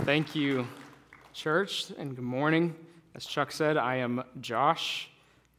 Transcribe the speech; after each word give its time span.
Thank 0.00 0.34
you, 0.34 0.66
church, 1.34 1.92
and 1.98 2.16
good 2.16 2.24
morning. 2.24 2.74
As 3.14 3.26
Chuck 3.26 3.52
said, 3.52 3.76
I 3.76 3.96
am 3.96 4.24
Josh, 4.40 5.10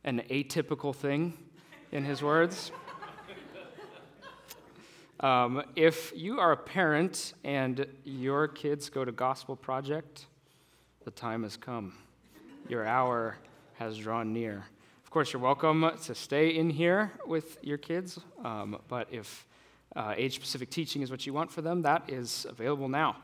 an 0.04 0.24
atypical 0.30 0.94
thing 0.94 1.38
in 1.92 2.04
his 2.04 2.24
words. 2.24 2.72
Um, 5.20 5.64
if 5.76 6.12
you 6.16 6.40
are 6.40 6.52
a 6.52 6.58
parent 6.58 7.36
and 7.44 7.86
your 8.04 8.48
kids 8.48 8.90
go 8.90 9.06
to 9.06 9.12
Gospel 9.12 9.56
Project, 9.56 10.26
the 11.06 11.12
time 11.12 11.44
has 11.44 11.56
come. 11.56 11.94
Your 12.68 12.86
hour 12.86 13.38
has 13.76 13.98
drawn 14.00 14.34
near. 14.34 14.66
Of 15.06 15.12
course, 15.12 15.32
you're 15.32 15.42
welcome 15.42 15.90
to 16.06 16.16
stay 16.16 16.50
in 16.50 16.72
here 16.72 17.12
with 17.28 17.60
your 17.62 17.78
kids, 17.78 18.20
um, 18.44 18.80
but 18.88 19.08
if 19.12 19.46
uh, 19.96 20.16
age 20.18 20.34
specific 20.34 20.72
teaching 20.72 21.04
is 21.04 21.12
what 21.12 21.26
you 21.28 21.34
want 21.34 21.52
for 21.52 21.62
them, 21.62 21.84
that 21.84 22.10
is 22.10 22.48
available 22.50 22.90
now. 22.90 23.18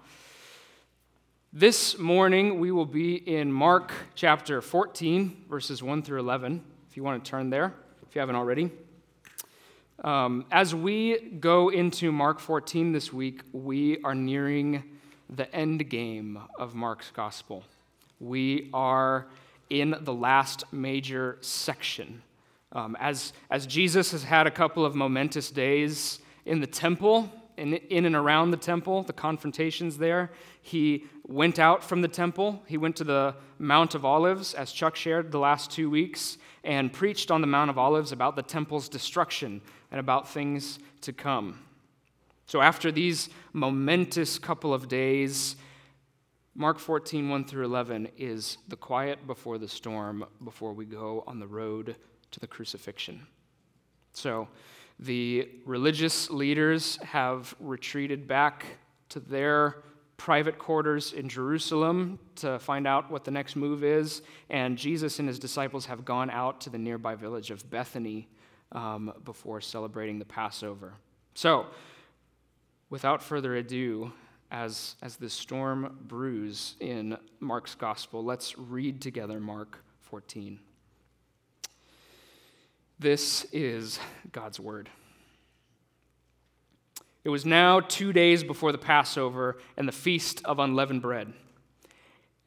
This 1.52 1.98
morning, 1.98 2.60
we 2.60 2.70
will 2.70 2.86
be 2.86 3.16
in 3.16 3.52
Mark 3.52 3.92
chapter 4.14 4.62
14, 4.62 5.46
verses 5.50 5.82
1 5.82 6.04
through 6.04 6.20
11, 6.20 6.64
if 6.88 6.96
you 6.96 7.02
want 7.02 7.26
to 7.26 7.28
turn 7.28 7.50
there, 7.50 7.74
if 8.08 8.14
you 8.14 8.20
haven't 8.20 8.36
already. 8.36 8.70
Um, 10.04 10.46
as 10.52 10.76
we 10.76 11.18
go 11.40 11.70
into 11.70 12.12
Mark 12.12 12.40
14 12.40 12.92
this 12.92 13.12
week, 13.12 13.42
we 13.52 14.00
are 14.04 14.14
nearing 14.14 14.84
the 15.28 15.52
end 15.52 15.90
game 15.90 16.38
of 16.60 16.76
Mark's 16.76 17.10
gospel. 17.10 17.64
We 18.20 18.70
are 18.72 19.26
in 19.72 19.96
the 20.02 20.14
last 20.14 20.66
major 20.72 21.40
section. 21.42 22.22
Um, 22.74 22.96
as, 23.00 23.34
as 23.50 23.66
Jesus 23.66 24.12
has 24.12 24.22
had 24.22 24.46
a 24.46 24.52
couple 24.52 24.86
of 24.86 24.94
momentous 24.94 25.50
days 25.50 26.20
in 26.46 26.60
the 26.60 26.68
temple, 26.68 27.28
in, 27.60 27.74
in 27.74 28.06
and 28.06 28.16
around 28.16 28.52
the 28.52 28.58
temple, 28.58 29.04
the 29.04 29.14
confrontations 29.14 29.98
there. 29.98 30.32
He 30.62 31.06
went 31.28 31.60
out 31.60 31.84
from 31.84 32.02
the 32.02 32.08
temple. 32.08 32.64
He 32.66 32.78
went 32.78 32.96
to 32.96 33.04
the 33.04 33.36
Mount 33.60 33.94
of 33.94 34.06
Olives, 34.06 34.54
as 34.54 34.72
Chuck 34.72 34.96
shared 34.96 35.32
the 35.32 35.40
last 35.40 35.70
two 35.70 35.90
weeks, 35.90 36.38
and 36.64 36.92
preached 36.92 37.30
on 37.30 37.42
the 37.42 37.48
Mount 37.48 37.70
of 37.70 37.78
Olives 37.78 38.12
about 38.12 38.36
the 38.36 38.42
temple's 38.42 38.90
destruction 38.90 39.62
and 39.92 40.00
about 40.00 40.30
things 40.30 40.80
to 41.02 41.14
come. 41.14 41.60
So, 42.46 42.62
after 42.62 42.92
these 42.92 43.30
momentous 43.54 44.40
couple 44.40 44.74
of 44.74 44.88
days, 44.88 45.56
Mark 46.56 46.80
14, 46.80 47.30
1 47.30 47.46
through 47.46 47.66
11 47.66 48.10
is 48.18 48.58
the 48.68 48.76
quiet 48.76 49.28
before 49.28 49.58
the 49.58 49.68
storm 49.68 50.26
before 50.44 50.74
we 50.74 50.86
go 50.86 51.24
on 51.28 51.40
the 51.40 51.48
road 51.48 51.96
to 52.32 52.40
the 52.40 52.48
crucifixion. 52.48 53.28
So, 54.14 54.48
the 55.00 55.50
religious 55.66 56.30
leaders 56.30 56.98
have 56.98 57.56
retreated 57.60 58.28
back 58.28 58.66
to 59.10 59.20
their 59.20 59.84
private 60.18 60.58
quarters 60.60 61.14
in 61.14 61.30
Jerusalem 61.30 62.20
to 62.36 62.60
find 62.60 62.86
out 62.86 63.10
what 63.10 63.24
the 63.24 63.32
next 63.32 63.56
move 63.56 63.84
is, 63.84 64.22
and 64.50 64.78
Jesus 64.78 65.20
and 65.20 65.28
his 65.28 65.40
disciples 65.40 65.86
have 65.86 66.04
gone 66.04 66.30
out 66.30 66.60
to 66.62 66.70
the 66.70 66.78
nearby 66.78 67.16
village 67.16 67.50
of 67.52 67.68
Bethany 67.70 68.28
um, 68.74 69.14
before 69.24 69.62
celebrating 69.62 70.20
the 70.20 70.26
Passover. 70.26 70.94
So, 71.34 71.68
without 72.90 73.24
further 73.24 73.56
ado, 73.56 74.12
as, 74.52 74.96
as 75.02 75.16
the 75.16 75.30
storm 75.30 75.98
brews 76.08 76.76
in 76.82 77.18
Mark's 77.40 77.76
gospel, 77.76 78.24
let's 78.24 78.58
read 78.58 79.02
together 79.02 79.40
Mark 79.40 79.78
14. 80.02 80.60
This 83.00 83.46
is 83.54 83.98
God's 84.34 84.60
word. 84.60 84.90
It 87.24 87.30
was 87.30 87.46
now 87.46 87.80
two 87.80 88.12
days 88.12 88.44
before 88.44 88.74
the 88.74 88.78
Passover 88.78 89.58
and 89.78 89.88
the 89.88 89.94
feast 89.94 90.42
of 90.44 90.60
unleavened 90.60 91.02
bread. 91.02 91.32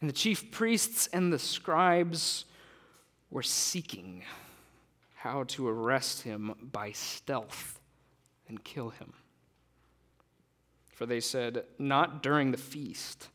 And 0.01 0.11
the 0.11 0.15
chief 0.15 0.51
priests 0.51 1.07
and 1.07 1.33
the 1.33 1.39
scribes 1.39 2.45
were 3.31 3.43
seeking 3.43 4.25
how 5.15 5.45
to 5.45 5.69
arrest 5.69 6.23
him 6.23 6.55
by 6.61 6.93
stealth 6.93 7.81
and 8.49 8.63
kill 8.63 8.91
him. 8.91 9.15
For 10.91 11.07
they 11.07 11.21
said, 11.21 11.65
Not 11.79 12.23
during 12.23 12.51
the 12.51 12.59
feast, 12.59 13.29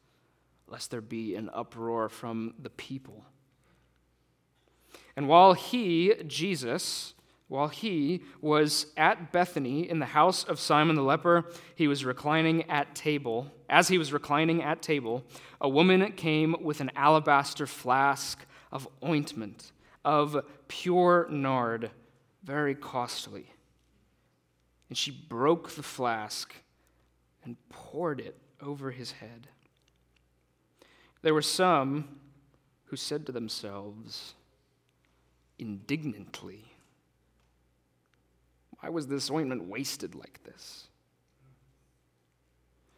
lest 0.67 0.91
there 0.91 1.01
be 1.01 1.35
an 1.35 1.49
uproar 1.51 2.09
from 2.09 2.53
the 2.61 2.69
people. 2.69 3.25
And 5.17 5.27
while 5.27 5.53
he, 5.53 6.13
Jesus, 6.27 7.15
while 7.47 7.69
he 7.69 8.21
was 8.39 8.85
at 8.95 9.31
Bethany 9.31 9.89
in 9.89 9.97
the 9.97 10.05
house 10.05 10.43
of 10.43 10.59
Simon 10.59 10.95
the 10.95 11.01
leper, 11.01 11.45
he 11.75 11.87
was 11.87 12.05
reclining 12.05 12.69
at 12.69 12.93
table. 12.93 13.51
As 13.67 13.87
he 13.87 13.97
was 13.97 14.13
reclining 14.13 14.61
at 14.61 14.83
table, 14.83 15.23
a 15.59 15.67
woman 15.67 16.11
came 16.11 16.55
with 16.61 16.81
an 16.81 16.91
alabaster 16.95 17.65
flask 17.65 18.45
of 18.71 18.87
ointment 19.03 19.71
of 20.05 20.37
pure 20.67 21.27
nard, 21.31 21.89
very 22.43 22.75
costly. 22.75 23.51
And 24.87 24.97
she 24.97 25.09
broke 25.09 25.71
the 25.71 25.83
flask 25.83 26.53
and 27.43 27.57
poured 27.69 28.19
it 28.19 28.37
over 28.61 28.91
his 28.91 29.13
head. 29.13 29.47
There 31.23 31.33
were 31.33 31.41
some 31.41 32.19
who 32.85 32.95
said 32.95 33.25
to 33.25 33.31
themselves 33.31 34.35
indignantly, 35.59 36.65
Why 38.79 38.89
was 38.89 39.07
this 39.07 39.31
ointment 39.31 39.67
wasted 39.67 40.15
like 40.15 40.43
this? 40.43 40.87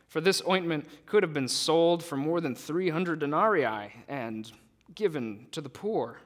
For 0.07 0.21
this 0.21 0.41
ointment 0.47 0.87
could 1.05 1.21
have 1.21 1.33
been 1.33 1.47
sold 1.47 2.03
for 2.03 2.17
more 2.17 2.41
than 2.41 2.55
300 2.55 3.19
denarii 3.19 3.93
and 4.07 4.51
given 4.95 5.45
to 5.51 5.61
the 5.61 5.69
poor. 5.69 6.19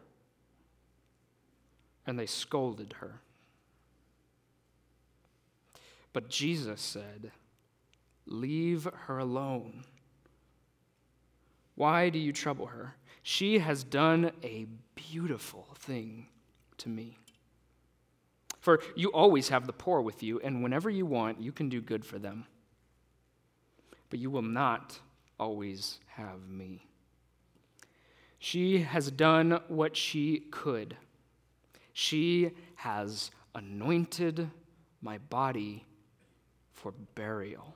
And 2.08 2.18
they 2.18 2.26
scolded 2.26 2.96
her. 3.00 3.20
But 6.14 6.30
Jesus 6.30 6.82
said, 6.82 7.32
Leave 8.26 8.88
her 9.08 9.18
alone. 9.18 9.84
Why 11.76 12.10
do 12.10 12.20
you 12.20 12.32
trouble 12.32 12.68
her? 12.68 12.96
She 13.24 13.60
has 13.60 13.84
done 13.84 14.32
a 14.44 14.68
beautiful 14.96 15.70
thing 15.80 16.28
to 16.78 16.90
me. 16.90 17.18
For 18.60 18.82
you 18.96 19.10
always 19.12 19.50
have 19.50 19.66
the 19.66 19.74
poor 19.74 20.02
with 20.02 20.22
you, 20.22 20.40
and 20.42 20.62
whenever 20.62 20.90
you 20.90 21.06
want, 21.06 21.42
you 21.42 21.52
can 21.52 21.70
do 21.70 21.82
good 21.82 22.06
for 22.06 22.20
them. 22.20 22.46
But 24.10 24.20
you 24.20 24.30
will 24.30 24.42
not 24.42 25.00
always 25.40 26.00
have 26.08 26.48
me. 26.48 26.86
She 28.40 28.80
has 28.80 29.10
done 29.10 29.62
what 29.70 29.96
she 29.96 30.40
could. 30.52 30.98
She 31.94 32.52
has 32.76 33.32
anointed 33.56 34.50
my 35.02 35.18
body 35.18 35.86
for 36.74 36.92
burial. 37.16 37.76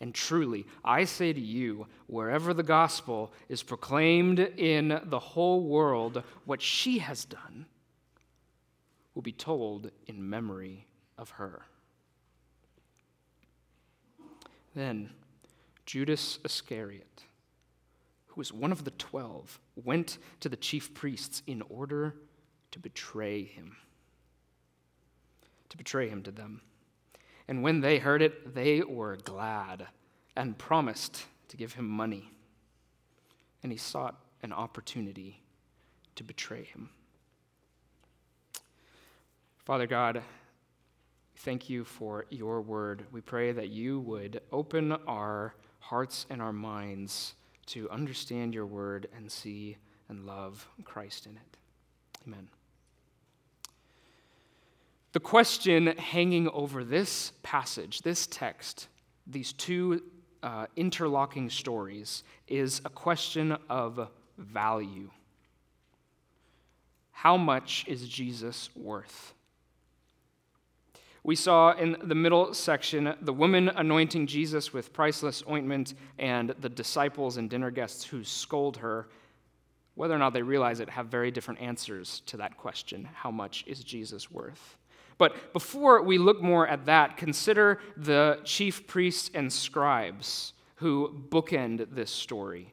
And 0.00 0.14
truly, 0.14 0.66
I 0.84 1.04
say 1.04 1.32
to 1.32 1.40
you, 1.40 1.86
wherever 2.06 2.54
the 2.54 2.62
gospel 2.62 3.32
is 3.48 3.62
proclaimed 3.62 4.38
in 4.38 5.00
the 5.04 5.18
whole 5.18 5.62
world, 5.64 6.22
what 6.44 6.62
she 6.62 6.98
has 6.98 7.24
done 7.24 7.66
will 9.14 9.22
be 9.22 9.32
told 9.32 9.90
in 10.06 10.30
memory 10.30 10.86
of 11.18 11.30
her. 11.30 11.62
Then 14.74 15.10
Judas 15.84 16.38
Iscariot, 16.44 17.24
who 18.28 18.40
was 18.40 18.52
one 18.52 18.72
of 18.72 18.84
the 18.84 18.92
twelve, 18.92 19.60
went 19.76 20.18
to 20.40 20.48
the 20.48 20.56
chief 20.56 20.94
priests 20.94 21.42
in 21.46 21.62
order 21.68 22.14
to 22.70 22.78
betray 22.78 23.42
him. 23.44 23.76
To 25.70 25.76
betray 25.76 26.08
him 26.08 26.22
to 26.22 26.30
them. 26.30 26.62
And 27.50 27.64
when 27.64 27.80
they 27.80 27.98
heard 27.98 28.22
it, 28.22 28.54
they 28.54 28.80
were 28.80 29.16
glad 29.16 29.88
and 30.36 30.56
promised 30.56 31.24
to 31.48 31.56
give 31.56 31.72
him 31.72 31.88
money. 31.88 32.30
And 33.64 33.72
he 33.72 33.76
sought 33.76 34.14
an 34.44 34.52
opportunity 34.52 35.42
to 36.14 36.22
betray 36.22 36.62
him. 36.62 36.90
Father 39.64 39.88
God, 39.88 40.22
thank 41.38 41.68
you 41.68 41.84
for 41.84 42.26
your 42.30 42.60
word. 42.60 43.04
We 43.10 43.20
pray 43.20 43.50
that 43.50 43.70
you 43.70 43.98
would 43.98 44.42
open 44.52 44.92
our 45.08 45.56
hearts 45.80 46.26
and 46.30 46.40
our 46.40 46.52
minds 46.52 47.34
to 47.66 47.90
understand 47.90 48.54
your 48.54 48.66
word 48.66 49.08
and 49.16 49.30
see 49.30 49.76
and 50.08 50.24
love 50.24 50.68
Christ 50.84 51.26
in 51.26 51.32
it. 51.32 51.56
Amen. 52.24 52.48
The 55.12 55.20
question 55.20 55.88
hanging 55.98 56.48
over 56.50 56.84
this 56.84 57.32
passage, 57.42 58.02
this 58.02 58.28
text, 58.28 58.86
these 59.26 59.52
two 59.52 60.02
uh, 60.42 60.66
interlocking 60.76 61.50
stories, 61.50 62.22
is 62.46 62.80
a 62.84 62.90
question 62.90 63.56
of 63.68 64.08
value. 64.38 65.10
How 67.10 67.36
much 67.36 67.84
is 67.88 68.08
Jesus 68.08 68.70
worth? 68.76 69.34
We 71.24 71.34
saw 71.36 71.72
in 71.72 71.96
the 72.02 72.14
middle 72.14 72.54
section 72.54 73.14
the 73.20 73.32
woman 73.32 73.68
anointing 73.68 74.28
Jesus 74.28 74.72
with 74.72 74.92
priceless 74.92 75.42
ointment 75.50 75.94
and 76.18 76.54
the 76.60 76.68
disciples 76.68 77.36
and 77.36 77.50
dinner 77.50 77.72
guests 77.72 78.04
who 78.04 78.22
scold 78.22 78.76
her. 78.78 79.08
Whether 79.96 80.14
or 80.14 80.18
not 80.18 80.32
they 80.32 80.42
realize 80.42 80.80
it, 80.80 80.88
have 80.88 81.08
very 81.08 81.32
different 81.32 81.60
answers 81.60 82.22
to 82.26 82.38
that 82.38 82.56
question 82.56 83.08
how 83.12 83.32
much 83.32 83.64
is 83.66 83.84
Jesus 83.84 84.30
worth? 84.30 84.78
But 85.20 85.52
before 85.52 86.00
we 86.00 86.16
look 86.16 86.40
more 86.40 86.66
at 86.66 86.86
that, 86.86 87.18
consider 87.18 87.78
the 87.94 88.40
chief 88.42 88.86
priests 88.86 89.30
and 89.34 89.52
scribes 89.52 90.54
who 90.76 91.26
bookend 91.28 91.94
this 91.94 92.10
story. 92.10 92.72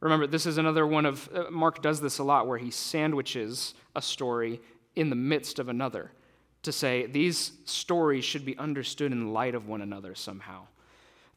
Remember, 0.00 0.26
this 0.26 0.44
is 0.44 0.58
another 0.58 0.86
one 0.86 1.06
of, 1.06 1.30
uh, 1.34 1.44
Mark 1.50 1.80
does 1.80 2.02
this 2.02 2.18
a 2.18 2.24
lot, 2.24 2.46
where 2.46 2.58
he 2.58 2.70
sandwiches 2.70 3.72
a 3.96 4.02
story 4.02 4.60
in 4.96 5.08
the 5.08 5.16
midst 5.16 5.58
of 5.58 5.70
another 5.70 6.12
to 6.60 6.72
say 6.72 7.06
these 7.06 7.52
stories 7.64 8.22
should 8.22 8.44
be 8.44 8.58
understood 8.58 9.10
in 9.10 9.32
light 9.32 9.54
of 9.54 9.66
one 9.66 9.80
another 9.80 10.14
somehow. 10.14 10.66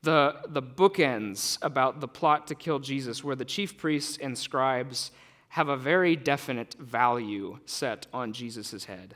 The, 0.01 0.36
the 0.50 0.62
bookends 0.62 1.59
about 1.62 2.01
the 2.01 2.09
plot 2.09 2.47
to 2.47 2.56
kill 2.56 2.80
Jesus, 2.80 3.24
where 3.24 3.38
the 3.38 3.45
chief 3.45 3.77
priests 3.77 4.18
and 4.21 4.38
scribes 4.38 5.12
have 5.47 5.69
a 5.69 5.77
very 5.77 6.18
definite 6.18 6.75
value 6.77 7.59
set 7.65 8.07
on 8.12 8.33
Jesus' 8.33 8.83
head. 8.83 9.15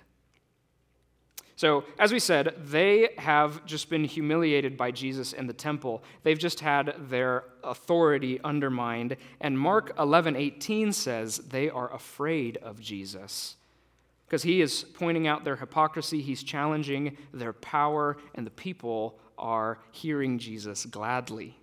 So, 1.57 1.85
as 1.97 2.11
we 2.11 2.19
said, 2.19 2.53
they 2.57 3.09
have 3.17 3.65
just 3.65 3.89
been 3.89 4.03
humiliated 4.03 4.75
by 4.75 4.91
Jesus 4.91 5.31
in 5.31 5.47
the 5.47 5.53
temple. 5.53 6.03
They've 6.23 6.37
just 6.37 6.59
had 6.59 6.95
their 7.09 7.45
authority 7.63 8.41
undermined. 8.43 9.15
And 9.39 9.57
Mark 9.57 9.95
11 9.97 10.35
18 10.35 10.91
says 10.91 11.37
they 11.37 11.69
are 11.69 11.93
afraid 11.93 12.57
of 12.57 12.81
Jesus 12.81 13.55
because 14.25 14.43
he 14.43 14.61
is 14.61 14.83
pointing 14.83 15.27
out 15.27 15.43
their 15.43 15.55
hypocrisy, 15.55 16.21
he's 16.21 16.43
challenging 16.43 17.15
their 17.33 17.53
power, 17.53 18.17
and 18.33 18.45
the 18.45 18.51
people 18.51 19.19
are 19.37 19.79
hearing 19.91 20.39
Jesus 20.39 20.85
gladly. 20.85 21.57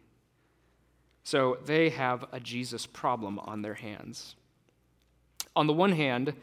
So 1.25 1.59
they 1.65 1.91
have 1.91 2.25
a 2.33 2.41
Jesus 2.41 2.87
problem 2.87 3.39
on 3.41 3.63
their 3.63 3.75
hands. 3.75 4.37
On 5.55 5.67
the 5.67 5.73
one 5.73 5.93
hand, 5.93 6.35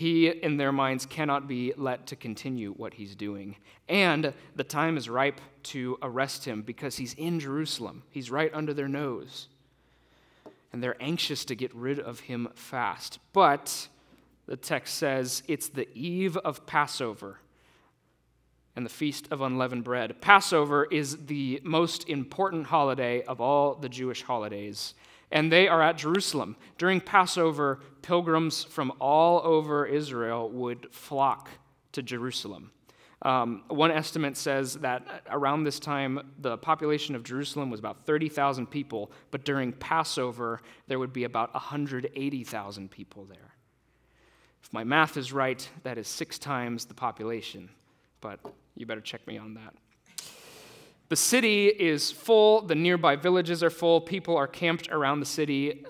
he, 0.00 0.28
in 0.28 0.56
their 0.56 0.72
minds, 0.72 1.04
cannot 1.04 1.46
be 1.46 1.74
let 1.76 2.06
to 2.06 2.16
continue 2.16 2.72
what 2.72 2.94
he's 2.94 3.14
doing. 3.14 3.56
And 3.86 4.32
the 4.56 4.64
time 4.64 4.96
is 4.96 5.10
ripe 5.10 5.42
to 5.64 5.98
arrest 6.00 6.46
him 6.46 6.62
because 6.62 6.96
he's 6.96 7.12
in 7.18 7.38
Jerusalem. 7.38 8.02
He's 8.08 8.30
right 8.30 8.50
under 8.54 8.72
their 8.72 8.88
nose. 8.88 9.48
And 10.72 10.82
they're 10.82 10.96
anxious 11.02 11.44
to 11.44 11.54
get 11.54 11.74
rid 11.74 12.00
of 12.00 12.20
him 12.20 12.48
fast. 12.54 13.18
But 13.34 13.88
the 14.46 14.56
text 14.56 14.94
says 14.94 15.42
it's 15.46 15.68
the 15.68 15.86
eve 15.94 16.38
of 16.38 16.64
Passover 16.64 17.40
and 18.74 18.86
the 18.86 18.90
Feast 18.90 19.28
of 19.30 19.42
Unleavened 19.42 19.84
Bread. 19.84 20.22
Passover 20.22 20.86
is 20.90 21.26
the 21.26 21.60
most 21.62 22.08
important 22.08 22.68
holiday 22.68 23.22
of 23.24 23.38
all 23.38 23.74
the 23.74 23.90
Jewish 23.90 24.22
holidays, 24.22 24.94
and 25.30 25.52
they 25.52 25.68
are 25.68 25.82
at 25.82 25.96
Jerusalem. 25.96 26.56
During 26.78 27.00
Passover, 27.00 27.80
pilgrims 28.02 28.64
from 28.64 28.92
all 29.00 29.40
over 29.44 29.86
Israel 29.86 30.50
would 30.50 30.92
flock 30.92 31.50
to 31.92 32.02
Jerusalem. 32.02 32.72
Um, 33.22 33.64
one 33.68 33.90
estimate 33.90 34.36
says 34.36 34.74
that 34.76 35.06
around 35.30 35.64
this 35.64 35.78
time, 35.78 36.32
the 36.38 36.56
population 36.56 37.14
of 37.14 37.22
Jerusalem 37.22 37.70
was 37.70 37.78
about 37.78 38.06
30,000 38.06 38.66
people, 38.66 39.12
but 39.30 39.44
during 39.44 39.72
Passover, 39.72 40.62
there 40.88 40.98
would 40.98 41.12
be 41.12 41.24
about 41.24 41.52
180,000 41.52 42.90
people 42.90 43.26
there. 43.26 43.54
If 44.62 44.72
my 44.72 44.84
math 44.84 45.16
is 45.18 45.32
right, 45.32 45.68
that 45.82 45.98
is 45.98 46.08
six 46.08 46.38
times 46.38 46.86
the 46.86 46.94
population, 46.94 47.68
but 48.22 48.40
you 48.74 48.86
better 48.86 49.00
check 49.02 49.26
me 49.26 49.36
on 49.36 49.54
that. 49.54 49.74
The 51.10 51.16
city 51.16 51.66
is 51.66 52.12
full, 52.12 52.62
the 52.62 52.76
nearby 52.76 53.16
villages 53.16 53.64
are 53.64 53.70
full, 53.70 54.00
people 54.00 54.36
are 54.36 54.46
camped 54.46 54.88
around 54.90 55.18
the 55.18 55.26
city. 55.26 55.84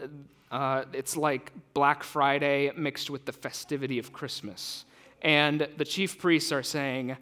Uh, 0.51 0.85
it's 0.95 1.15
like 1.15 1.53
Black 1.75 2.03
Friday 2.03 2.73
mixed 2.75 3.11
with 3.11 3.27
the 3.27 3.33
festivity 3.33 3.99
of 3.99 4.15
Christmas. 4.15 4.87
And 5.21 5.69
the 5.77 5.85
chief 5.85 6.19
priests 6.19 6.53
are 6.53 6.63
saying, 6.63 7.19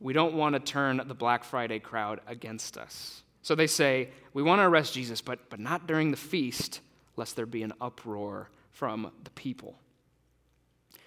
We 0.00 0.14
don't 0.14 0.32
want 0.32 0.54
to 0.54 0.60
turn 0.60 1.02
the 1.06 1.14
Black 1.14 1.44
Friday 1.44 1.78
crowd 1.78 2.22
against 2.26 2.78
us. 2.78 3.22
So 3.42 3.54
they 3.54 3.66
say, 3.66 4.08
We 4.32 4.42
want 4.42 4.60
to 4.60 4.64
arrest 4.64 4.94
Jesus, 4.94 5.20
but, 5.20 5.50
but 5.50 5.60
not 5.60 5.86
during 5.86 6.12
the 6.12 6.16
feast, 6.16 6.80
lest 7.16 7.36
there 7.36 7.44
be 7.44 7.62
an 7.62 7.74
uproar 7.82 8.48
from 8.70 9.12
the 9.24 9.30
people. 9.32 9.78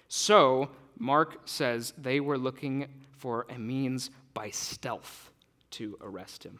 So, 0.06 0.70
Mark 0.96 1.40
says 1.44 1.92
they 1.98 2.20
were 2.20 2.38
looking 2.38 2.86
for 3.16 3.46
a 3.50 3.58
means 3.58 4.10
by 4.32 4.50
stealth 4.50 5.32
to 5.74 5.98
arrest 6.00 6.44
him. 6.44 6.58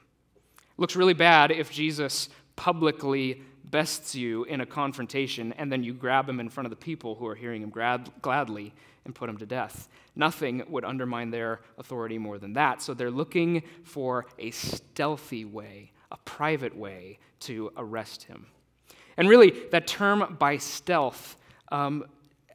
It 0.57 0.79
looks 0.81 0.97
really 0.97 1.15
bad 1.15 1.51
if 1.51 1.71
Jesus 1.71 2.29
publicly 2.57 3.43
bests 3.65 4.15
you 4.15 4.45
in 4.45 4.61
a 4.61 4.67
confrontation 4.67 5.53
and 5.55 5.71
then 5.71 5.83
you 5.83 5.93
grab 5.93 6.29
him 6.29 6.41
in 6.41 6.49
front 6.49 6.67
of 6.67 6.71
the 6.71 6.77
people 6.77 7.15
who 7.15 7.27
are 7.27 7.35
hearing 7.35 7.63
him 7.63 7.71
grad- 7.71 8.11
gladly 8.23 8.73
and 9.05 9.15
put 9.15 9.29
him 9.29 9.37
to 9.39 9.47
death. 9.47 9.89
Nothing 10.17 10.63
would 10.69 10.85
undermine 10.85 11.31
their 11.31 11.61
authority 11.79 12.19
more 12.19 12.39
than 12.39 12.53
that. 12.55 12.83
So 12.83 12.95
they're 12.95 13.11
looking 13.11 13.63
for 13.83 14.27
a 14.39 14.51
stealthy 14.51 15.45
way, 15.45 15.93
a 16.11 16.17
private 16.19 16.77
way 16.77 17.19
to 17.41 17.73
arrest 17.77 18.25
him. 18.25 18.47
And 19.17 19.29
really, 19.29 19.51
that 19.71 19.87
term 19.87 20.37
by 20.39 20.57
stealth 20.57 21.37
um, 21.71 22.05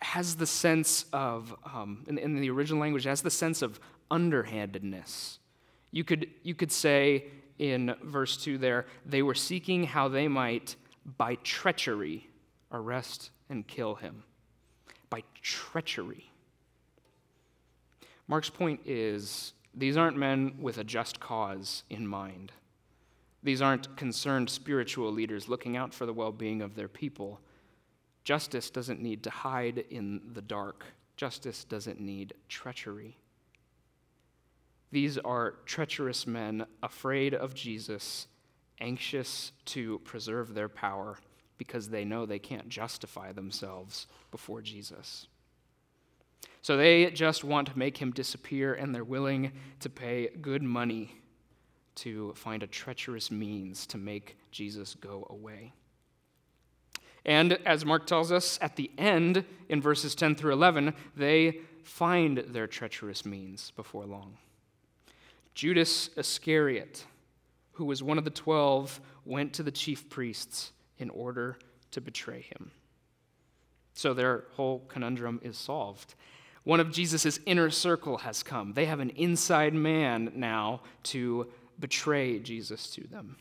has 0.01 0.35
the 0.35 0.45
sense 0.45 1.05
of, 1.13 1.53
um, 1.65 2.05
in, 2.07 2.17
in, 2.17 2.39
the 2.39 2.49
original 2.49 2.81
language, 2.81 3.03
has 3.03 3.21
the 3.21 3.29
sense 3.29 3.61
of 3.61 3.79
underhandedness. 4.09 5.38
You 5.91 6.03
could, 6.03 6.27
you 6.43 6.55
could 6.55 6.71
say 6.71 7.25
in 7.57 7.95
verse 8.03 8.37
2 8.37 8.57
there, 8.57 8.85
they 9.05 9.21
were 9.21 9.35
seeking 9.35 9.85
how 9.85 10.07
they 10.07 10.27
might, 10.27 10.75
by 11.17 11.35
treachery, 11.35 12.29
arrest 12.71 13.31
and 13.49 13.67
kill 13.67 13.95
him. 13.95 14.23
By 15.09 15.23
treachery. 15.41 16.31
Mark's 18.27 18.49
point 18.49 18.81
is 18.85 19.53
these 19.73 19.97
aren't 19.97 20.17
men 20.17 20.55
with 20.59 20.77
a 20.77 20.83
just 20.83 21.19
cause 21.19 21.83
in 21.89 22.07
mind. 22.07 22.51
These 23.41 23.61
aren't 23.61 23.95
concerned 23.97 24.49
spiritual 24.49 25.11
leaders 25.11 25.47
looking 25.47 25.77
out 25.77 25.93
for 25.93 26.05
the 26.05 26.13
well 26.13 26.31
being 26.31 26.61
of 26.61 26.75
their 26.75 26.87
people. 26.87 27.39
Justice 28.23 28.69
doesn't 28.69 29.01
need 29.01 29.23
to 29.23 29.29
hide 29.29 29.85
in 29.89 30.21
the 30.33 30.41
dark, 30.41 30.85
justice 31.15 31.63
doesn't 31.63 31.99
need 31.99 32.33
treachery. 32.47 33.17
These 34.91 35.17
are 35.19 35.55
treacherous 35.65 36.25
men 36.25 36.65
afraid 36.81 37.33
of 37.33 37.53
Jesus, 37.53 38.27
anxious 38.79 39.51
to 39.65 39.99
preserve 39.99 40.53
their 40.53 40.69
power 40.69 41.17
because 41.57 41.89
they 41.89 42.05
know 42.05 42.25
they 42.25 42.39
can't 42.39 42.69
justify 42.69 43.31
themselves 43.31 44.07
before 44.31 44.61
Jesus. 44.61 45.27
So 46.61 46.75
they 46.75 47.11
just 47.11 47.43
want 47.43 47.67
to 47.67 47.77
make 47.77 47.97
him 47.97 48.11
disappear, 48.11 48.73
and 48.73 48.93
they're 48.93 49.03
willing 49.03 49.51
to 49.81 49.89
pay 49.89 50.29
good 50.41 50.63
money 50.63 51.13
to 51.95 52.33
find 52.33 52.63
a 52.63 52.67
treacherous 52.67 53.29
means 53.29 53.85
to 53.87 53.97
make 53.97 54.37
Jesus 54.51 54.95
go 54.95 55.27
away. 55.29 55.73
And 57.25 57.53
as 57.65 57.85
Mark 57.85 58.07
tells 58.07 58.31
us 58.31 58.57
at 58.61 58.75
the 58.75 58.89
end, 58.97 59.45
in 59.67 59.81
verses 59.81 60.15
10 60.15 60.35
through 60.35 60.53
11, 60.53 60.93
they 61.15 61.59
find 61.83 62.37
their 62.37 62.67
treacherous 62.67 63.25
means 63.25 63.71
before 63.75 64.05
long. 64.05 64.37
Judas 65.53 66.09
Iscariot, 66.15 67.05
who 67.73 67.85
was 67.85 68.01
one 68.01 68.17
of 68.17 68.23
the 68.23 68.29
twelve, 68.29 69.01
went 69.25 69.53
to 69.53 69.63
the 69.63 69.71
chief 69.71 70.09
priests 70.09 70.71
in 70.97 71.09
order 71.09 71.57
to 71.91 72.01
betray 72.01 72.41
him. 72.41 72.71
So 73.93 74.13
their 74.13 74.45
whole 74.53 74.79
conundrum 74.87 75.41
is 75.43 75.57
solved. 75.57 76.15
One 76.63 76.79
of 76.79 76.91
Jesus' 76.91 77.39
inner 77.45 77.69
circle 77.69 78.19
has 78.19 78.43
come. 78.43 78.73
They 78.73 78.85
have 78.85 78.99
an 78.99 79.09
inside 79.11 79.73
man 79.73 80.31
now 80.35 80.81
to 81.03 81.47
betray 81.79 82.39
Jesus 82.39 82.89
to 82.91 83.07
them. 83.07 83.37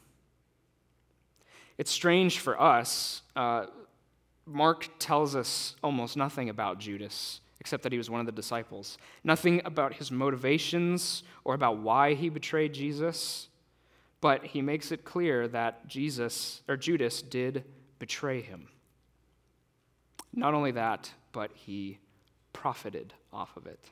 It's 1.77 1.91
strange 1.91 2.39
for 2.39 2.61
us. 2.61 3.23
Uh, 3.37 3.67
Mark 4.47 4.89
tells 4.99 5.37
us 5.37 5.77
almost 5.83 6.17
nothing 6.17 6.49
about 6.49 6.79
Judas, 6.79 7.41
except 7.61 7.83
that 7.83 7.93
he 7.93 7.99
was 7.99 8.11
one 8.11 8.21
of 8.21 8.27
the 8.27 8.33
disciples. 8.33 8.99
Nothing 9.25 9.61
about 9.65 9.95
his 9.95 10.11
motivations 10.11 11.23
or 11.45 11.55
about 11.55 11.79
why 11.79 12.15
he 12.15 12.29
betrayed 12.29 12.73
Jesus, 12.73 13.49
but 14.21 14.45
he 14.47 14.63
makes 14.63 14.93
it 14.93 15.05
clear 15.05 15.49
that 15.49 15.87
Jesus 15.89 16.63
or 16.69 16.77
Judas 16.77 17.23
did 17.23 17.65
betray 17.99 18.41
him. 18.41 18.69
Not 20.33 20.55
only 20.55 20.71
that, 20.73 21.13
but 21.33 21.51
he 21.55 21.99
profited 22.53 23.15
off 23.33 23.57
of 23.57 23.67
it. 23.67 23.91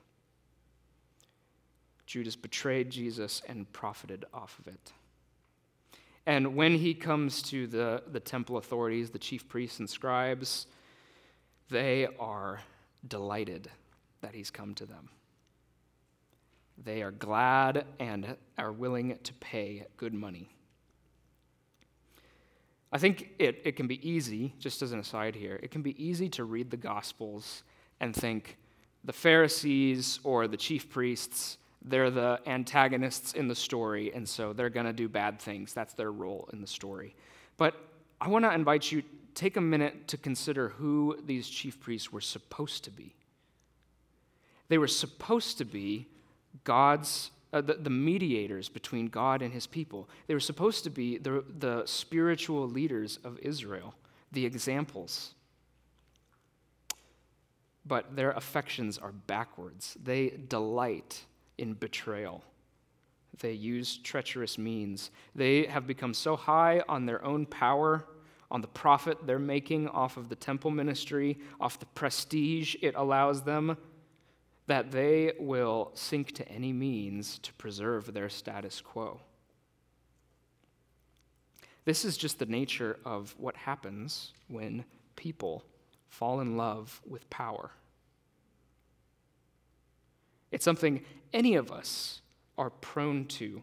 Judas 2.06 2.36
betrayed 2.36 2.90
Jesus 2.90 3.42
and 3.48 3.70
profited 3.72 4.24
off 4.32 4.58
of 4.60 4.68
it. 4.68 4.92
And 6.24 6.56
when 6.56 6.76
he 6.76 6.94
comes 6.94 7.42
to 7.42 7.66
the, 7.66 8.02
the 8.10 8.20
temple 8.20 8.56
authorities, 8.56 9.10
the 9.10 9.18
chief 9.18 9.48
priests 9.48 9.78
and 9.78 9.88
scribes, 9.88 10.66
they 11.68 12.08
are 12.18 12.60
delighted 13.08 13.70
that 14.20 14.34
he's 14.34 14.50
come 14.50 14.74
to 14.74 14.86
them. 14.86 15.10
they 16.82 17.02
are 17.02 17.10
glad 17.10 17.86
and 17.98 18.36
are 18.58 18.72
willing 18.72 19.18
to 19.22 19.32
pay 19.34 19.86
good 19.96 20.12
money. 20.12 20.50
I 22.92 22.98
think 22.98 23.30
it, 23.38 23.62
it 23.64 23.76
can 23.76 23.86
be 23.86 24.06
easy, 24.08 24.54
just 24.58 24.82
as 24.82 24.92
an 24.92 25.00
aside 25.00 25.34
here, 25.34 25.58
it 25.62 25.70
can 25.70 25.82
be 25.82 26.02
easy 26.02 26.28
to 26.30 26.44
read 26.44 26.70
the 26.70 26.76
Gospels 26.76 27.62
and 28.00 28.14
think 28.14 28.56
the 29.04 29.12
Pharisees 29.12 30.20
or 30.22 30.46
the 30.48 30.56
chief 30.56 30.88
priests, 30.90 31.58
they're 31.82 32.10
the 32.10 32.40
antagonists 32.46 33.32
in 33.32 33.48
the 33.48 33.54
story, 33.54 34.12
and 34.14 34.28
so 34.28 34.52
they're 34.52 34.70
going 34.70 34.86
to 34.86 34.92
do 34.92 35.08
bad 35.08 35.40
things. 35.40 35.72
That's 35.72 35.94
their 35.94 36.12
role 36.12 36.48
in 36.52 36.60
the 36.60 36.66
story. 36.66 37.14
But 37.56 37.74
I 38.20 38.28
want 38.28 38.44
to 38.44 38.52
invite 38.52 38.90
you 38.90 39.02
take 39.36 39.56
a 39.56 39.60
minute 39.60 40.08
to 40.08 40.16
consider 40.16 40.70
who 40.70 41.16
these 41.24 41.48
chief 41.48 41.78
priests 41.78 42.10
were 42.10 42.20
supposed 42.20 42.82
to 42.84 42.90
be. 42.90 43.14
They 44.68 44.78
were 44.78 44.88
supposed 44.88 45.58
to 45.58 45.64
be 45.64 46.08
God's 46.64 47.30
uh, 47.52 47.60
the, 47.60 47.74
the 47.74 47.90
mediators 47.90 48.68
between 48.68 49.06
God 49.06 49.40
and 49.40 49.52
his 49.52 49.66
people. 49.66 50.08
They 50.26 50.34
were 50.34 50.40
supposed 50.40 50.84
to 50.84 50.90
be 50.90 51.16
the, 51.16 51.44
the 51.58 51.86
spiritual 51.86 52.68
leaders 52.68 53.18
of 53.24 53.38
Israel, 53.38 53.94
the 54.32 54.44
examples. 54.44 55.34
But 57.86 58.16
their 58.16 58.32
affections 58.32 58.98
are 58.98 59.12
backwards. 59.12 59.96
They 60.02 60.30
delight 60.48 61.24
in 61.56 61.74
betrayal. 61.74 62.42
They 63.38 63.52
use 63.52 63.98
treacherous 63.98 64.58
means. 64.58 65.10
They 65.34 65.66
have 65.66 65.86
become 65.86 66.14
so 66.14 66.36
high 66.36 66.82
on 66.88 67.06
their 67.06 67.24
own 67.24 67.46
power, 67.46 68.04
on 68.50 68.60
the 68.60 68.68
profit 68.68 69.26
they're 69.26 69.38
making 69.38 69.88
off 69.88 70.16
of 70.16 70.28
the 70.28 70.36
temple 70.36 70.70
ministry, 70.70 71.38
off 71.60 71.78
the 71.78 71.86
prestige 71.86 72.76
it 72.82 72.94
allows 72.94 73.42
them 73.42 73.76
that 74.66 74.90
they 74.90 75.32
will 75.38 75.90
sink 75.94 76.32
to 76.32 76.48
any 76.48 76.72
means 76.72 77.38
to 77.38 77.52
preserve 77.54 78.12
their 78.12 78.28
status 78.28 78.80
quo. 78.80 79.20
This 81.84 82.04
is 82.04 82.16
just 82.16 82.40
the 82.40 82.46
nature 82.46 82.98
of 83.04 83.34
what 83.38 83.56
happens 83.56 84.32
when 84.48 84.84
people 85.14 85.64
fall 86.08 86.40
in 86.40 86.56
love 86.56 87.00
with 87.06 87.28
power. 87.30 87.70
It's 90.50 90.64
something 90.64 91.04
any 91.32 91.54
of 91.54 91.70
us 91.70 92.22
are 92.58 92.70
prone 92.70 93.26
to. 93.26 93.62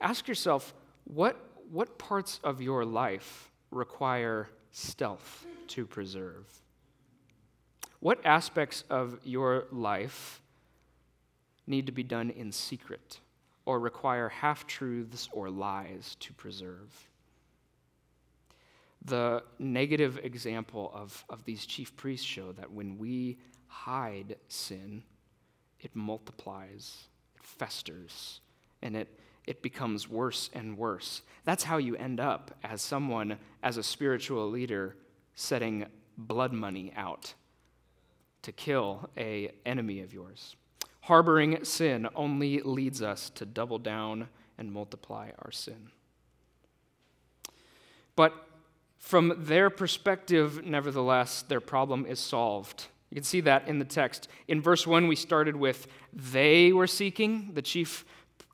Ask 0.00 0.26
yourself 0.26 0.74
what, 1.04 1.36
what 1.70 1.98
parts 1.98 2.40
of 2.42 2.60
your 2.60 2.84
life 2.84 3.49
require 3.70 4.48
stealth 4.72 5.46
to 5.68 5.86
preserve? 5.86 6.46
What 8.00 8.24
aspects 8.24 8.84
of 8.88 9.18
your 9.24 9.66
life 9.70 10.40
need 11.66 11.86
to 11.86 11.92
be 11.92 12.02
done 12.02 12.30
in 12.30 12.50
secret 12.50 13.20
or 13.66 13.78
require 13.78 14.28
half 14.28 14.66
truths 14.66 15.28
or 15.32 15.50
lies 15.50 16.16
to 16.20 16.32
preserve? 16.32 17.08
The 19.04 19.42
negative 19.58 20.18
example 20.22 20.90
of, 20.94 21.24
of 21.28 21.44
these 21.44 21.64
chief 21.64 21.96
priests 21.96 22.26
show 22.26 22.52
that 22.52 22.70
when 22.70 22.98
we 22.98 23.38
hide 23.66 24.36
sin, 24.48 25.02
it 25.80 25.94
multiplies, 25.94 27.04
it 27.34 27.42
festers, 27.42 28.40
and 28.82 28.96
it, 28.96 29.08
it 29.50 29.62
becomes 29.62 30.08
worse 30.08 30.48
and 30.54 30.78
worse. 30.78 31.22
That's 31.44 31.64
how 31.64 31.78
you 31.78 31.96
end 31.96 32.20
up 32.20 32.56
as 32.62 32.80
someone, 32.80 33.36
as 33.64 33.78
a 33.78 33.82
spiritual 33.82 34.48
leader, 34.48 34.94
setting 35.34 35.86
blood 36.16 36.52
money 36.52 36.92
out 36.96 37.34
to 38.42 38.52
kill 38.52 39.10
a 39.16 39.50
enemy 39.66 40.02
of 40.02 40.14
yours. 40.14 40.54
Harboring 41.00 41.64
sin 41.64 42.08
only 42.14 42.60
leads 42.60 43.02
us 43.02 43.28
to 43.30 43.44
double 43.44 43.80
down 43.80 44.28
and 44.56 44.70
multiply 44.70 45.32
our 45.40 45.50
sin. 45.50 45.88
But 48.14 48.32
from 48.98 49.34
their 49.36 49.68
perspective, 49.68 50.64
nevertheless, 50.64 51.42
their 51.42 51.60
problem 51.60 52.06
is 52.06 52.20
solved. 52.20 52.86
You 53.10 53.16
can 53.16 53.24
see 53.24 53.40
that 53.40 53.66
in 53.66 53.80
the 53.80 53.84
text. 53.84 54.28
In 54.46 54.62
verse 54.62 54.86
1, 54.86 55.08
we 55.08 55.16
started 55.16 55.56
with 55.56 55.88
they 56.12 56.72
were 56.72 56.86
seeking, 56.86 57.50
the 57.54 57.62
chief 57.62 58.04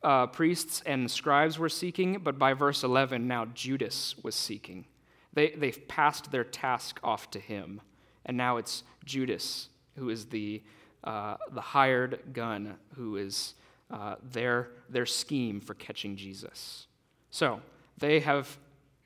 uh, 0.03 0.27
priests 0.27 0.83
and 0.87 1.11
scribes 1.11 1.59
were 1.59 1.69
seeking, 1.69 2.19
but 2.23 2.39
by 2.39 2.53
verse 2.53 2.83
11, 2.85 3.27
now 3.27 3.47
Judas 3.55 4.15
was 4.23 4.35
seeking. 4.35 4.87
They, 5.33 5.51
they've 5.51 5.87
passed 5.89 6.31
their 6.31 6.45
task 6.45 7.01
off 7.03 7.31
to 7.33 7.41
him, 7.41 7.81
and 8.25 8.37
now 8.37 8.57
it's 8.57 8.85
Judas 9.05 9.69
who 9.97 10.11
is 10.11 10.27
the, 10.27 10.63
uh, 11.05 11.37
the 11.53 11.61
hired 11.61 12.21
gun, 12.33 12.77
who 12.95 13.17
is 13.17 13.55
uh, 13.91 14.17
their, 14.33 14.71
their 14.89 15.07
scheme 15.07 15.61
for 15.61 15.75
catching 15.75 16.17
Jesus. 16.17 16.87
So 17.31 17.61
they 17.99 18.21
have, 18.21 18.57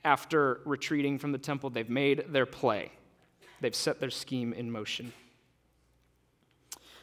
after 0.05 0.61
retreating 0.65 1.19
from 1.19 1.33
the 1.33 1.39
temple, 1.39 1.71
they've 1.71 1.89
made 1.89 2.25
their 2.29 2.47
play, 2.47 2.91
they've 3.61 3.75
set 3.75 4.01
their 4.01 4.11
scheme 4.11 4.53
in 4.53 4.71
motion. 4.71 5.13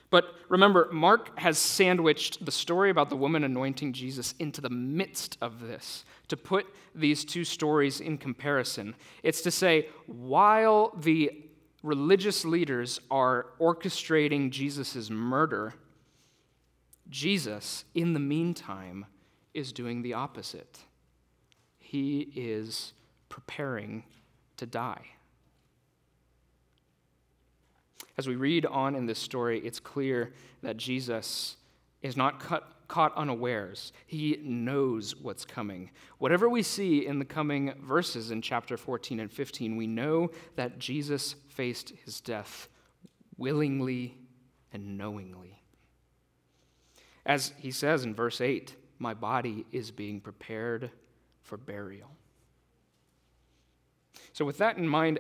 But 0.09 0.33
remember, 0.47 0.87
Mark 0.91 1.37
has 1.39 1.57
sandwiched 1.57 2.45
the 2.45 2.51
story 2.51 2.89
about 2.89 3.09
the 3.09 3.17
woman 3.17 3.43
anointing 3.43 3.91
Jesus 3.93 4.33
into 4.39 4.61
the 4.61 4.69
midst 4.69 5.37
of 5.41 5.59
this 5.59 6.05
to 6.29 6.37
put 6.37 6.65
these 6.95 7.25
two 7.25 7.43
stories 7.43 7.99
in 7.99 8.17
comparison. 8.17 8.95
It's 9.21 9.41
to 9.41 9.51
say, 9.51 9.89
while 10.05 10.93
the 10.97 11.31
religious 11.83 12.45
leaders 12.45 13.01
are 13.11 13.47
orchestrating 13.59 14.49
Jesus' 14.49 15.09
murder, 15.09 15.73
Jesus, 17.09 17.83
in 17.93 18.13
the 18.13 18.19
meantime, 18.19 19.05
is 19.53 19.71
doing 19.73 20.01
the 20.01 20.13
opposite. 20.13 20.79
He 21.79 22.31
is 22.35 22.93
preparing 23.29 24.03
to 24.57 24.65
die. 24.65 25.05
As 28.17 28.27
we 28.27 28.35
read 28.35 28.65
on 28.65 28.95
in 28.95 29.05
this 29.05 29.19
story, 29.19 29.59
it's 29.59 29.79
clear 29.79 30.33
that 30.61 30.77
Jesus 30.77 31.57
is 32.01 32.17
not 32.17 32.39
cut, 32.39 32.67
caught 32.87 33.15
unawares. 33.15 33.91
He 34.05 34.39
knows 34.41 35.15
what's 35.15 35.45
coming. 35.45 35.91
Whatever 36.17 36.49
we 36.49 36.63
see 36.63 37.05
in 37.05 37.19
the 37.19 37.25
coming 37.25 37.73
verses 37.83 38.31
in 38.31 38.41
chapter 38.41 38.77
14 38.77 39.19
and 39.19 39.31
15, 39.31 39.75
we 39.75 39.87
know 39.87 40.31
that 40.55 40.79
Jesus 40.79 41.35
faced 41.49 41.93
his 42.05 42.21
death 42.21 42.69
willingly 43.37 44.17
and 44.71 44.97
knowingly. 44.97 45.61
As 47.25 47.53
he 47.57 47.71
says 47.71 48.05
in 48.05 48.15
verse 48.15 48.39
8, 48.41 48.75
my 48.99 49.13
body 49.13 49.65
is 49.71 49.91
being 49.91 50.21
prepared 50.21 50.89
for 51.43 51.57
burial. 51.57 52.09
So, 54.33 54.45
with 54.45 54.57
that 54.59 54.77
in 54.77 54.87
mind, 54.87 55.19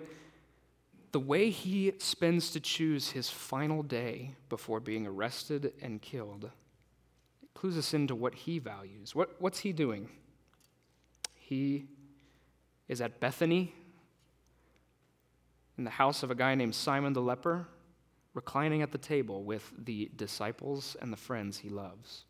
the 1.11 1.19
way 1.19 1.49
he 1.49 1.93
spends 1.99 2.51
to 2.51 2.59
choose 2.59 3.11
his 3.11 3.29
final 3.29 3.83
day 3.83 4.35
before 4.49 4.79
being 4.79 5.07
arrested 5.07 5.73
and 5.81 6.01
killed 6.01 6.51
clues 7.57 7.77
us 7.77 7.93
into 7.93 8.13
what 8.13 8.35
he 8.35 8.59
values. 8.59 9.15
What, 9.15 9.41
what's 9.41 9.59
he 9.59 9.73
doing? 9.73 10.09
He 11.33 11.87
is 12.87 13.01
at 13.01 13.19
Bethany 13.19 13.73
in 15.77 15.83
the 15.83 15.89
house 15.89 16.21
of 16.21 16.29
a 16.29 16.35
guy 16.35 16.53
named 16.53 16.75
Simon 16.75 17.13
the 17.13 17.21
leper, 17.21 17.67
reclining 18.35 18.83
at 18.83 18.91
the 18.91 18.97
table 18.99 19.43
with 19.43 19.73
the 19.85 20.11
disciples 20.15 20.95
and 21.01 21.11
the 21.11 21.17
friends 21.17 21.57
he 21.57 21.69
loves. 21.69 22.25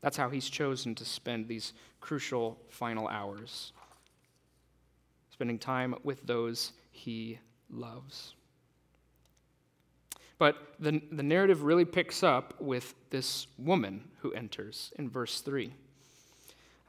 That's 0.00 0.16
how 0.16 0.30
he's 0.30 0.48
chosen 0.48 0.94
to 0.96 1.04
spend 1.04 1.48
these 1.48 1.72
crucial 2.00 2.58
final 2.68 3.08
hours, 3.08 3.72
spending 5.30 5.58
time 5.58 5.96
with 6.04 6.24
those 6.24 6.72
he 6.92 7.40
loves. 7.68 8.34
But 10.38 10.56
the, 10.78 11.00
the 11.10 11.22
narrative 11.22 11.62
really 11.62 11.84
picks 11.84 12.22
up 12.22 12.60
with 12.60 12.94
this 13.10 13.46
woman 13.58 14.08
who 14.20 14.32
enters 14.32 14.92
in 14.98 15.08
verse 15.08 15.40
3. 15.40 15.72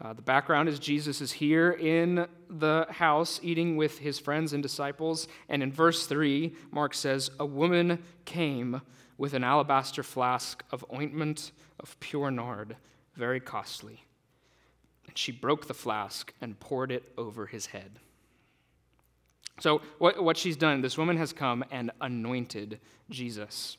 Uh, 0.02 0.12
the 0.12 0.22
background 0.22 0.68
is 0.68 0.80
Jesus 0.80 1.22
is 1.22 1.32
here 1.32 1.72
in 1.72 2.28
the 2.50 2.86
house 2.90 3.40
eating 3.42 3.78
with 3.78 4.00
his 4.00 4.20
friends 4.20 4.54
and 4.54 4.62
disciples. 4.62 5.28
And 5.50 5.64
in 5.64 5.72
verse 5.72 6.08
3, 6.08 6.54
Mark 6.72 6.94
says, 6.94 7.32
A 7.40 7.46
woman 7.46 8.04
came 8.26 8.82
with 9.18 9.34
an 9.34 9.44
alabaster 9.44 10.04
flask 10.04 10.64
of 10.72 10.84
ointment 10.94 11.52
of 11.80 11.98
pure 12.00 12.32
nard, 12.32 12.76
very 13.16 13.40
costly. 13.40 14.04
And 15.08 15.18
she 15.18 15.32
broke 15.32 15.68
the 15.68 15.74
flask 15.74 16.34
and 16.42 16.60
poured 16.60 16.92
it 16.92 17.12
over 17.18 17.46
his 17.46 17.68
head. 17.68 18.00
So, 19.60 19.82
what, 20.00 20.22
what 20.24 20.38
she's 20.38 20.58
done, 20.58 20.82
this 20.82 20.98
woman 20.98 21.18
has 21.18 21.32
come 21.32 21.64
and 21.72 21.92
anointed 22.02 22.80
Jesus. 23.10 23.78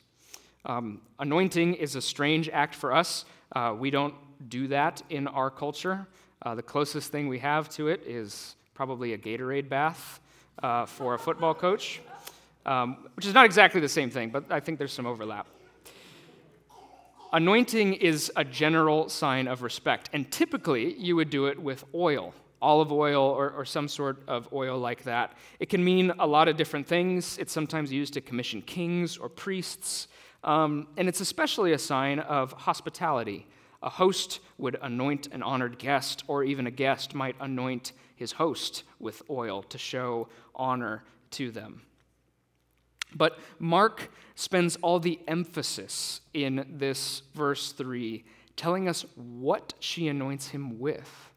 Um, 0.64 1.02
anointing 1.19 1.75
is 1.75 1.97
a 1.97 2.00
strange 2.00 2.49
act 2.49 2.75
for 2.75 2.93
us. 2.93 3.25
Uh, 3.54 3.75
we 3.78 3.90
don't 3.90 4.14
do 4.49 4.69
that 4.69 5.02
in 5.11 5.26
our 5.28 5.50
culture. 5.50 6.07
Uh, 6.43 6.54
the 6.54 6.62
closest 6.62 7.11
thing 7.11 7.28
we 7.28 7.38
have 7.38 7.69
to 7.71 7.88
it 7.88 8.02
is 8.07 8.57
probably 8.75 9.12
a 9.12 9.19
Gatorade 9.19 9.69
bath 9.69 10.21
uh, 10.62 10.87
for 10.87 11.14
a 11.14 11.19
football 11.19 11.54
coach, 11.54 12.00
um, 12.66 13.09
which 13.14 13.26
is 13.26 13.35
not 13.35 13.45
exactly 13.45 13.81
the 13.81 13.88
same 13.88 14.11
thing, 14.11 14.31
but 14.31 14.45
I 14.50 14.61
think 14.61 14.78
there's 14.78 14.93
some 14.93 15.07
overlap. 15.07 15.47
Anointing 17.33 17.95
is 17.95 18.31
a 18.37 18.45
general 18.45 19.09
sign 19.09 19.49
of 19.49 19.62
respect, 19.62 20.09
and 20.12 20.31
typically 20.31 20.95
you 20.95 21.16
would 21.16 21.31
do 21.31 21.47
it 21.47 21.61
with 21.61 21.85
oil, 21.95 22.33
olive 22.64 22.90
oil 22.90 23.23
or, 23.23 23.50
or, 23.50 23.64
some 23.64 23.88
sort 23.88 24.23
of 24.26 24.49
oil 24.52 24.78
like 24.78 25.04
that. 25.04 25.35
It 25.61 25.68
can 25.68 25.85
mean 25.85 26.12
a 26.18 26.26
lot 26.26 26.49
of 26.49 26.56
different 26.56 26.87
things. 26.87 27.37
It's 27.38 27.52
sometimes 27.52 27.92
used 27.92 28.14
to 28.14 28.21
commission 28.21 28.62
kings 28.62 29.18
or 29.18 29.28
priests, 29.28 30.09
um, 30.42 30.88
and 30.97 31.06
it's 31.09 31.21
especially 31.21 31.73
a 31.73 31.78
sign 31.78 32.21
of 32.21 32.52
hospitality. 32.52 33.47
A 33.83 33.90
host 33.90 34.40
would 34.56 34.78
anoint 34.80 35.28
an 35.33 35.42
honored 35.42 35.78
guest, 35.78 36.25
or 36.26 36.42
even 36.42 36.66
a 36.66 36.71
guest 36.71 37.14
might 37.14 37.37
anoint 37.38 37.92
his 38.16 38.33
host 38.33 38.85
with 38.99 39.23
oil 39.28 39.62
to 39.64 39.76
show 39.76 40.28
honor 40.54 41.04
to 41.33 41.50
them. 41.50 41.83
But 43.14 43.38
Mark 43.59 44.11
spends 44.35 44.76
all 44.76 44.99
the 44.99 45.21
emphasis 45.28 46.21
in 46.33 46.66
this 46.68 47.23
verse 47.35 47.73
3 47.73 48.25
telling 48.56 48.88
us 48.88 49.04
what 49.14 49.75
she 49.80 50.09
anoints 50.09 50.49
him 50.49 50.78
with. 50.78 51.30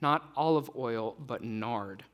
Not 0.00 0.30
olive 0.36 0.70
oil, 0.76 1.16
but 1.18 1.42
nard. 1.42 2.04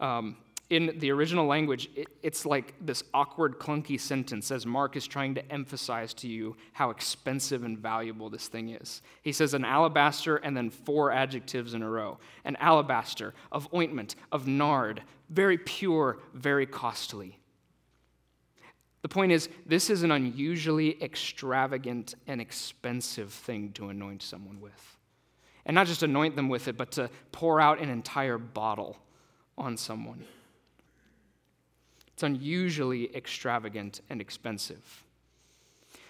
Um, 0.00 0.36
in 0.68 0.98
the 0.98 1.12
original 1.12 1.46
language, 1.46 1.88
it, 1.94 2.08
it's 2.22 2.44
like 2.44 2.74
this 2.80 3.04
awkward, 3.14 3.58
clunky 3.58 4.00
sentence 4.00 4.50
as 4.50 4.66
Mark 4.66 4.96
is 4.96 5.06
trying 5.06 5.34
to 5.36 5.52
emphasize 5.52 6.12
to 6.14 6.28
you 6.28 6.56
how 6.72 6.90
expensive 6.90 7.62
and 7.62 7.78
valuable 7.78 8.28
this 8.28 8.48
thing 8.48 8.70
is. 8.70 9.00
He 9.22 9.32
says 9.32 9.54
an 9.54 9.64
alabaster 9.64 10.36
and 10.36 10.56
then 10.56 10.70
four 10.70 11.12
adjectives 11.12 11.74
in 11.74 11.82
a 11.82 11.88
row 11.88 12.18
an 12.44 12.56
alabaster 12.56 13.34
of 13.52 13.72
ointment, 13.72 14.16
of 14.32 14.48
nard, 14.48 15.02
very 15.30 15.58
pure, 15.58 16.18
very 16.34 16.66
costly. 16.66 17.38
The 19.02 19.08
point 19.08 19.30
is, 19.30 19.48
this 19.64 19.88
is 19.88 20.02
an 20.02 20.10
unusually 20.10 21.00
extravagant 21.00 22.16
and 22.26 22.40
expensive 22.40 23.32
thing 23.32 23.70
to 23.74 23.88
anoint 23.88 24.20
someone 24.20 24.60
with. 24.60 24.95
And 25.66 25.74
not 25.74 25.88
just 25.88 26.02
anoint 26.02 26.36
them 26.36 26.48
with 26.48 26.68
it, 26.68 26.76
but 26.76 26.92
to 26.92 27.10
pour 27.32 27.60
out 27.60 27.80
an 27.80 27.90
entire 27.90 28.38
bottle 28.38 28.96
on 29.58 29.76
someone. 29.76 30.24
It's 32.12 32.22
unusually 32.22 33.14
extravagant 33.14 34.00
and 34.08 34.20
expensive. 34.20 35.04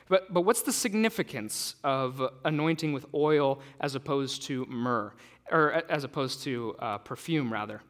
But, 0.08 0.32
but 0.32 0.42
what's 0.42 0.62
the 0.62 0.72
significance 0.72 1.74
of 1.82 2.22
anointing 2.44 2.92
with 2.92 3.06
oil 3.12 3.60
as 3.80 3.96
opposed 3.96 4.42
to 4.42 4.66
myrrh, 4.66 5.12
or 5.50 5.82
as 5.88 6.04
opposed 6.04 6.42
to 6.44 6.76
uh, 6.78 6.98
perfume, 6.98 7.52
rather? 7.52 7.80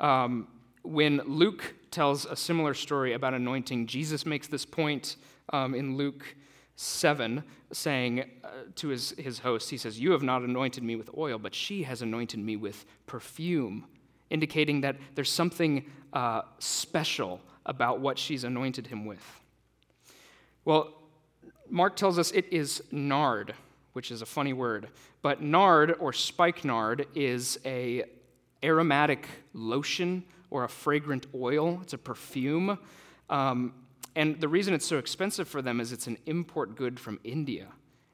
Um, 0.00 0.48
when 0.82 1.20
Luke 1.26 1.74
tells 1.90 2.24
a 2.24 2.36
similar 2.36 2.72
story 2.72 3.12
about 3.12 3.34
anointing, 3.34 3.86
Jesus 3.86 4.24
makes 4.24 4.46
this 4.46 4.64
point 4.64 5.16
um, 5.52 5.74
in 5.74 5.96
Luke 5.96 6.36
7, 6.80 7.42
saying 7.72 8.30
uh, 8.44 8.48
to 8.76 8.86
his, 8.86 9.10
his 9.18 9.40
host, 9.40 9.68
He 9.68 9.76
says, 9.76 9.98
You 9.98 10.12
have 10.12 10.22
not 10.22 10.42
anointed 10.42 10.84
me 10.84 10.94
with 10.94 11.10
oil, 11.18 11.36
but 11.36 11.52
she 11.52 11.82
has 11.82 12.02
anointed 12.02 12.38
me 12.38 12.54
with 12.54 12.86
perfume, 13.04 13.84
indicating 14.30 14.82
that 14.82 14.94
there's 15.16 15.30
something 15.30 15.90
uh, 16.12 16.42
special 16.60 17.40
about 17.66 17.98
what 17.98 18.16
she's 18.16 18.44
anointed 18.44 18.86
him 18.86 19.06
with. 19.06 19.40
Well, 20.64 20.94
Mark 21.68 21.96
tells 21.96 22.16
us 22.16 22.30
it 22.30 22.46
is 22.52 22.80
nard, 22.92 23.54
which 23.94 24.12
is 24.12 24.22
a 24.22 24.26
funny 24.26 24.52
word, 24.52 24.86
but 25.20 25.42
nard 25.42 25.96
or 25.98 26.12
spikenard 26.12 27.08
is 27.16 27.58
a 27.64 28.04
aromatic 28.62 29.26
lotion 29.52 30.22
or 30.48 30.62
a 30.62 30.68
fragrant 30.68 31.26
oil. 31.34 31.80
It's 31.82 31.92
a 31.92 31.98
perfume. 31.98 32.78
Um, 33.28 33.74
and 34.18 34.40
the 34.40 34.48
reason 34.48 34.74
it's 34.74 34.84
so 34.84 34.98
expensive 34.98 35.46
for 35.46 35.62
them 35.62 35.80
is 35.80 35.92
it's 35.92 36.08
an 36.08 36.18
import 36.26 36.74
good 36.74 36.98
from 36.98 37.20
India. 37.22 37.68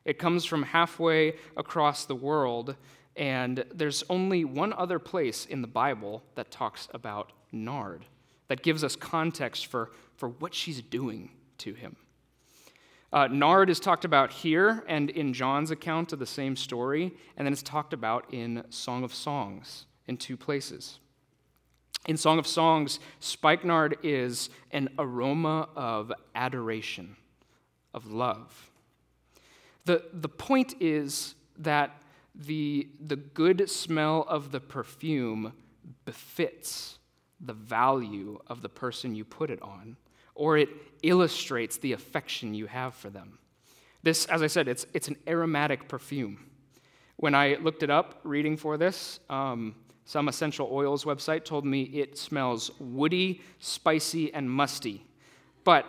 It 0.04 0.18
comes 0.18 0.44
from 0.44 0.62
halfway 0.62 1.37
across 1.56 2.04
the 2.04 2.14
world, 2.14 2.76
and 3.16 3.64
there's 3.75 4.04
only 4.11 4.44
one 4.44 4.75
other 4.75 4.99
place 4.99 5.46
in 5.46 5.62
the 5.62 5.66
Bible 5.66 6.23
that 6.34 6.50
talks 6.50 6.88
about 6.92 7.32
nard, 7.52 8.04
that 8.49 8.62
gives 8.62 8.84
us 8.84 8.96
context 8.96 9.64
for, 9.64 9.92
for 10.18 10.28
what 10.28 10.55
she's 10.55 10.83
doing 10.83 11.31
to 11.57 11.72
him. 11.72 11.96
Uh, 13.11 13.26
nard 13.28 13.70
is 13.70 13.81
talked 13.81 14.05
about 14.05 14.31
here 14.31 14.85
and 14.87 15.09
in 15.09 15.33
John's 15.33 15.70
account 15.70 16.12
of 16.12 16.18
the 16.18 16.26
same 16.26 16.55
story, 16.55 17.14
and 17.38 17.46
then 17.46 17.52
it's 17.55 17.62
talked 17.62 17.94
about 17.94 18.26
in 18.31 18.62
Song 18.68 19.05
of 19.05 19.14
Songs 19.14 19.87
in 20.07 20.18
two 20.18 20.37
places. 20.37 20.98
In 22.06 22.16
Song 22.18 22.38
of 22.38 22.46
Songs, 22.46 23.00
spikenard 23.20 23.96
is 24.02 24.50
an 24.72 24.90
aroma 24.98 25.68
of 25.74 26.12
adoration, 26.34 27.16
of 27.94 28.10
love. 28.12 28.70
The, 29.86 30.04
the 30.12 30.28
point 30.28 30.74
is 30.80 31.34
that 31.58 32.02
the, 32.34 32.88
the 33.00 33.16
good 33.16 33.70
smell 33.70 34.26
of 34.28 34.50
the 34.50 34.60
perfume 34.60 35.52
befits 36.04 36.98
the 37.40 37.52
value 37.52 38.38
of 38.46 38.62
the 38.62 38.68
person 38.68 39.14
you 39.14 39.24
put 39.24 39.50
it 39.50 39.60
on, 39.62 39.96
or 40.34 40.58
it 40.58 40.68
illustrates 41.02 41.78
the 41.78 41.92
affection 41.92 42.54
you 42.54 42.66
have 42.66 42.94
for 42.94 43.10
them. 43.10 43.38
This, 44.02 44.26
as 44.26 44.42
I 44.42 44.46
said, 44.46 44.68
it's, 44.68 44.86
it's 44.92 45.08
an 45.08 45.16
aromatic 45.26 45.88
perfume. 45.88 46.50
When 47.16 47.34
I 47.34 47.56
looked 47.62 47.82
it 47.82 47.90
up 47.90 48.20
reading 48.24 48.56
for 48.56 48.76
this, 48.76 49.20
um, 49.30 49.74
some 50.04 50.28
essential 50.28 50.68
oils 50.70 51.04
website 51.04 51.44
told 51.44 51.64
me 51.64 51.82
it 51.84 52.18
smells 52.18 52.70
woody, 52.78 53.40
spicy, 53.58 54.32
and 54.34 54.50
musty. 54.50 55.04
But 55.64 55.86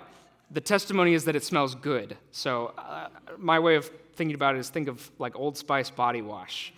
the 0.52 0.62
testimony 0.62 1.14
is 1.14 1.26
that 1.26 1.36
it 1.36 1.44
smells 1.44 1.76
good. 1.76 2.18
So 2.32 2.74
uh, 2.78 3.10
my 3.38 3.60
way 3.60 3.76
of 3.76 3.90
thinking 4.14 4.36
about 4.36 4.56
it 4.56 4.60
is 4.60 4.70
think 4.70 4.88
of 4.88 5.12
like 5.20 5.36
Old 5.36 5.58
Spice 5.58 5.90
body 5.90 6.22
wash. 6.22 6.74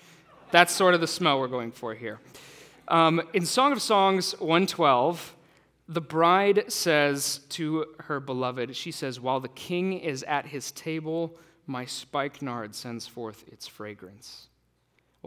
That's 0.52 0.74
sort 0.74 0.94
of 0.94 1.02
the 1.02 1.08
smell 1.08 1.40
we're 1.40 1.48
going 1.48 1.72
for 1.72 1.94
here. 1.94 2.20
Um, 2.88 3.22
in 3.34 3.46
Song 3.46 3.74
of 3.74 3.82
Songs 3.82 4.32
112, 4.40 5.36
the 5.90 6.02
bride 6.02 6.72
says 6.72 7.42
to 7.50 7.86
her 8.00 8.20
beloved, 8.20 8.76
she 8.76 8.92
says, 8.92 9.20
While 9.20 9.40
the 9.40 9.50
king 9.50 9.94
is 9.94 10.24
at 10.24 10.48
his 10.48 10.72
table, 10.72 11.38
my 11.66 11.86
spikenard 11.86 12.74
sends 12.74 13.06
forth 13.06 13.44
its 13.52 13.68
fragrance. 13.68 14.48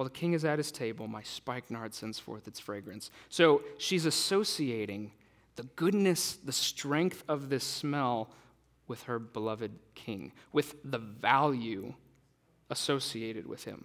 While 0.01 0.09
the 0.09 0.15
king 0.19 0.33
is 0.33 0.47
at 0.47 0.57
his 0.57 0.73
table, 0.73 1.09
my 1.09 1.23
spikenard 1.23 1.93
sends 1.93 2.19
forth 2.19 2.49
its 2.49 2.59
fragrance. 2.59 3.11
So 3.29 3.61
she's 3.77 4.07
associating 4.07 5.13
the 5.57 5.65
goodness, 5.77 6.37
the 6.37 6.55
strength 6.55 7.23
of 7.29 7.51
this 7.51 7.65
smell 7.65 8.31
with 8.89 9.03
her 9.03 9.19
beloved 9.19 9.73
king, 9.95 10.33
with 10.55 10.75
the 10.83 10.97
value 10.97 11.93
associated 12.71 13.47
with 13.47 13.65
him. 13.65 13.85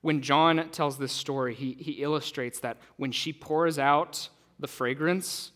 When 0.00 0.22
John 0.22 0.70
tells 0.70 0.96
this 0.96 1.12
story, 1.12 1.54
he, 1.54 1.74
he 1.74 2.02
illustrates 2.02 2.58
that 2.60 2.78
when 2.96 3.12
she 3.12 3.34
pours 3.34 3.78
out 3.78 4.30
the 4.58 4.66
fragrance, 4.66 5.52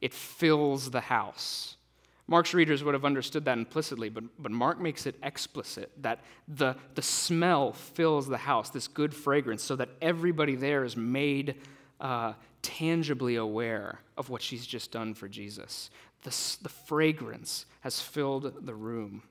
it 0.00 0.12
fills 0.12 0.90
the 0.90 1.02
house. 1.02 1.76
Mark's 2.32 2.54
readers 2.54 2.82
would 2.82 2.94
have 2.94 3.04
understood 3.04 3.44
that 3.44 3.58
implicitly, 3.58 4.08
but, 4.08 4.24
but 4.38 4.50
Mark 4.50 4.80
makes 4.80 5.04
it 5.04 5.16
explicit 5.22 5.92
that 6.00 6.20
the, 6.48 6.74
the 6.94 7.02
smell 7.02 7.74
fills 7.74 8.26
the 8.26 8.38
house, 8.38 8.70
this 8.70 8.88
good 8.88 9.12
fragrance, 9.14 9.62
so 9.62 9.76
that 9.76 9.90
everybody 10.00 10.54
there 10.54 10.82
is 10.82 10.96
made 10.96 11.56
uh, 12.00 12.32
tangibly 12.62 13.36
aware 13.36 14.00
of 14.16 14.30
what 14.30 14.40
she's 14.40 14.66
just 14.66 14.90
done 14.90 15.12
for 15.12 15.28
Jesus. 15.28 15.90
The, 16.22 16.30
the 16.62 16.70
fragrance 16.70 17.66
has 17.80 18.00
filled 18.00 18.64
the 18.64 18.74
room. 18.74 19.24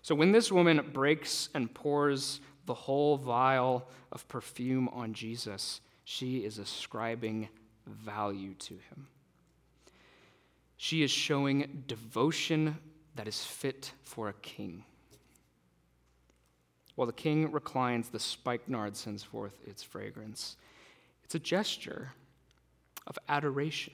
So 0.00 0.14
when 0.14 0.30
this 0.30 0.52
woman 0.52 0.90
breaks 0.92 1.48
and 1.54 1.74
pours 1.74 2.40
the 2.66 2.74
whole 2.74 3.16
vial 3.16 3.88
of 4.12 4.28
perfume 4.28 4.88
on 4.90 5.12
Jesus, 5.12 5.80
she 6.04 6.44
is 6.44 6.58
ascribing 6.58 7.48
value 7.84 8.54
to 8.54 8.74
him. 8.74 9.08
She 10.82 11.04
is 11.04 11.12
showing 11.12 11.84
devotion 11.86 12.76
that 13.14 13.28
is 13.28 13.44
fit 13.44 13.92
for 14.02 14.28
a 14.28 14.32
king. 14.32 14.82
While 16.96 17.06
the 17.06 17.12
king 17.12 17.52
reclines, 17.52 18.08
the 18.08 18.18
spikenard 18.18 18.96
sends 18.96 19.22
forth 19.22 19.60
its 19.64 19.84
fragrance. 19.84 20.56
It's 21.22 21.36
a 21.36 21.38
gesture 21.38 22.14
of 23.06 23.16
adoration, 23.28 23.92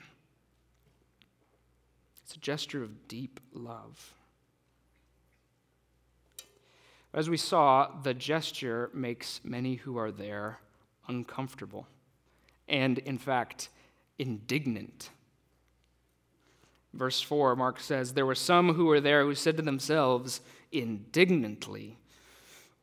it's 2.25 2.37
a 2.37 2.41
gesture 2.41 2.83
of 2.83 3.07
deep 3.07 3.39
love. 3.53 4.15
As 7.13 7.29
we 7.29 7.37
saw, 7.37 7.91
the 8.03 8.15
gesture 8.15 8.89
makes 8.95 9.43
many 9.45 9.75
who 9.75 9.99
are 9.99 10.11
there 10.11 10.61
uncomfortable 11.07 11.87
and, 12.67 12.97
in 12.97 13.19
fact, 13.19 13.69
indignant. 14.19 15.11
Verse 16.95 17.21
4, 17.21 17.55
Mark 17.57 17.81
says, 17.81 18.15
There 18.15 18.27
were 18.27 18.35
some 18.35 18.75
who 18.75 18.87
were 18.87 19.01
there 19.01 19.25
who 19.25 19.35
said 19.35 19.57
to 19.57 19.63
themselves 19.63 20.41
indignantly, 20.73 21.99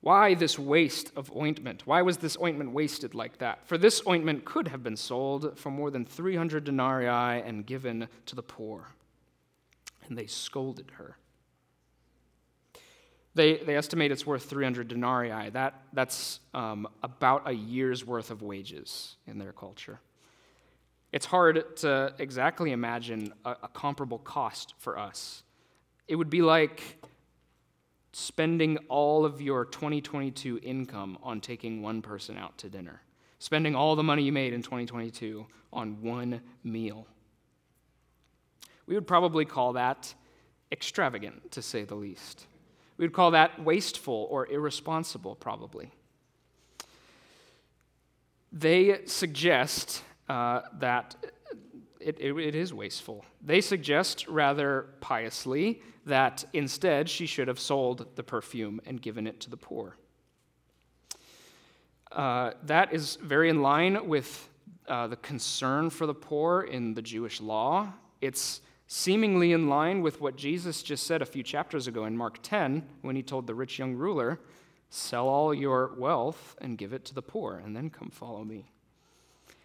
Why 0.02 0.36
this 0.36 0.60
waste 0.60 1.12
of 1.16 1.36
ointment? 1.36 1.88
Why 1.88 2.02
was 2.02 2.18
this 2.18 2.38
ointment 2.42 2.72
wasted 2.72 3.16
like 3.16 3.40
that? 3.40 3.68
For 3.68 3.78
this 3.78 4.02
ointment 4.08 4.46
could 4.46 4.68
have 4.68 4.84
been 4.84 4.98
sold 4.98 5.58
for 5.58 5.72
more 5.72 5.90
than 5.90 6.06
300 6.06 6.64
denarii 6.64 7.42
and 7.42 7.66
given 7.66 8.08
to 8.28 8.36
the 8.36 8.44
poor. 8.44 8.90
And 10.08 10.18
they 10.18 10.28
scolded 10.28 10.92
her. 10.98 11.18
They, 13.34 13.58
they 13.58 13.76
estimate 13.76 14.12
it's 14.12 14.26
worth 14.26 14.46
300 14.46 14.88
denarii. 14.88 15.50
That, 15.50 15.82
that's 15.92 16.40
um, 16.54 16.88
about 17.04 17.50
a 17.50 17.52
year's 17.52 18.06
worth 18.06 18.32
of 18.32 18.42
wages 18.42 19.18
in 19.28 19.40
their 19.40 19.52
culture. 19.52 20.00
It's 21.12 21.26
hard 21.26 21.78
to 21.78 22.14
exactly 22.20 22.72
imagine 22.72 23.34
a, 23.46 23.52
a 23.64 23.68
comparable 23.70 24.20
cost 24.20 24.74
for 24.78 24.98
us. 24.98 25.44
It 26.08 26.16
would 26.16 26.30
be 26.30 26.42
like 26.42 27.04
spending 28.12 28.78
all 28.88 29.26
of 29.26 29.42
your 29.42 29.66
2022 29.66 30.60
income 30.64 31.18
on 31.22 31.42
taking 31.42 31.82
one 31.82 32.02
person 32.02 32.38
out 32.38 32.58
to 32.58 32.70
dinner, 32.70 33.02
spending 33.40 33.76
all 33.76 33.96
the 33.96 34.04
money 34.04 34.24
you 34.24 34.32
made 34.32 34.54
in 34.54 34.62
2022 34.62 35.46
on 35.74 36.02
one 36.02 36.42
meal. 36.64 37.08
We 38.88 38.96
would 38.96 39.08
probably 39.08 39.46
call 39.46 39.74
that 39.74 40.14
extravagant, 40.72 41.52
to 41.52 41.62
say 41.62 41.84
the 41.84 41.96
least. 41.96 42.48
We 42.98 43.06
would 43.06 43.14
call 43.14 43.32
that 43.32 43.62
wasteful 43.64 44.28
or 44.30 44.48
irresponsible, 44.48 45.36
probably. 45.36 45.92
They 48.52 49.06
suggest 49.06 50.04
uh, 50.30 50.62
that 50.80 51.16
it, 52.00 52.18
it, 52.20 52.38
it 52.38 52.56
is 52.56 52.74
wasteful. 52.74 53.26
They 53.42 53.62
suggest, 53.62 54.28
rather 54.28 54.90
piously, 55.02 55.82
that 56.06 56.46
instead 56.54 57.10
she 57.10 57.26
should 57.26 57.48
have 57.48 57.60
sold 57.60 58.16
the 58.16 58.24
perfume 58.24 58.80
and 58.86 59.02
given 59.02 59.26
it 59.28 59.40
to 59.42 59.50
the 59.50 59.58
poor. 59.58 59.98
Uh, 62.12 62.52
that 62.64 62.94
is 62.94 63.18
very 63.18 63.50
in 63.50 63.62
line 63.62 64.08
with 64.08 64.50
uh, 64.88 65.08
the 65.08 65.16
concern 65.18 65.90
for 65.90 66.06
the 66.06 66.14
poor 66.14 66.62
in 66.62 66.94
the 66.94 67.02
Jewish 67.02 67.42
law. 67.42 67.92
It's 68.22 68.62
seemingly 68.88 69.52
in 69.52 69.68
line 69.68 70.02
with 70.02 70.22
what 70.22 70.36
Jesus 70.36 70.84
just 70.84 71.08
said 71.08 71.22
a 71.22 71.26
few 71.26 71.44
chapters 71.44 71.88
ago 71.88 72.06
in 72.06 72.16
Mark 72.16 72.40
10 72.44 72.88
when 73.02 73.16
he 73.16 73.24
told 73.24 73.48
the 73.48 73.56
rich 73.56 73.80
young 73.80 73.96
ruler, 73.96 74.40
Sell 74.92 75.28
all 75.28 75.54
your 75.54 75.94
wealth 75.98 76.56
and 76.62 76.78
give 76.78 76.94
it 76.94 77.04
to 77.06 77.16
the 77.16 77.22
poor, 77.22 77.62
and 77.66 77.76
then 77.76 77.90
come 77.90 78.10
follow 78.12 78.44
me. 78.44 78.70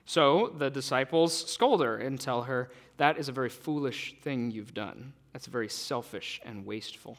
So 0.05 0.55
the 0.59 0.71
disciples 0.71 1.51
scold 1.51 1.83
her 1.83 1.97
and 1.97 2.21
tell 2.21 2.43
her, 2.43 2.71
That 2.97 3.19
is 3.19 3.29
a 3.29 3.33
very 3.33 3.49
foolish 3.49 4.17
thing 4.23 4.51
you've 4.51 4.75
done. 4.75 5.13
That's 5.33 5.47
very 5.47 5.69
selfish 5.69 6.41
and 6.45 6.67
wasteful. 6.67 7.19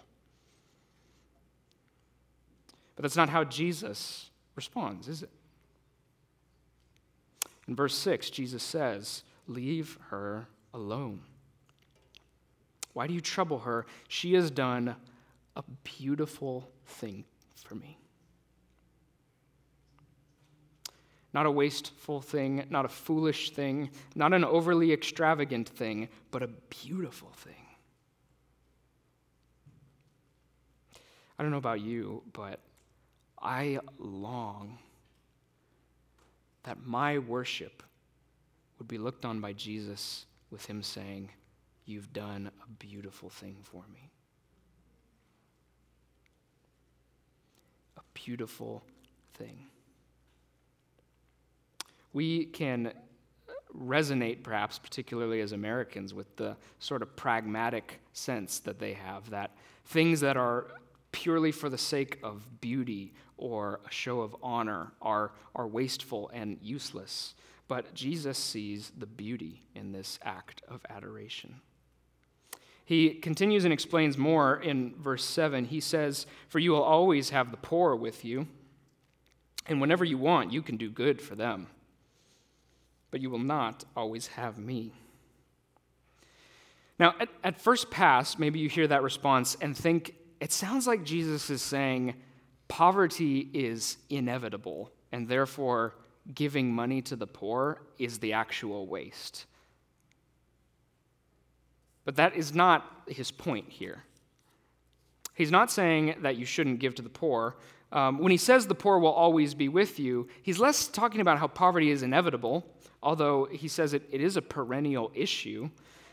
But 2.96 3.04
that's 3.04 3.16
not 3.16 3.30
how 3.30 3.44
Jesus 3.44 4.30
responds, 4.56 5.08
is 5.08 5.24
it? 5.24 5.30
In 7.68 7.76
verse 7.76 7.96
6, 7.96 8.30
Jesus 8.30 8.64
says, 8.64 9.24
Leave 9.48 9.98
her 10.10 10.48
alone. 10.74 11.22
Why 12.94 13.08
do 13.08 13.14
you 13.14 13.22
trouble 13.22 13.60
her? 13.60 13.86
She 14.08 14.34
has 14.34 14.52
done 14.52 14.96
a 15.56 15.64
beautiful 15.84 16.70
thing 16.86 17.24
for 17.56 17.76
me. 17.76 17.98
Not 21.34 21.46
a 21.46 21.52
wasteful 21.52 22.22
thing, 22.22 22.66
not 22.70 22.86
a 22.86 22.90
foolish 22.90 23.52
thing, 23.52 23.90
not 24.16 24.34
an 24.34 24.44
overly 24.44 24.92
extravagant 24.92 25.70
thing, 25.70 26.10
but 26.30 26.44
a 26.44 26.48
beautiful 26.48 27.32
thing. 27.38 27.56
I 31.40 31.44
don't 31.44 31.52
know 31.52 31.58
about 31.58 31.82
you, 31.82 32.22
but 32.34 32.60
I 33.42 33.80
long 33.98 34.78
that 36.64 36.86
my 36.86 37.18
worship 37.18 37.82
would 38.78 38.88
be 38.88 38.98
looked 38.98 39.26
on 39.26 39.40
by 39.40 39.54
Jesus 39.54 40.26
with 40.52 40.66
him 40.66 40.84
saying, 40.84 41.32
You've 41.86 42.14
done 42.14 42.52
a 42.64 42.68
beautiful 42.68 43.30
thing 43.30 43.58
for 43.64 43.84
me. 43.92 44.12
A 47.98 48.02
beautiful 48.14 48.84
thing. 49.34 49.71
We 52.14 52.46
can 52.46 52.94
resonate, 53.78 54.44
perhaps, 54.44 54.80
particularly 54.80 55.42
as 55.42 55.52
Americans, 55.52 56.14
with 56.14 56.36
the 56.36 56.58
sort 56.80 57.02
of 57.02 57.16
pragmatic 57.16 58.00
sense 58.14 58.60
that 58.60 58.80
they 58.80 58.94
have 58.94 59.30
that 59.30 59.52
things 59.86 60.20
that 60.22 60.38
are 60.38 60.68
purely 61.12 61.52
for 61.52 61.70
the 61.70 61.78
sake 61.78 62.18
of 62.24 62.62
beauty 62.62 63.14
or 63.38 63.80
a 63.86 63.92
show 63.92 64.22
of 64.22 64.36
honor 64.42 64.92
are, 65.02 65.32
are 65.56 65.68
wasteful 65.68 66.30
and 66.34 66.58
useless. 66.62 67.34
But 67.68 67.94
Jesus 67.94 68.38
sees 68.38 68.92
the 68.98 69.06
beauty 69.06 69.64
in 69.76 69.92
this 69.92 70.20
act 70.24 70.62
of 70.68 70.82
adoration. 70.90 71.62
He 72.86 73.12
continues 73.12 73.64
and 73.64 73.74
explains 73.74 74.18
more 74.18 74.60
in 74.60 74.94
verse 74.98 75.24
7. 75.24 75.66
He 75.66 75.80
says, 75.80 76.26
For 76.50 76.60
you 76.60 76.72
will 76.72 76.84
always 76.84 77.30
have 77.30 77.52
the 77.52 77.58
poor 77.58 77.96
with 77.96 78.26
you, 78.26 78.48
and 79.68 79.80
whenever 79.80 80.04
you 80.04 80.18
want, 80.18 80.52
you 80.52 80.62
can 80.62 80.78
do 80.78 80.90
good 80.90 81.22
for 81.22 81.36
them. 81.36 81.68
But 83.12 83.22
you 83.22 83.30
will 83.30 83.40
not 83.40 83.84
always 83.96 84.28
have 84.28 84.58
me. 84.58 84.94
Now, 86.98 87.16
at, 87.20 87.30
at 87.44 87.62
first 87.62 87.92
pass, 87.92 88.40
maybe 88.40 88.60
you 88.60 88.70
hear 88.70 88.88
that 88.88 89.04
response 89.04 89.58
and 89.62 89.76
think 89.76 90.16
it 90.40 90.52
sounds 90.52 90.88
like 90.88 91.04
Jesus 91.04 91.50
is 91.50 91.62
saying 91.62 92.16
poverty 92.68 93.50
is 93.54 93.98
inevitable, 94.10 94.92
and 95.12 95.28
therefore 95.28 95.94
giving 96.34 96.74
money 96.74 97.02
to 97.02 97.16
the 97.16 97.28
poor 97.28 97.82
is 97.98 98.20
the 98.20 98.34
actual 98.34 98.88
waste. 98.88 99.46
But 102.06 102.16
that 102.16 102.36
is 102.36 102.56
not 102.56 103.04
his 103.08 103.30
point 103.30 103.70
here. 103.70 104.04
He's 105.34 105.52
not 105.52 105.72
saying 105.72 106.16
that 106.22 106.38
you 106.38 106.46
shouldn't 106.46 106.80
give 106.80 106.96
to 106.96 107.02
the 107.02 107.10
poor. 107.10 107.56
Um, 107.92 108.20
when 108.20 108.32
he 108.32 108.38
says 108.38 108.68
the 108.68 108.76
poor 108.76 109.00
will 109.00 109.12
always 109.12 109.54
be 109.54 109.70
with 109.70 110.00
you, 110.00 110.28
he's 110.44 110.60
less 110.60 110.88
talking 110.88 111.22
about 111.22 111.40
how 111.40 111.48
poverty 111.48 111.92
is 111.92 112.04
inevitable, 112.04 112.66
although 113.04 113.46
he 113.46 113.68
says 113.68 113.94
it, 113.94 114.04
it 114.12 114.22
is 114.22 114.38
a 114.38 114.42
perennial 114.42 115.12
issue. 115.14 115.70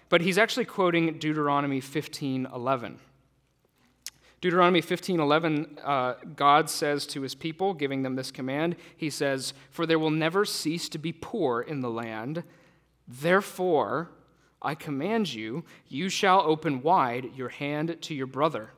But 0.09 0.22
he's 0.22 0.38
actually 0.38 0.64
quoting 0.64 1.18
Deuteronomy 1.18 1.81
15 1.81 2.48
11. 2.55 2.98
Deuteronomy 4.40 4.81
15:11, 4.81 5.79
uh, 5.83 6.14
God 6.37 6.70
says 6.70 7.07
to 7.09 7.22
his 7.22 7.35
people, 7.35 7.74
giving 7.74 8.03
them 8.03 8.14
this 8.14 8.31
command, 8.31 8.77
He 8.96 9.11
says, 9.11 9.53
"For 9.70 9.85
there 9.85 9.98
will 9.98 10.11
never 10.11 10.44
cease 10.44 10.88
to 10.90 10.98
be 10.98 11.12
poor 11.12 11.61
in 11.61 11.81
the 11.81 11.90
land. 11.90 12.44
Therefore, 13.07 14.11
I 14.62 14.74
command 14.74 15.33
you, 15.33 15.64
you 15.88 16.09
shall 16.09 16.40
open 16.42 16.83
wide 16.83 17.35
your 17.35 17.48
hand 17.48 18.01
to 18.03 18.14
your 18.14 18.27
brother, 18.27 18.70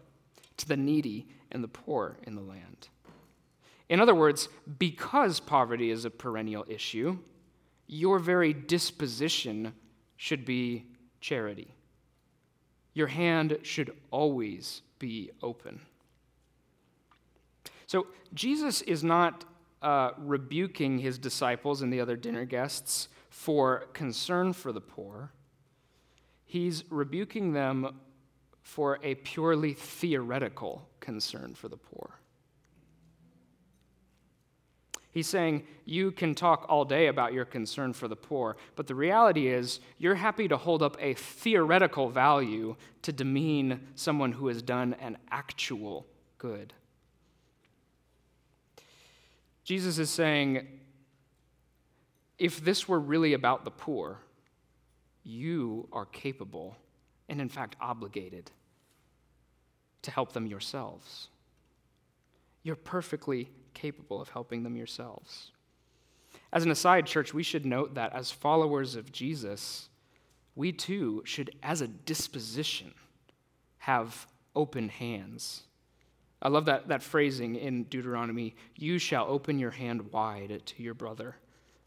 to 0.56 0.66
the 0.66 0.76
needy 0.76 1.26
and 1.50 1.62
the 1.62 1.68
poor 1.68 2.16
in 2.22 2.36
the 2.36 2.42
land." 2.42 2.88
In 3.90 4.00
other 4.00 4.14
words, 4.14 4.48
because 4.78 5.40
poverty 5.40 5.90
is 5.90 6.04
a 6.04 6.10
perennial 6.10 6.64
issue, 6.68 7.18
your 7.90 8.20
very 8.20 8.52
disposition 8.52 9.72
should 10.16 10.44
be 10.44 10.86
charity. 11.20 11.74
Your 12.94 13.08
hand 13.08 13.58
should 13.62 13.96
always 14.12 14.82
be 15.00 15.30
open. 15.42 15.80
So 17.88 18.06
Jesus 18.32 18.80
is 18.82 19.02
not 19.02 19.44
uh, 19.82 20.12
rebuking 20.18 21.00
his 21.00 21.18
disciples 21.18 21.82
and 21.82 21.92
the 21.92 22.00
other 22.00 22.16
dinner 22.16 22.44
guests 22.44 23.08
for 23.28 23.86
concern 23.92 24.52
for 24.52 24.70
the 24.70 24.80
poor. 24.80 25.32
He's 26.44 26.84
rebuking 26.90 27.54
them 27.54 27.96
for 28.62 29.00
a 29.02 29.16
purely 29.16 29.72
theoretical 29.72 30.88
concern 31.00 31.54
for 31.54 31.68
the 31.68 31.76
poor. 31.76 32.20
He's 35.12 35.26
saying, 35.26 35.64
You 35.84 36.12
can 36.12 36.34
talk 36.34 36.66
all 36.68 36.84
day 36.84 37.08
about 37.08 37.32
your 37.32 37.44
concern 37.44 37.92
for 37.92 38.06
the 38.06 38.16
poor, 38.16 38.56
but 38.76 38.86
the 38.86 38.94
reality 38.94 39.48
is, 39.48 39.80
you're 39.98 40.14
happy 40.14 40.46
to 40.48 40.56
hold 40.56 40.82
up 40.82 40.96
a 41.00 41.14
theoretical 41.14 42.08
value 42.08 42.76
to 43.02 43.12
demean 43.12 43.88
someone 43.94 44.32
who 44.32 44.46
has 44.48 44.62
done 44.62 44.94
an 45.00 45.18
actual 45.30 46.06
good. 46.38 46.72
Jesus 49.64 49.98
is 49.98 50.10
saying, 50.10 50.66
If 52.38 52.64
this 52.64 52.88
were 52.88 53.00
really 53.00 53.34
about 53.34 53.64
the 53.64 53.70
poor, 53.70 54.20
you 55.24 55.88
are 55.92 56.06
capable 56.06 56.76
and, 57.28 57.40
in 57.40 57.48
fact, 57.48 57.76
obligated 57.80 58.50
to 60.02 60.10
help 60.10 60.32
them 60.32 60.46
yourselves. 60.46 61.28
You're 62.62 62.76
perfectly 62.76 63.50
capable 63.74 64.20
of 64.20 64.28
helping 64.28 64.62
them 64.62 64.76
yourselves. 64.76 65.52
As 66.52 66.64
an 66.64 66.70
aside, 66.70 67.06
church, 67.06 67.32
we 67.32 67.42
should 67.42 67.64
note 67.64 67.94
that 67.94 68.12
as 68.14 68.30
followers 68.30 68.96
of 68.96 69.12
Jesus, 69.12 69.88
we 70.56 70.72
too 70.72 71.22
should, 71.24 71.50
as 71.62 71.80
a 71.80 71.88
disposition, 71.88 72.92
have 73.78 74.26
open 74.54 74.88
hands. 74.88 75.62
I 76.42 76.48
love 76.48 76.64
that, 76.64 76.88
that 76.88 77.02
phrasing 77.02 77.56
in 77.56 77.84
Deuteronomy 77.84 78.54
you 78.76 78.98
shall 78.98 79.26
open 79.28 79.58
your 79.58 79.70
hand 79.70 80.10
wide 80.12 80.62
to 80.64 80.82
your 80.82 80.94
brother, 80.94 81.36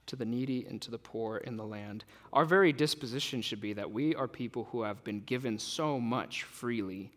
to 0.06 0.15
the 0.15 0.26
needy, 0.26 0.65
and 0.67 0.82
to 0.82 0.91
the 0.91 0.98
poor 0.98 1.38
in 1.38 1.58
the 1.58 1.65
land. 1.65 2.06
Our 2.32 2.46
very 2.46 2.72
disposition 2.72 3.41
should 3.41 3.62
be 3.62 3.74
that 3.74 3.91
we 3.91 4.15
are 4.15 4.28
people 4.28 4.69
who 4.72 4.84
have 4.84 5.04
been 5.04 5.22
given 5.22 5.60
so 5.60 6.00
much 6.00 6.43
freely 6.43 7.12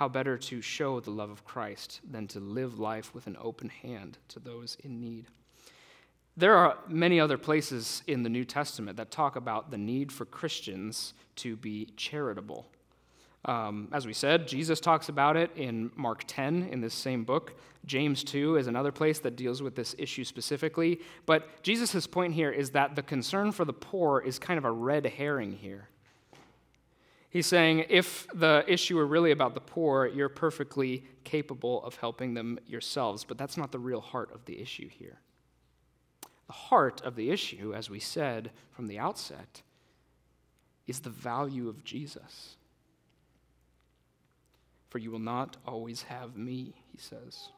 how 0.00 0.08
better 0.08 0.38
to 0.38 0.62
show 0.62 0.98
the 0.98 1.10
love 1.10 1.28
of 1.28 1.44
Christ 1.44 2.00
than 2.10 2.26
to 2.28 2.40
live 2.40 2.78
life 2.78 3.14
with 3.14 3.26
an 3.26 3.36
open 3.38 3.68
hand 3.68 4.16
to 4.28 4.40
those 4.40 4.78
in 4.82 4.98
need? 4.98 5.26
There 6.38 6.56
are 6.56 6.78
many 6.88 7.20
other 7.20 7.36
places 7.36 8.02
in 8.06 8.22
the 8.22 8.30
New 8.30 8.46
Testament 8.46 8.96
that 8.96 9.10
talk 9.10 9.36
about 9.36 9.70
the 9.70 9.76
need 9.76 10.10
for 10.10 10.24
Christians 10.24 11.12
to 11.36 11.54
be 11.54 11.90
charitable. 11.98 12.66
Um, 13.44 13.88
as 13.92 14.06
we 14.06 14.14
said, 14.14 14.48
Jesus 14.48 14.80
talks 14.80 15.10
about 15.10 15.36
it 15.36 15.50
in 15.54 15.90
Mark 15.96 16.24
10 16.26 16.70
in 16.72 16.80
this 16.80 16.94
same 16.94 17.24
book. 17.24 17.60
James 17.84 18.24
2 18.24 18.56
is 18.56 18.68
another 18.68 18.92
place 18.92 19.18
that 19.18 19.36
deals 19.36 19.60
with 19.60 19.74
this 19.74 19.94
issue 19.98 20.24
specifically. 20.24 21.00
But 21.26 21.62
Jesus' 21.62 22.06
point 22.06 22.32
here 22.32 22.50
is 22.50 22.70
that 22.70 22.96
the 22.96 23.02
concern 23.02 23.52
for 23.52 23.66
the 23.66 23.74
poor 23.74 24.22
is 24.22 24.38
kind 24.38 24.56
of 24.56 24.64
a 24.64 24.72
red 24.72 25.04
herring 25.04 25.52
here. 25.52 25.89
He's 27.30 27.46
saying 27.46 27.86
if 27.88 28.26
the 28.34 28.64
issue 28.66 28.96
were 28.96 29.06
really 29.06 29.30
about 29.30 29.54
the 29.54 29.60
poor, 29.60 30.06
you're 30.06 30.28
perfectly 30.28 31.04
capable 31.22 31.82
of 31.84 31.94
helping 31.94 32.34
them 32.34 32.58
yourselves. 32.66 33.24
But 33.24 33.38
that's 33.38 33.56
not 33.56 33.70
the 33.70 33.78
real 33.78 34.00
heart 34.00 34.34
of 34.34 34.44
the 34.46 34.60
issue 34.60 34.88
here. 34.88 35.20
The 36.48 36.52
heart 36.52 37.00
of 37.02 37.14
the 37.14 37.30
issue, 37.30 37.72
as 37.72 37.88
we 37.88 38.00
said 38.00 38.50
from 38.72 38.88
the 38.88 38.98
outset, 38.98 39.62
is 40.88 40.98
the 40.98 41.10
value 41.10 41.68
of 41.68 41.84
Jesus. 41.84 42.56
For 44.88 44.98
you 44.98 45.12
will 45.12 45.20
not 45.20 45.56
always 45.64 46.02
have 46.02 46.36
me, 46.36 46.74
he 46.90 46.98
says. 46.98 47.50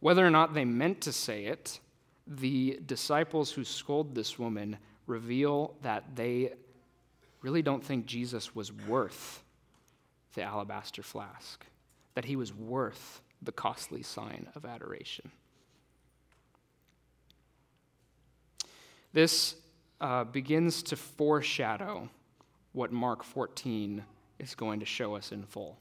Whether 0.00 0.26
or 0.26 0.30
not 0.30 0.54
they 0.54 0.64
meant 0.64 1.02
to 1.02 1.12
say 1.12 1.44
it, 1.44 1.78
the 2.26 2.80
disciples 2.86 3.52
who 3.52 3.64
scold 3.64 4.14
this 4.14 4.38
woman 4.38 4.78
reveal 5.06 5.74
that 5.82 6.16
they 6.16 6.54
really 7.42 7.62
don't 7.62 7.84
think 7.84 8.06
Jesus 8.06 8.54
was 8.54 8.72
worth 8.72 9.42
the 10.34 10.42
alabaster 10.42 11.02
flask, 11.02 11.64
that 12.14 12.24
he 12.24 12.36
was 12.36 12.54
worth 12.54 13.20
the 13.42 13.52
costly 13.52 14.02
sign 14.02 14.48
of 14.54 14.64
adoration. 14.64 15.30
This 19.12 19.56
uh, 20.00 20.24
begins 20.24 20.82
to 20.84 20.96
foreshadow 20.96 22.08
what 22.72 22.92
Mark 22.92 23.24
14 23.24 24.04
is 24.38 24.54
going 24.54 24.80
to 24.80 24.86
show 24.86 25.16
us 25.16 25.32
in 25.32 25.42
full. 25.42 25.78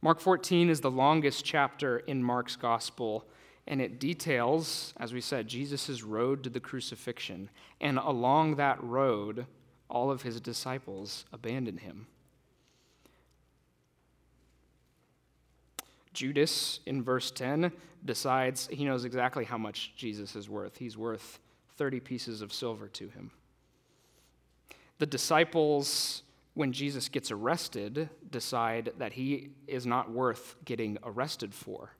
Mark 0.00 0.20
14 0.20 0.68
is 0.68 0.80
the 0.80 0.90
longest 0.90 1.44
chapter 1.44 1.98
in 2.00 2.22
Mark's 2.22 2.56
gospel, 2.56 3.26
and 3.66 3.80
it 3.80 3.98
details, 3.98 4.92
as 4.98 5.12
we 5.12 5.20
said, 5.20 5.48
Jesus' 5.48 6.02
road 6.02 6.44
to 6.44 6.50
the 6.50 6.60
crucifixion. 6.60 7.48
And 7.80 7.98
along 7.98 8.56
that 8.56 8.82
road, 8.84 9.46
all 9.88 10.10
of 10.10 10.22
his 10.22 10.40
disciples 10.40 11.24
abandon 11.32 11.78
him. 11.78 12.06
Judas, 16.12 16.80
in 16.86 17.02
verse 17.02 17.30
10, 17.30 17.72
decides 18.04 18.68
he 18.68 18.84
knows 18.84 19.04
exactly 19.04 19.44
how 19.44 19.58
much 19.58 19.94
Jesus 19.96 20.36
is 20.36 20.48
worth. 20.48 20.76
He's 20.76 20.96
worth 20.96 21.40
30 21.76 22.00
pieces 22.00 22.40
of 22.40 22.52
silver 22.52 22.88
to 22.88 23.08
him. 23.08 23.32
The 24.98 25.06
disciples 25.06 26.22
when 26.54 26.72
Jesus 26.72 27.08
gets 27.08 27.30
arrested, 27.30 28.08
decide 28.30 28.92
that 28.98 29.12
he 29.12 29.50
is 29.66 29.86
not 29.86 30.10
worth 30.10 30.54
getting 30.64 30.98
arrested 31.02 31.52
for, 31.52 31.90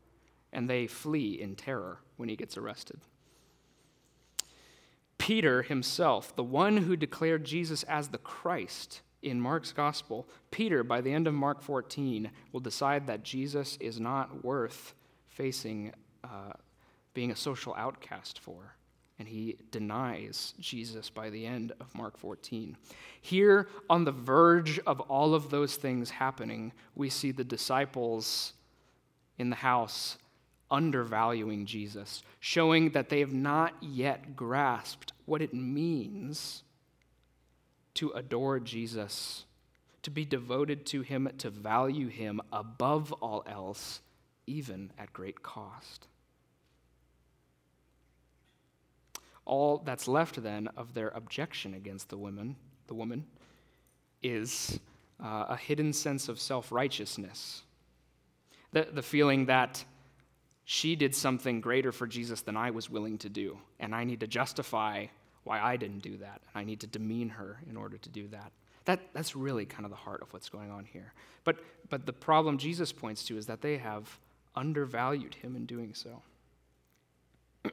and 0.53 0.70
they 0.70 0.87
flee 0.87 1.40
in 1.40 1.57
terror 1.57 1.99
when 2.16 2.29
he 2.29 2.37
gets 2.37 2.57
arrested. 2.57 3.01
Peter 5.24 5.62
himself, 5.62 6.37
the 6.37 6.44
one 6.44 6.76
who 6.76 6.96
declared 6.96 7.44
Jesus 7.44 7.82
as 7.84 8.08
the 8.08 8.18
Christ 8.18 9.00
in 9.22 9.40
Mark's 9.40 9.72
gospel, 9.72 10.28
Peter, 10.50 10.84
by 10.84 11.00
the 11.00 11.14
end 11.14 11.26
of 11.26 11.32
Mark 11.32 11.62
14, 11.62 12.30
will 12.52 12.60
decide 12.60 13.06
that 13.06 13.22
Jesus 13.22 13.78
is 13.80 13.98
not 13.98 14.44
worth 14.44 14.92
facing 15.28 15.94
uh, 16.22 16.52
being 17.14 17.30
a 17.30 17.37
social 17.37 17.74
outcast 17.74 18.38
for 18.38 18.74
and 19.18 19.26
he 19.26 19.56
denies 19.70 20.52
Jesus 20.60 21.08
by 21.08 21.30
the 21.30 21.46
end 21.46 21.72
of 21.80 21.94
Mark 21.94 22.18
14. 22.18 22.76
Here, 23.22 23.68
on 23.88 24.04
the 24.04 24.12
verge 24.12 24.78
of 24.80 25.00
all 25.00 25.34
of 25.34 25.48
those 25.48 25.76
things 25.76 26.10
happening, 26.10 26.70
we 26.94 27.08
see 27.08 27.30
the 27.30 27.44
disciples 27.44 28.52
in 29.38 29.48
the 29.48 29.56
house 29.56 30.18
undervaluing 30.70 31.64
Jesus, 31.64 32.22
showing 32.40 32.90
that 32.90 33.08
they 33.08 33.20
have 33.20 33.32
not 33.32 33.74
yet 33.80 34.34
grasped 34.34 35.13
what 35.26 35.42
it 35.42 35.54
means 35.54 36.62
to 37.94 38.10
adore 38.10 38.60
Jesus, 38.60 39.44
to 40.02 40.10
be 40.10 40.24
devoted 40.24 40.84
to 40.87 41.02
him, 41.02 41.28
to 41.38 41.50
value 41.50 42.08
him 42.08 42.40
above 42.52 43.12
all 43.12 43.44
else, 43.46 44.00
even 44.46 44.92
at 44.98 45.12
great 45.12 45.42
cost. 45.42 46.08
All 49.44 49.78
that's 49.84 50.08
left 50.08 50.42
then 50.42 50.68
of 50.76 50.94
their 50.94 51.08
objection 51.08 51.74
against 51.74 52.08
the 52.08 52.16
woman, 52.16 52.56
the 52.87 52.94
woman, 52.94 53.24
is 54.22 54.80
uh, 55.22 55.46
a 55.50 55.56
hidden 55.56 55.92
sense 55.92 56.28
of 56.28 56.40
self 56.40 56.72
righteousness. 56.72 57.62
The, 58.72 58.88
the 58.92 59.02
feeling 59.02 59.46
that 59.46 59.84
she 60.64 60.96
did 60.96 61.14
something 61.14 61.61
greater 61.61 61.92
for 61.92 62.07
Jesus 62.07 62.42
than 62.42 62.57
I 62.57 62.70
was 62.70 62.88
willing 62.88 63.18
to 63.18 63.29
do, 63.29 63.59
and 63.79 63.94
I 63.94 64.05
need 64.05 64.20
to 64.20 64.27
justify 64.27 65.07
why 65.44 65.61
I 65.61 65.77
didn't 65.77 66.03
do 66.03 66.16
that. 66.18 66.40
And 66.55 66.61
I 66.61 66.64
need 66.64 66.81
to 66.81 66.87
demean 66.87 67.29
her 67.31 67.59
in 67.68 67.77
order 67.77 67.98
to 67.98 68.09
do 68.09 68.29
that. 68.29 68.53
That, 68.87 69.00
that's 69.12 69.37
really 69.37 69.66
kind 69.66 69.85
of 69.85 69.90
the 69.90 69.96
heart 69.96 70.22
of 70.22 70.33
what's 70.33 70.48
going 70.48 70.70
on 70.70 70.85
here. 70.85 71.12
But, 71.44 71.59
but 71.90 72.07
the 72.07 72.12
problem 72.12 72.59
Jesus 72.59 72.92
points 72.92 73.24
to 73.24 73.37
is 73.37 73.46
that 73.46 73.61
they 73.61 73.77
have 73.79 74.18
undervalued 74.57 75.35
him 75.35 75.57
in 75.57 75.66
doing 75.66 75.94
so. 75.94 76.22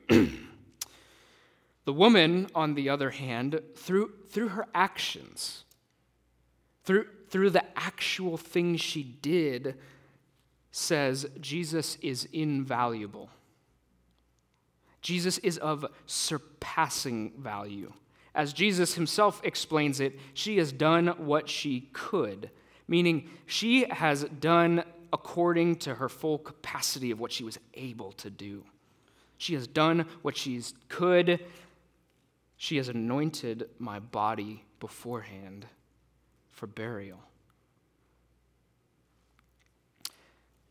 The 1.86 1.94
woman, 1.94 2.48
on 2.54 2.76
the 2.76 2.90
other 2.90 3.10
hand, 3.10 3.60
through, 3.76 4.12
through 4.30 4.50
her 4.50 4.68
actions, 4.74 5.64
through, 6.84 7.08
through 7.30 7.50
the 7.50 7.66
actual 7.76 8.38
things 8.38 8.82
she 8.82 9.04
did, 9.04 9.76
says 10.72 11.28
Jesus 11.40 11.98
is 12.02 12.28
invaluable. 12.32 13.30
Jesus 15.02 15.38
is 15.40 15.58
of 15.58 15.86
surpassing 16.06 17.34
value. 17.38 17.92
As 18.34 18.54
Jesus 18.54 18.94
himself 18.94 19.42
explains 19.44 20.00
it, 20.00 20.18
she 20.34 20.58
has 20.58 20.72
done 20.72 21.08
what 21.18 21.50
she 21.50 21.90
could, 21.92 22.50
meaning 22.88 23.30
she 23.46 23.86
has 23.90 24.24
done 24.24 24.84
according 25.12 25.76
to 25.78 25.96
her 25.96 26.08
full 26.08 26.38
capacity 26.38 27.12
of 27.12 27.20
what 27.20 27.32
she 27.32 27.44
was 27.44 27.58
able 27.74 28.14
to 28.14 28.30
do. 28.30 28.64
She 29.38 29.54
has 29.56 29.68
done 29.68 30.06
what 30.22 30.38
she 30.38 30.62
could 30.88 31.42
she 32.62 32.78
has 32.78 32.90
anointed 32.90 33.68
my 33.80 33.98
body 33.98 34.64
beforehand 34.80 35.66
for 36.52 36.68
burial. 36.68 37.18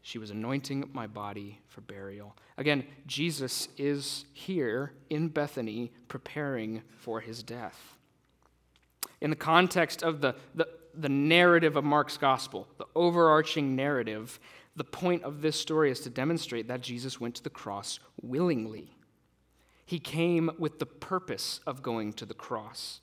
She 0.02 0.18
was 0.18 0.30
anointing 0.30 0.90
my 0.92 1.06
body 1.06 1.60
for 1.68 1.82
burial. 1.82 2.36
Again, 2.56 2.84
Jesus 3.06 3.68
is 3.76 4.24
here 4.32 4.92
in 5.10 5.28
Bethany 5.28 5.92
preparing 6.08 6.82
for 6.98 7.20
his 7.20 7.42
death. 7.42 7.96
In 9.20 9.30
the 9.30 9.36
context 9.36 10.02
of 10.02 10.20
the, 10.20 10.34
the, 10.54 10.66
the 10.94 11.08
narrative 11.08 11.76
of 11.76 11.84
Mark's 11.84 12.16
gospel, 12.16 12.66
the 12.78 12.86
overarching 12.94 13.76
narrative, 13.76 14.40
the 14.76 14.84
point 14.84 15.22
of 15.24 15.42
this 15.42 15.60
story 15.60 15.90
is 15.90 16.00
to 16.00 16.10
demonstrate 16.10 16.68
that 16.68 16.80
Jesus 16.80 17.20
went 17.20 17.34
to 17.34 17.42
the 17.42 17.50
cross 17.50 18.00
willingly. 18.22 18.96
He 19.84 19.98
came 19.98 20.50
with 20.58 20.78
the 20.78 20.86
purpose 20.86 21.60
of 21.66 21.82
going 21.82 22.12
to 22.14 22.24
the 22.24 22.34
cross. 22.34 23.00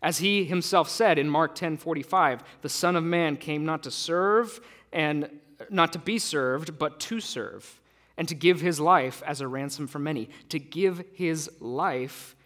As 0.00 0.18
he 0.18 0.44
himself 0.44 0.88
said 0.88 1.18
in 1.18 1.28
Mark 1.28 1.56
10:45, 1.56 2.40
the 2.62 2.68
Son 2.68 2.94
of 2.94 3.02
Man 3.02 3.36
came 3.36 3.64
not 3.64 3.82
to 3.82 3.90
serve 3.90 4.60
and 4.92 5.40
not 5.70 5.92
to 5.92 5.98
be 5.98 6.18
served, 6.18 6.78
but 6.78 7.00
to 7.00 7.20
serve, 7.20 7.80
and 8.16 8.28
to 8.28 8.34
give 8.34 8.60
his 8.60 8.80
life 8.80 9.22
as 9.26 9.40
a 9.40 9.48
ransom 9.48 9.86
for 9.86 9.98
many, 9.98 10.28
to 10.48 10.58
give 10.58 11.04
his 11.12 11.50
life 11.60 12.36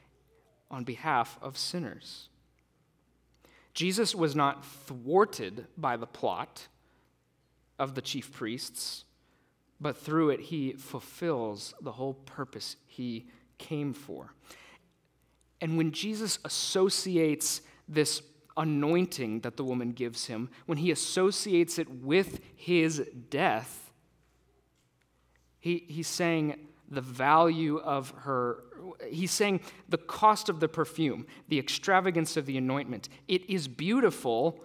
on 0.71 0.85
behalf 0.85 1.39
of 1.43 1.59
sinners. 1.59 2.29
Jesus 3.75 4.15
was 4.15 4.37
not 4.37 4.65
thwarted 4.65 5.67
by 5.77 5.97
the 5.97 6.07
plot 6.07 6.69
of 7.79 7.95
the 7.95 8.03
chief 8.03 8.33
priests, 8.33 9.05
but 9.81 9.97
through 9.97 10.31
it 10.31 10.41
he 10.41 10.73
fulfills 10.73 11.75
the 11.81 11.93
whole 11.93 12.15
purpose 12.15 12.77
he 12.87 13.27
came 13.59 13.93
for. 13.93 14.35
And 15.61 15.77
when 15.77 15.93
Jesus 15.93 16.39
associates 16.45 17.63
this 17.89 18.23
anointing 18.57 19.41
that 19.41 19.57
the 19.57 19.65
woman 19.65 19.93
gives 19.93 20.27
him, 20.27 20.49
when 20.67 20.79
he 20.79 20.91
associates 20.91 21.79
it 21.79 21.89
with 21.91 22.41
his 22.55 23.09
death, 23.31 23.91
he, 25.59 25.85
he's 25.89 26.09
saying 26.09 26.69
the 26.91 27.01
value 27.01 27.79
of 27.79 28.13
her, 28.19 28.65
he's 29.09 29.31
saying 29.31 29.61
the 29.89 29.99
cost 29.99 30.49
of 30.49 30.61
the 30.61 30.69
perfume, 30.69 31.27
the 31.49 31.59
extravagance 31.59 32.37
of 32.37 32.47
the 32.47 32.59
anointment. 32.59 33.09
It 33.29 33.49
is 33.49 33.69
beautiful 33.69 34.63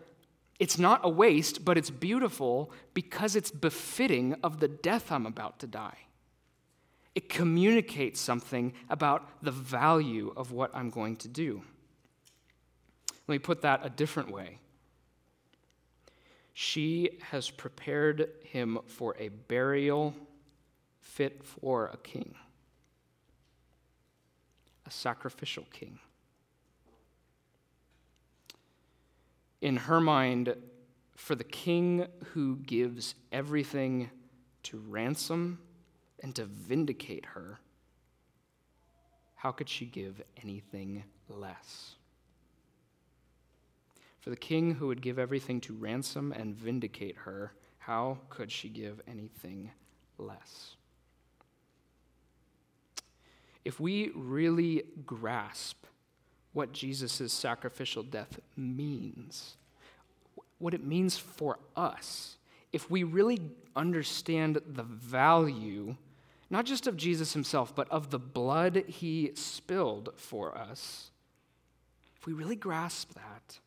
It's 0.59 0.79
not 0.79 1.01
a 1.03 1.09
waste, 1.09 1.63
but 1.63 1.77
it's 1.77 1.91
beautiful 1.91 2.71
because 2.93 3.35
it's 3.35 3.51
befitting 3.51 4.35
of 4.43 4.59
the 4.59 4.67
death 4.67 5.11
I'm 5.11 5.25
about 5.25 5.59
to 5.59 5.67
die. 5.67 5.97
It 7.13 7.29
communicates 7.29 8.19
something 8.19 8.73
about 8.89 9.43
the 9.43 9.51
value 9.51 10.33
of 10.35 10.51
what 10.51 10.71
I'm 10.73 10.89
going 10.89 11.15
to 11.17 11.27
do. 11.27 11.61
Let 13.27 13.33
me 13.33 13.39
put 13.39 13.61
that 13.61 13.81
a 13.83 13.89
different 13.89 14.31
way. 14.31 14.59
She 16.53 17.19
has 17.29 17.49
prepared 17.49 18.29
him 18.43 18.79
for 18.87 19.15
a 19.19 19.27
burial 19.27 20.15
fit 21.01 21.43
for 21.43 21.87
a 21.87 21.97
king, 21.97 22.33
a 24.85 24.91
sacrificial 24.91 25.65
king. 25.71 25.99
In 29.61 29.75
her 29.75 29.99
mind, 29.99 30.55
for 31.15 31.35
the 31.35 31.43
king 31.43 32.07
who 32.33 32.57
gives 32.57 33.15
everything 33.31 34.09
to 34.63 34.77
ransom 34.87 35.59
and 36.21 36.33
to 36.35 36.45
vindicate 36.45 37.25
her, 37.25 37.59
how 39.35 39.51
could 39.51 39.69
she 39.69 39.85
give 39.85 40.21
anything 40.41 41.03
less? 41.29 41.96
For 44.27 44.31
the 44.31 44.35
king 44.35 44.75
who 44.75 44.87
would 44.87 45.01
give 45.01 45.19
everything 45.19 45.61
to 45.61 45.73
ransom 45.73 46.33
and 46.33 46.53
vindicate 46.53 47.15
her, 47.15 47.53
how 47.77 48.17
could 48.27 48.51
she 48.51 48.67
give 48.67 48.99
anything 49.07 49.71
less? 50.17 50.75
If 53.63 53.79
we 53.79 54.11
really 54.13 54.83
grasp 55.05 55.85
what 56.51 56.73
Jesus' 56.73 57.31
sacrificial 57.31 58.03
death 58.03 58.41
means, 58.57 59.55
what 60.57 60.73
it 60.73 60.83
means 60.83 61.17
for 61.17 61.59
us, 61.77 62.35
if 62.73 62.91
we 62.91 63.03
really 63.03 63.39
understand 63.77 64.59
the 64.67 64.83
value, 64.83 65.95
not 66.49 66.65
just 66.65 66.85
of 66.85 66.97
Jesus 66.97 67.31
himself, 67.31 67.73
but 67.73 67.89
of 67.89 68.09
the 68.09 68.19
blood 68.19 68.83
he 68.87 69.31
spilled 69.35 70.09
for 70.17 70.57
us, 70.57 71.11
if 72.17 72.27
we 72.27 72.33
really 72.33 72.57
grasp 72.57 73.13
that, 73.13 73.59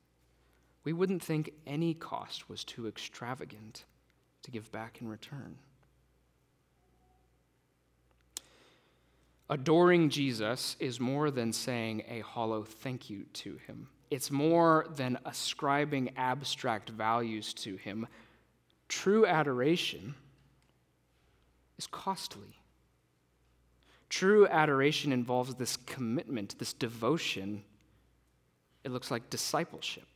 we 0.84 0.92
wouldn't 0.92 1.22
think 1.22 1.52
any 1.66 1.94
cost 1.94 2.48
was 2.48 2.64
too 2.64 2.86
extravagant 2.86 3.84
to 4.42 4.50
give 4.50 4.70
back 4.72 5.00
in 5.00 5.08
return. 5.08 5.56
Adoring 9.50 10.10
Jesus 10.10 10.76
is 10.78 11.00
more 11.00 11.30
than 11.30 11.52
saying 11.52 12.04
a 12.08 12.20
hollow 12.20 12.62
thank 12.62 13.10
you 13.10 13.24
to 13.32 13.58
him. 13.66 13.88
It's 14.10 14.30
more 14.30 14.86
than 14.96 15.18
ascribing 15.24 16.12
abstract 16.16 16.90
values 16.90 17.52
to 17.54 17.76
him. 17.76 18.06
True 18.88 19.26
adoration 19.26 20.14
is 21.78 21.86
costly. 21.86 22.60
True 24.08 24.46
adoration 24.48 25.12
involves 25.12 25.54
this 25.54 25.76
commitment, 25.76 26.58
this 26.58 26.72
devotion. 26.72 27.62
It 28.84 28.90
looks 28.90 29.10
like 29.10 29.30
discipleship. 29.30 30.06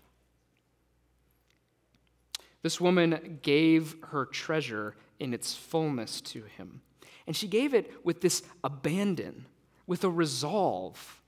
This 2.64 2.80
woman 2.80 3.40
gave 3.42 3.94
her 4.04 4.24
treasure 4.24 4.96
in 5.20 5.34
its 5.34 5.54
fullness 5.54 6.22
to 6.22 6.44
him. 6.44 6.80
And 7.26 7.36
she 7.36 7.46
gave 7.46 7.74
it 7.74 7.92
with 8.04 8.22
this 8.22 8.42
abandon, 8.64 9.44
with 9.86 10.02
a 10.02 10.08
resolve, 10.08 11.20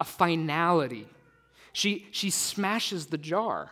a 0.00 0.04
finality. 0.04 1.08
She, 1.72 2.08
she 2.10 2.28
smashes 2.28 3.06
the 3.06 3.16
jar. 3.16 3.70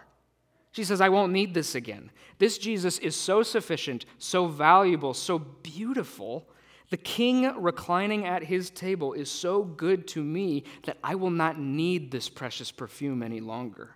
She 0.72 0.82
says, 0.82 1.02
I 1.02 1.10
won't 1.10 1.32
need 1.32 1.52
this 1.52 1.74
again. 1.74 2.10
This 2.38 2.56
Jesus 2.56 2.98
is 2.98 3.16
so 3.16 3.42
sufficient, 3.42 4.06
so 4.16 4.46
valuable, 4.46 5.12
so 5.12 5.38
beautiful. 5.38 6.48
The 6.88 6.96
king 6.96 7.52
reclining 7.60 8.24
at 8.24 8.44
his 8.44 8.70
table 8.70 9.12
is 9.12 9.30
so 9.30 9.62
good 9.62 10.08
to 10.08 10.24
me 10.24 10.64
that 10.84 10.96
I 11.04 11.16
will 11.16 11.28
not 11.28 11.60
need 11.60 12.12
this 12.12 12.30
precious 12.30 12.72
perfume 12.72 13.22
any 13.22 13.40
longer. 13.40 13.94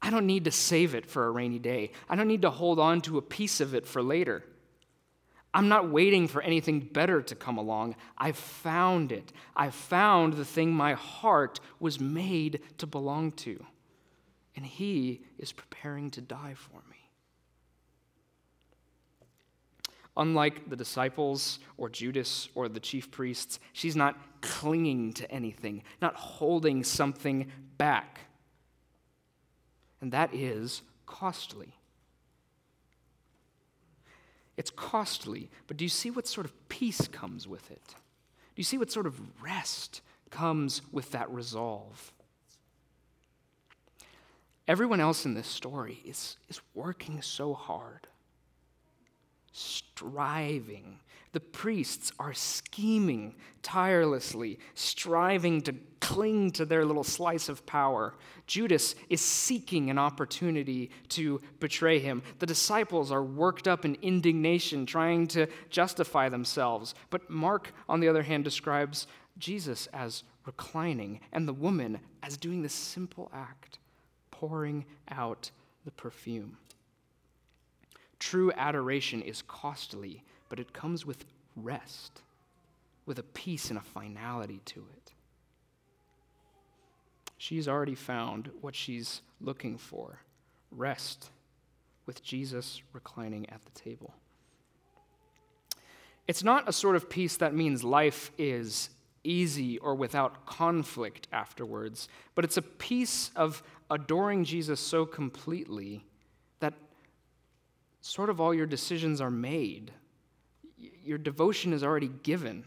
I 0.00 0.10
don't 0.10 0.26
need 0.26 0.44
to 0.44 0.50
save 0.50 0.94
it 0.94 1.06
for 1.06 1.26
a 1.26 1.30
rainy 1.30 1.58
day. 1.58 1.92
I 2.08 2.16
don't 2.16 2.28
need 2.28 2.42
to 2.42 2.50
hold 2.50 2.78
on 2.78 3.00
to 3.02 3.18
a 3.18 3.22
piece 3.22 3.60
of 3.60 3.74
it 3.74 3.86
for 3.86 4.02
later. 4.02 4.44
I'm 5.52 5.68
not 5.68 5.90
waiting 5.90 6.28
for 6.28 6.42
anything 6.42 6.80
better 6.80 7.22
to 7.22 7.34
come 7.34 7.56
along. 7.56 7.96
I've 8.16 8.36
found 8.36 9.12
it. 9.12 9.32
I've 9.56 9.74
found 9.74 10.34
the 10.34 10.44
thing 10.44 10.72
my 10.72 10.92
heart 10.92 11.58
was 11.80 11.98
made 11.98 12.60
to 12.78 12.86
belong 12.86 13.32
to. 13.32 13.64
And 14.54 14.64
He 14.64 15.22
is 15.38 15.52
preparing 15.52 16.10
to 16.12 16.20
die 16.20 16.54
for 16.54 16.82
me. 16.88 16.96
Unlike 20.16 20.68
the 20.68 20.76
disciples 20.76 21.60
or 21.76 21.88
Judas 21.88 22.48
or 22.54 22.68
the 22.68 22.80
chief 22.80 23.10
priests, 23.10 23.60
she's 23.72 23.96
not 23.96 24.16
clinging 24.40 25.12
to 25.14 25.30
anything, 25.30 25.82
not 26.02 26.14
holding 26.14 26.84
something 26.84 27.50
back 27.78 28.27
and 30.00 30.12
that 30.12 30.34
is 30.34 30.82
costly. 31.06 31.74
It's 34.56 34.70
costly, 34.70 35.50
but 35.66 35.76
do 35.76 35.84
you 35.84 35.88
see 35.88 36.10
what 36.10 36.26
sort 36.26 36.44
of 36.44 36.68
peace 36.68 37.06
comes 37.08 37.46
with 37.46 37.70
it? 37.70 37.86
Do 37.86 38.60
you 38.60 38.64
see 38.64 38.78
what 38.78 38.90
sort 38.90 39.06
of 39.06 39.20
rest 39.40 40.00
comes 40.30 40.82
with 40.90 41.12
that 41.12 41.30
resolve? 41.30 42.12
Everyone 44.66 45.00
else 45.00 45.24
in 45.24 45.34
this 45.34 45.46
story 45.46 46.00
is, 46.04 46.36
is 46.48 46.60
working 46.74 47.22
so 47.22 47.54
hard, 47.54 48.06
striving. 49.52 50.98
The 51.32 51.40
priests 51.40 52.12
are 52.18 52.34
scheming 52.34 53.36
tirelessly, 53.62 54.58
striving 54.74 55.62
to 55.62 55.72
cling 56.08 56.50
to 56.50 56.64
their 56.64 56.86
little 56.86 57.04
slice 57.04 57.50
of 57.50 57.66
power. 57.66 58.14
Judas 58.46 58.94
is 59.10 59.20
seeking 59.20 59.90
an 59.90 59.98
opportunity 59.98 60.90
to 61.10 61.38
betray 61.60 61.98
him. 61.98 62.22
The 62.38 62.46
disciples 62.46 63.12
are 63.12 63.22
worked 63.22 63.68
up 63.68 63.84
in 63.84 63.94
indignation, 64.00 64.86
trying 64.86 65.26
to 65.28 65.46
justify 65.68 66.30
themselves. 66.30 66.94
But 67.10 67.28
Mark, 67.28 67.74
on 67.90 68.00
the 68.00 68.08
other 68.08 68.22
hand, 68.22 68.42
describes 68.44 69.06
Jesus 69.36 69.86
as 69.92 70.22
reclining 70.46 71.20
and 71.30 71.46
the 71.46 71.52
woman 71.52 72.00
as 72.22 72.38
doing 72.38 72.62
the 72.62 72.70
simple 72.70 73.30
act, 73.34 73.78
pouring 74.30 74.86
out 75.10 75.50
the 75.84 75.90
perfume. 75.90 76.56
True 78.18 78.50
adoration 78.56 79.20
is 79.20 79.42
costly, 79.42 80.22
but 80.48 80.58
it 80.58 80.72
comes 80.72 81.04
with 81.04 81.26
rest, 81.54 82.22
with 83.04 83.18
a 83.18 83.24
peace 83.24 83.68
and 83.68 83.78
a 83.78 83.82
finality 83.82 84.62
to 84.64 84.86
it. 84.94 84.97
She's 87.38 87.68
already 87.68 87.94
found 87.94 88.50
what 88.60 88.74
she's 88.74 89.22
looking 89.40 89.78
for 89.78 90.20
rest 90.70 91.30
with 92.04 92.22
Jesus 92.22 92.82
reclining 92.92 93.48
at 93.48 93.64
the 93.64 93.70
table. 93.70 94.12
It's 96.26 96.44
not 96.44 96.68
a 96.68 96.72
sort 96.72 96.96
of 96.96 97.08
peace 97.08 97.36
that 97.38 97.54
means 97.54 97.82
life 97.82 98.32
is 98.36 98.90
easy 99.24 99.78
or 99.78 99.94
without 99.94 100.46
conflict 100.46 101.28
afterwards, 101.32 102.08
but 102.34 102.44
it's 102.44 102.56
a 102.56 102.62
peace 102.62 103.30
of 103.36 103.62
adoring 103.90 104.44
Jesus 104.44 104.80
so 104.80 105.06
completely 105.06 106.04
that 106.60 106.74
sort 108.00 108.30
of 108.30 108.40
all 108.40 108.52
your 108.52 108.66
decisions 108.66 109.20
are 109.20 109.30
made. 109.30 109.92
Your 110.76 111.18
devotion 111.18 111.72
is 111.72 111.82
already 111.84 112.10
given. 112.22 112.64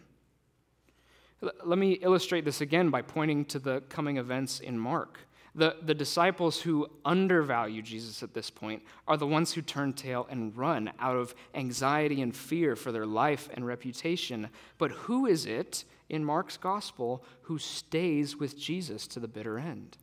Let 1.41 1.80
me 1.80 1.93
illustrate 1.93 2.45
this 2.45 2.62
again 2.62 2.89
by 2.89 3.01
pointing 3.01 3.45
to 3.45 3.60
the 3.60 3.82
coming 3.89 4.17
events 4.17 4.60
in 4.60 4.77
Mark. 4.77 5.19
The, 5.54 5.75
the 5.82 5.95
disciples 5.95 6.62
who 6.62 6.88
undervalue 7.04 7.82
Jesus 7.82 8.23
at 8.23 8.34
this 8.34 8.49
point 8.49 8.83
are 9.08 9.17
the 9.17 9.27
ones 9.27 9.52
who 9.52 9.62
turn 9.62 9.92
tail 9.92 10.27
and 10.29 10.56
run 10.56 10.92
out 11.00 11.17
of 11.17 11.35
anxiety 11.54 12.21
and 12.21 12.33
fear 12.33 12.75
for 12.75 12.92
their 12.92 13.06
life 13.06 13.50
and 13.54 13.65
reputation. 13.65 14.50
But 14.77 14.92
who 14.92 15.25
is 15.25 15.46
it 15.46 15.83
in 16.10 16.23
Mark's 16.23 16.58
gospel 16.58 17.25
who 17.44 17.58
stays 17.58 18.37
with 18.37 18.58
Jesus 18.58 19.08
to 19.08 19.19
the 19.19 19.27
bitter 19.27 19.58
end? 19.58 19.98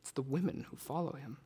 It's 0.00 0.12
the 0.12 0.22
women 0.22 0.66
who 0.70 0.76
follow 0.76 1.12
him. 1.12 1.36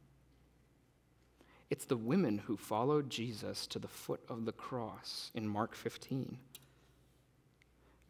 It's 1.68 1.84
the 1.84 1.96
women 1.96 2.38
who 2.38 2.56
followed 2.56 3.11
Jesus 3.11 3.66
to 3.68 3.78
the 3.78 3.88
foot 3.88 4.20
of 4.28 4.44
the 4.44 4.52
cross 4.52 5.30
in 5.34 5.46
Mark 5.46 5.74
15. 5.74 6.38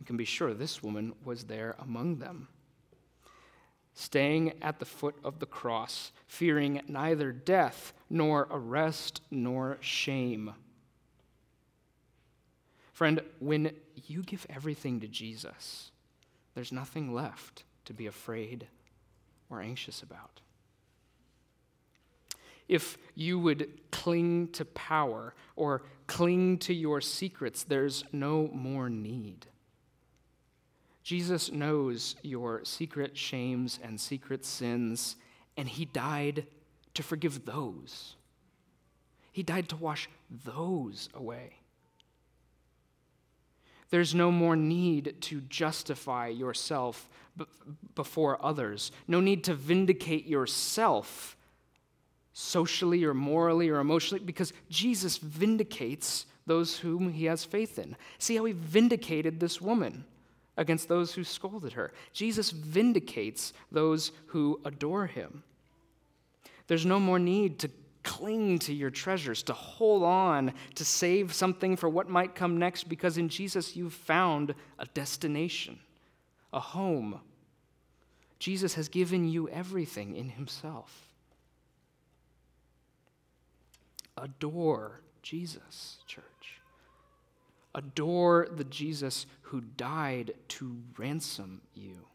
You 0.00 0.06
can 0.06 0.16
be 0.16 0.24
sure 0.24 0.52
this 0.52 0.82
woman 0.82 1.12
was 1.24 1.44
there 1.44 1.76
among 1.78 2.18
them, 2.18 2.48
staying 3.94 4.54
at 4.62 4.80
the 4.80 4.84
foot 4.86 5.14
of 5.22 5.38
the 5.38 5.46
cross, 5.46 6.10
fearing 6.26 6.80
neither 6.88 7.30
death, 7.30 7.92
nor 8.08 8.48
arrest, 8.50 9.20
nor 9.30 9.76
shame. 9.80 10.52
Friend, 12.92 13.22
when 13.38 13.72
you 14.06 14.22
give 14.22 14.46
everything 14.50 15.00
to 15.00 15.06
Jesus, 15.08 15.90
there's 16.54 16.72
nothing 16.72 17.14
left 17.14 17.64
to 17.84 17.94
be 17.94 18.06
afraid 18.06 18.66
or 19.50 19.60
anxious 19.60 20.02
about. 20.02 20.40
if 22.70 22.96
you 23.16 23.36
would 23.36 23.90
cling 23.90 24.46
to 24.46 24.64
power 24.64 25.34
or 25.56 25.82
cling 26.06 26.56
to 26.56 26.72
your 26.72 27.00
secrets, 27.00 27.64
there's 27.64 28.04
no 28.12 28.48
more 28.52 28.88
need. 28.88 29.44
Jesus 31.10 31.50
knows 31.50 32.14
your 32.22 32.60
secret 32.62 33.16
shames 33.16 33.80
and 33.82 34.00
secret 34.00 34.44
sins, 34.44 35.16
and 35.56 35.68
he 35.68 35.84
died 35.84 36.46
to 36.94 37.02
forgive 37.02 37.44
those. 37.44 38.14
He 39.32 39.42
died 39.42 39.68
to 39.70 39.76
wash 39.76 40.08
those 40.44 41.08
away. 41.12 41.54
There's 43.90 44.14
no 44.14 44.30
more 44.30 44.54
need 44.54 45.16
to 45.22 45.40
justify 45.40 46.28
yourself 46.28 47.08
b- 47.36 47.44
before 47.96 48.38
others, 48.40 48.92
no 49.08 49.18
need 49.18 49.42
to 49.42 49.54
vindicate 49.54 50.26
yourself 50.26 51.36
socially 52.34 53.02
or 53.02 53.14
morally 53.14 53.68
or 53.68 53.80
emotionally, 53.80 54.24
because 54.24 54.52
Jesus 54.68 55.16
vindicates 55.16 56.26
those 56.46 56.78
whom 56.78 57.12
he 57.12 57.24
has 57.24 57.44
faith 57.44 57.80
in. 57.80 57.96
See 58.18 58.36
how 58.36 58.44
he 58.44 58.52
vindicated 58.52 59.40
this 59.40 59.60
woman 59.60 60.04
against 60.60 60.88
those 60.88 61.14
who 61.14 61.24
scolded 61.24 61.72
her. 61.72 61.90
Jesus 62.12 62.50
vindicates 62.50 63.52
those 63.72 64.12
who 64.26 64.60
adore 64.64 65.06
him. 65.06 65.42
There's 66.68 66.86
no 66.86 67.00
more 67.00 67.18
need 67.18 67.58
to 67.60 67.70
cling 68.04 68.58
to 68.60 68.72
your 68.72 68.90
treasures, 68.90 69.42
to 69.44 69.54
hold 69.54 70.02
on, 70.02 70.52
to 70.74 70.84
save 70.84 71.32
something 71.34 71.76
for 71.76 71.88
what 71.88 72.08
might 72.08 72.34
come 72.34 72.58
next, 72.58 72.88
because 72.88 73.18
in 73.18 73.28
Jesus 73.28 73.74
you've 73.74 73.94
found 73.94 74.54
a 74.78 74.86
destination, 74.86 75.78
a 76.52 76.60
home. 76.60 77.20
Jesus 78.38 78.74
has 78.74 78.88
given 78.88 79.28
you 79.28 79.48
everything 79.48 80.14
in 80.14 80.28
himself. 80.28 81.08
Adore 84.18 85.00
Jesus, 85.22 85.96
church. 86.06 86.59
Adore 87.74 88.48
the 88.50 88.64
Jesus 88.64 89.26
who 89.42 89.60
died 89.60 90.34
to 90.48 90.76
ransom 90.98 91.60
you, 91.74 92.06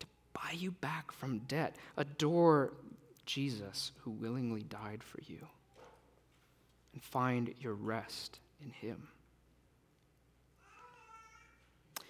to 0.00 0.06
buy 0.32 0.52
you 0.52 0.70
back 0.72 1.12
from 1.12 1.38
debt. 1.40 1.76
Adore 1.96 2.72
Jesus 3.24 3.92
who 4.00 4.10
willingly 4.10 4.62
died 4.62 5.02
for 5.02 5.20
you, 5.26 5.46
and 6.92 7.02
find 7.02 7.54
your 7.60 7.74
rest 7.74 8.40
in 8.62 8.70
him. 8.70 9.08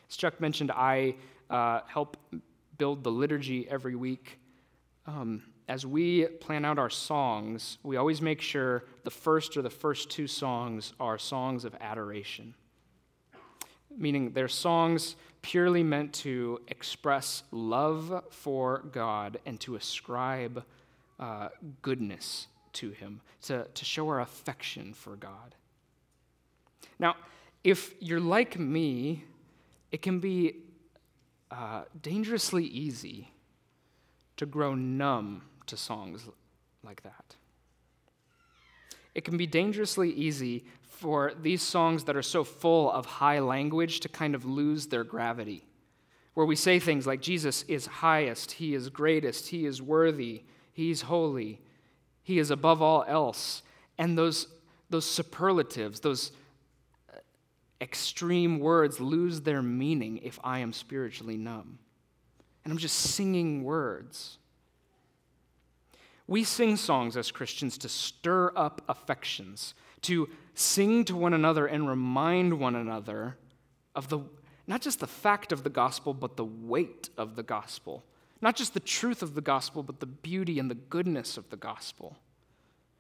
As 0.09 0.17
Chuck 0.17 0.41
mentioned, 0.41 0.71
I 0.71 1.17
uh, 1.51 1.81
help 1.87 2.17
build 2.79 3.05
the 3.05 3.11
liturgy 3.11 3.69
every 3.69 3.95
week. 3.95 4.39
Um, 5.07 5.43
as 5.73 5.87
we 5.87 6.27
plan 6.27 6.67
out 6.67 6.79
our 6.79 6.91
songs, 6.91 7.79
we 7.83 7.97
always 7.97 8.21
make 8.21 8.43
sure 8.43 8.85
the 9.05 9.11
first 9.11 9.57
or 9.57 9.63
the 9.63 9.71
first 9.71 10.11
two 10.11 10.27
songs 10.27 10.93
are 11.01 11.17
songs 11.17 11.65
of 11.65 11.75
adoration, 11.81 12.53
meaning 13.97 14.33
they're 14.33 14.49
songs 14.49 15.17
purely 15.41 15.83
meant 15.83 16.13
to 16.13 16.61
express 16.69 17.43
love 17.51 18.23
for 18.29 18.85
God 18.93 19.39
and 19.47 19.59
to 19.61 19.77
ascribe 19.77 20.63
uh, 21.19 21.49
goodness 21.81 22.49
to 22.75 22.91
Him, 22.91 23.23
to, 23.45 23.67
to 23.73 23.85
show 23.87 24.07
our 24.11 24.21
affection 24.21 24.93
for 24.93 25.17
God. 25.17 25.55
Now, 26.99 27.17
if 27.65 27.95
you're 27.99 28.21
like 28.21 28.59
me, 28.59 29.25
it 29.91 30.03
can 30.03 30.21
be 30.21 30.57
uh, 31.51 31.85
dangerously 32.03 32.67
easy 32.67 33.31
to 34.37 34.45
grow 34.45 34.75
numb 34.75 35.45
to 35.67 35.77
songs 35.77 36.29
like 36.83 37.03
that. 37.03 37.37
It 39.15 39.25
can 39.25 39.37
be 39.37 39.47
dangerously 39.47 40.11
easy 40.11 40.65
for 40.83 41.33
these 41.41 41.63
songs 41.63 42.05
that 42.05 42.17
are 42.17 42.23
so 42.23 42.45
full 42.45 42.91
of 42.91 43.05
high 43.07 43.41
language 43.41 44.01
to 44.01 44.09
kind 44.09 44.35
of 44.35 44.45
lose 44.45 44.87
their 44.87 45.05
gravity, 45.05 45.65
where 46.35 46.47
we 46.47 46.57
say 46.57 46.79
things 46.79 47.07
like, 47.07 47.21
Jesus 47.21 47.65
is 47.65 47.87
highest, 47.87 48.53
He 48.53 48.75
is 48.75 48.89
greatest, 48.89 49.49
He 49.49 49.67
is 49.67 49.83
worthy, 49.83 50.45
He's 50.73 51.03
holy, 51.03 51.61
He 52.23 52.39
is 52.39 52.51
above 52.51 52.81
all 52.81 53.05
else. 53.07 53.63
And 53.99 54.17
those, 54.17 54.47
those 54.89 55.05
superlatives, 55.05 56.01
those 56.01 56.33
uh, 57.13 57.19
extreme 57.81 58.59
words 58.61 59.01
lose 59.01 59.43
their 59.43 59.61
meaning 59.61 60.19
if 60.19 60.39
I 60.43 60.61
am 60.61 60.73
spiritually 60.73 61.37
numb. 61.37 61.79
And 62.65 62.73
I'm 62.73 62.79
just 62.79 62.97
singing 62.97 63.65
words. 63.65 64.39
We 66.27 66.45
sing 66.45 66.77
songs 66.77 67.17
as 67.17 67.31
Christians 67.31 67.77
to 67.79 67.89
stir 67.89 68.53
up 68.57 68.83
affections, 68.89 69.75
to 70.03 70.29
sing 70.55 71.05
to 71.07 71.17
one 71.17 71.35
another 71.35 71.67
and 71.67 71.89
remind 71.89 72.59
one 72.59 72.75
another 72.75 73.37
of 73.95 74.09
the 74.09 74.21
not 74.67 74.81
just 74.81 75.01
the 75.01 75.07
fact 75.07 75.53
of 75.53 75.65
the 75.65 75.71
gospel, 75.71 76.15
but 76.15 76.37
the 76.37 76.45
weight 76.45 77.11
of 77.19 77.35
the 77.35 77.43
gospel. 77.43 78.05
Not 78.41 78.57
just 78.57 78.75
the 78.75 78.81
truth 78.81 79.23
of 79.23 79.35
the 79.35 79.41
gospel, 79.41 79.83
but 79.83 80.01
the 80.01 80.07
beauty 80.07 80.59
and 80.59 80.71
the 80.71 80.77
goodness 80.77 81.37
of 81.37 81.51
the 81.51 81.57
gospel. 81.57 82.17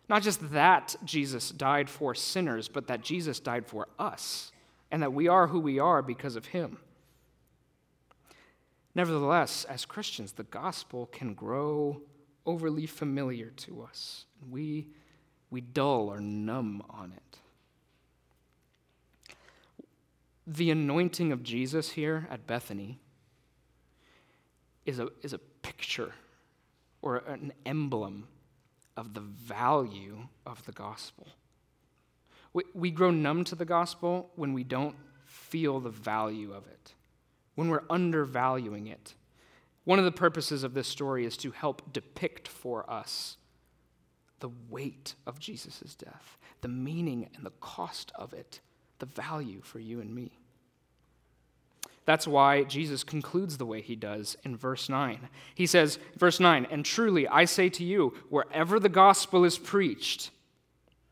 Not 0.08 0.22
just 0.22 0.52
that 0.52 0.96
Jesus 1.04 1.50
died 1.50 1.88
for 1.88 2.14
sinners, 2.14 2.68
but 2.68 2.88
that 2.88 3.02
Jesus 3.02 3.40
died 3.40 3.66
for 3.66 3.88
us, 3.98 4.52
and 4.90 5.02
that 5.02 5.12
we 5.12 5.28
are 5.28 5.46
who 5.46 5.60
we 5.60 5.78
are 5.78 6.02
because 6.02 6.36
of 6.36 6.46
him. 6.46 6.78
Nevertheless, 8.94 9.64
as 9.64 9.86
Christians, 9.86 10.32
the 10.32 10.42
gospel 10.42 11.06
can 11.06 11.32
grow 11.32 12.02
overly 12.47 12.86
familiar 12.86 13.51
to 13.51 13.82
us. 13.82 14.26
We, 14.51 14.88
we 15.51 15.61
dull 15.61 16.09
or 16.09 16.20
numb 16.20 16.82
on 16.90 17.12
it. 17.12 17.38
The 20.47 20.70
anointing 20.70 21.30
of 21.32 21.43
Jesus 21.43 21.90
here 21.90 22.26
at 22.30 22.47
Bethany 22.47 22.99
is 24.84 24.99
a, 24.99 25.09
is 25.22 25.32
a 25.32 25.38
picture 25.38 26.12
or 27.01 27.18
an 27.18 27.53
emblem 27.64 28.26
of 28.97 29.14
the 29.14 29.20
value 29.20 30.28
of 30.45 30.64
the 30.66 30.72
gospel. 30.72 31.28
We, 32.53 32.64
we 32.74 32.90
grow 32.90 33.11
numb 33.11 33.45
to 33.45 33.55
the 33.55 33.64
gospel 33.64 34.30
when 34.34 34.53
we 34.53 34.64
don't 34.64 34.97
feel 35.24 35.80
the 35.80 35.90
value 35.90 36.53
of 36.53 36.66
it, 36.66 36.95
when 37.55 37.68
we're 37.68 37.84
undervaluing 37.88 38.88
it 38.88 39.14
one 39.85 39.99
of 39.99 40.05
the 40.05 40.12
purposes 40.12 40.62
of 40.62 40.74
this 40.74 40.89
story 40.89 41.24
is 41.24 41.37
to 41.39 41.51
help 41.51 41.93
depict 41.93 42.49
for 42.49 42.89
us 42.91 43.37
the 44.41 44.51
weight 44.68 45.14
of 45.26 45.39
Jesus' 45.39 45.95
death, 45.95 46.39
the 46.61 46.68
meaning 46.68 47.28
and 47.35 47.45
the 47.45 47.53
cost 47.61 48.12
of 48.14 48.33
it, 48.33 48.61
the 48.99 49.07
value 49.07 49.61
for 49.62 49.78
you 49.78 50.01
and 50.01 50.14
me. 50.14 50.39
That's 52.05 52.26
why 52.26 52.64
Jesus 52.64 53.05
concludes 53.05 53.59
the 53.59 53.66
way 53.66 53.80
he 53.80 53.95
does 53.95 54.37
in 54.45 54.57
verse 54.57 54.89
9. 54.89 55.28
He 55.55 55.66
says, 55.66 55.99
verse 56.16 56.41
9, 56.41 56.66
and 56.70 56.85
truly 56.85 57.28
I 57.28 57.45
say 57.45 57.68
to 57.70 57.85
you, 57.85 58.14
wherever 58.28 58.80
the 58.80 58.89
gospel 58.89 59.45
is 59.45 59.59
preached, 59.59 60.30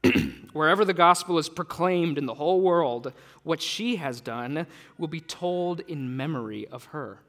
wherever 0.53 0.85
the 0.85 0.95
gospel 0.95 1.39
is 1.39 1.49
proclaimed 1.49 2.19
in 2.19 2.27
the 2.27 2.35
whole 2.35 2.61
world, 2.61 3.13
what 3.45 3.63
she 3.63 3.97
has 3.97 4.21
done 4.21 4.67
will 4.99 5.09
be 5.09 5.21
told 5.21 5.81
in 5.81 6.17
memory 6.17 6.67
of 6.69 6.87
her. 6.87 7.21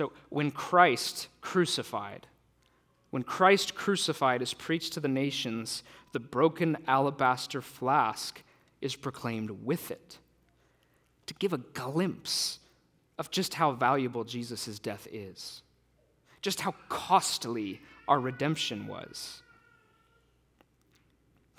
So 0.00 0.12
when 0.30 0.50
Christ 0.50 1.28
crucified, 1.42 2.26
when 3.10 3.22
Christ 3.22 3.74
crucified 3.74 4.40
is 4.40 4.54
preached 4.54 4.94
to 4.94 5.00
the 5.00 5.08
nations, 5.08 5.82
the 6.12 6.18
broken 6.18 6.78
alabaster 6.86 7.60
flask 7.60 8.42
is 8.80 8.96
proclaimed 8.96 9.50
with 9.62 9.90
it 9.90 10.16
to 11.26 11.34
give 11.34 11.52
a 11.52 11.58
glimpse 11.58 12.60
of 13.18 13.30
just 13.30 13.52
how 13.52 13.72
valuable 13.72 14.24
Jesus' 14.24 14.78
death 14.78 15.06
is, 15.12 15.60
just 16.40 16.62
how 16.62 16.74
costly 16.88 17.82
our 18.08 18.20
redemption 18.20 18.86
was. 18.86 19.42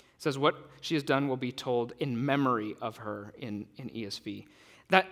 It 0.00 0.22
says, 0.22 0.36
What 0.36 0.56
she 0.80 0.94
has 0.94 1.04
done 1.04 1.28
will 1.28 1.36
be 1.36 1.52
told 1.52 1.92
in 2.00 2.26
memory 2.26 2.74
of 2.82 2.96
her 2.96 3.32
in, 3.38 3.66
in 3.76 3.88
ESV. 3.90 4.46
That 4.88 5.06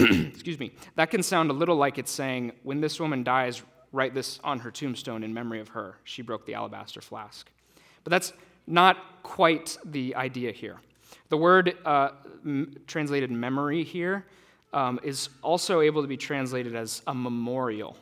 excuse 0.28 0.58
me, 0.58 0.72
that 0.96 1.10
can 1.10 1.22
sound 1.22 1.50
a 1.50 1.52
little 1.52 1.76
like 1.76 1.98
it's 1.98 2.10
saying, 2.10 2.52
when 2.62 2.80
this 2.80 2.98
woman 2.98 3.22
dies, 3.22 3.62
write 3.92 4.14
this 4.14 4.38
on 4.44 4.60
her 4.60 4.70
tombstone 4.70 5.22
in 5.22 5.34
memory 5.34 5.60
of 5.60 5.68
her. 5.68 5.96
She 6.04 6.22
broke 6.22 6.46
the 6.46 6.54
alabaster 6.54 7.00
flask. 7.00 7.50
But 8.04 8.10
that's 8.10 8.32
not 8.66 9.22
quite 9.22 9.76
the 9.84 10.14
idea 10.14 10.52
here. 10.52 10.78
The 11.28 11.36
word 11.36 11.76
uh, 11.84 12.10
m- 12.44 12.74
translated 12.86 13.30
memory 13.30 13.82
here 13.84 14.26
um, 14.72 15.00
is 15.02 15.28
also 15.42 15.80
able 15.80 16.02
to 16.02 16.08
be 16.08 16.16
translated 16.16 16.74
as 16.74 17.02
a 17.06 17.14
memorial. 17.14 17.96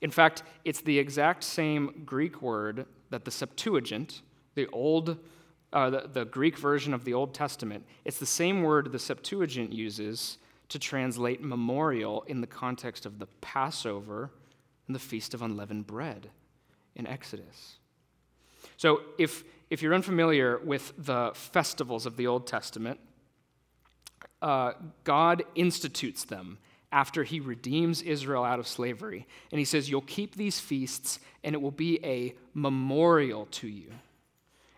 In 0.00 0.10
fact, 0.10 0.42
it's 0.64 0.80
the 0.80 0.98
exact 0.98 1.42
same 1.42 2.02
Greek 2.04 2.42
word 2.42 2.86
that 3.10 3.24
the 3.24 3.30
Septuagint, 3.30 4.22
the 4.54 4.66
old, 4.68 5.18
uh, 5.72 5.90
the, 5.90 6.08
the 6.12 6.24
Greek 6.26 6.58
version 6.58 6.94
of 6.94 7.04
the 7.04 7.14
Old 7.14 7.34
Testament, 7.34 7.84
it's 8.04 8.18
the 8.18 8.26
same 8.26 8.62
word 8.62 8.92
the 8.92 8.98
Septuagint 8.98 9.72
uses 9.72 10.38
to 10.68 10.78
translate 10.78 11.42
memorial 11.42 12.22
in 12.26 12.40
the 12.40 12.46
context 12.46 13.06
of 13.06 13.18
the 13.18 13.26
Passover 13.40 14.30
and 14.86 14.94
the 14.94 15.00
Feast 15.00 15.34
of 15.34 15.42
Unleavened 15.42 15.86
Bread 15.86 16.30
in 16.94 17.06
Exodus. 17.06 17.76
So, 18.76 19.00
if, 19.18 19.44
if 19.70 19.82
you're 19.82 19.94
unfamiliar 19.94 20.58
with 20.58 20.92
the 20.98 21.30
festivals 21.34 22.06
of 22.06 22.16
the 22.16 22.26
Old 22.26 22.46
Testament, 22.46 23.00
uh, 24.42 24.72
God 25.04 25.42
institutes 25.54 26.24
them 26.24 26.58
after 26.90 27.24
he 27.24 27.40
redeems 27.40 28.02
Israel 28.02 28.44
out 28.44 28.58
of 28.58 28.66
slavery. 28.66 29.26
And 29.52 29.58
he 29.58 29.64
says, 29.64 29.90
You'll 29.90 30.00
keep 30.02 30.36
these 30.36 30.58
feasts, 30.58 31.20
and 31.44 31.54
it 31.54 31.60
will 31.60 31.70
be 31.70 32.04
a 32.04 32.34
memorial 32.54 33.46
to 33.46 33.68
you. 33.68 33.90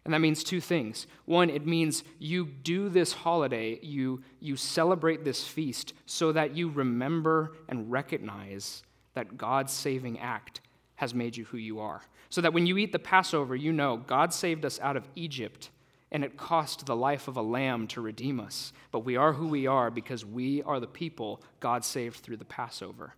And 0.05 0.14
that 0.14 0.20
means 0.20 0.42
two 0.42 0.61
things. 0.61 1.07
One, 1.26 1.51
it 1.51 1.66
means 1.66 2.05
you 2.18 2.46
do 2.46 2.88
this 2.88 3.12
holiday, 3.12 3.78
you, 3.82 4.22
you 4.40 4.57
celebrate 4.57 5.24
this 5.24 5.46
feast 5.46 5.92
so 6.07 6.32
that 6.32 6.57
you 6.57 6.70
remember 6.70 7.53
and 7.68 7.90
recognize 7.90 8.82
that 9.14 9.36
God's 9.36 9.72
saving 9.72 10.18
act 10.18 10.61
has 10.96 11.14
made 11.14 11.36
you 11.36 11.44
who 11.44 11.59
you 11.59 11.80
are. 11.80 12.03
So 12.30 12.40
that 12.40 12.53
when 12.53 12.66
you 12.66 12.78
eat 12.78 12.92
the 12.92 12.98
Passover, 12.98 13.55
you 13.55 13.72
know 13.72 13.98
God 13.98 14.32
saved 14.32 14.64
us 14.64 14.78
out 14.80 14.96
of 14.96 15.09
Egypt 15.16 15.70
and 16.12 16.24
it 16.24 16.36
cost 16.36 16.86
the 16.86 16.96
life 16.96 17.28
of 17.28 17.36
a 17.36 17.42
lamb 17.42 17.86
to 17.88 18.01
redeem 18.01 18.40
us. 18.40 18.72
But 18.90 19.05
we 19.05 19.16
are 19.16 19.32
who 19.32 19.48
we 19.48 19.66
are 19.66 19.90
because 19.90 20.24
we 20.24 20.62
are 20.62 20.80
the 20.80 20.86
people 20.86 21.42
God 21.61 21.84
saved 21.84 22.16
through 22.16 22.38
the 22.38 22.44
Passover. 22.44 23.14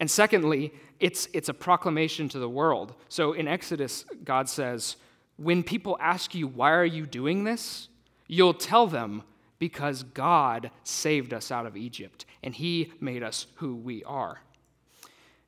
And 0.00 0.10
secondly, 0.10 0.72
it's, 1.00 1.28
it's 1.32 1.48
a 1.48 1.54
proclamation 1.54 2.28
to 2.30 2.38
the 2.38 2.48
world. 2.48 2.94
So 3.08 3.32
in 3.32 3.48
Exodus, 3.48 4.04
God 4.24 4.48
says, 4.48 4.96
when 5.38 5.62
people 5.62 5.96
ask 6.00 6.34
you, 6.34 6.46
why 6.46 6.72
are 6.72 6.84
you 6.84 7.06
doing 7.06 7.44
this? 7.44 7.88
You'll 8.26 8.54
tell 8.54 8.86
them, 8.86 9.22
because 9.58 10.02
God 10.02 10.70
saved 10.84 11.34
us 11.34 11.50
out 11.50 11.66
of 11.66 11.76
Egypt 11.76 12.24
and 12.42 12.54
he 12.54 12.92
made 13.00 13.22
us 13.22 13.46
who 13.56 13.74
we 13.74 14.04
are. 14.04 14.40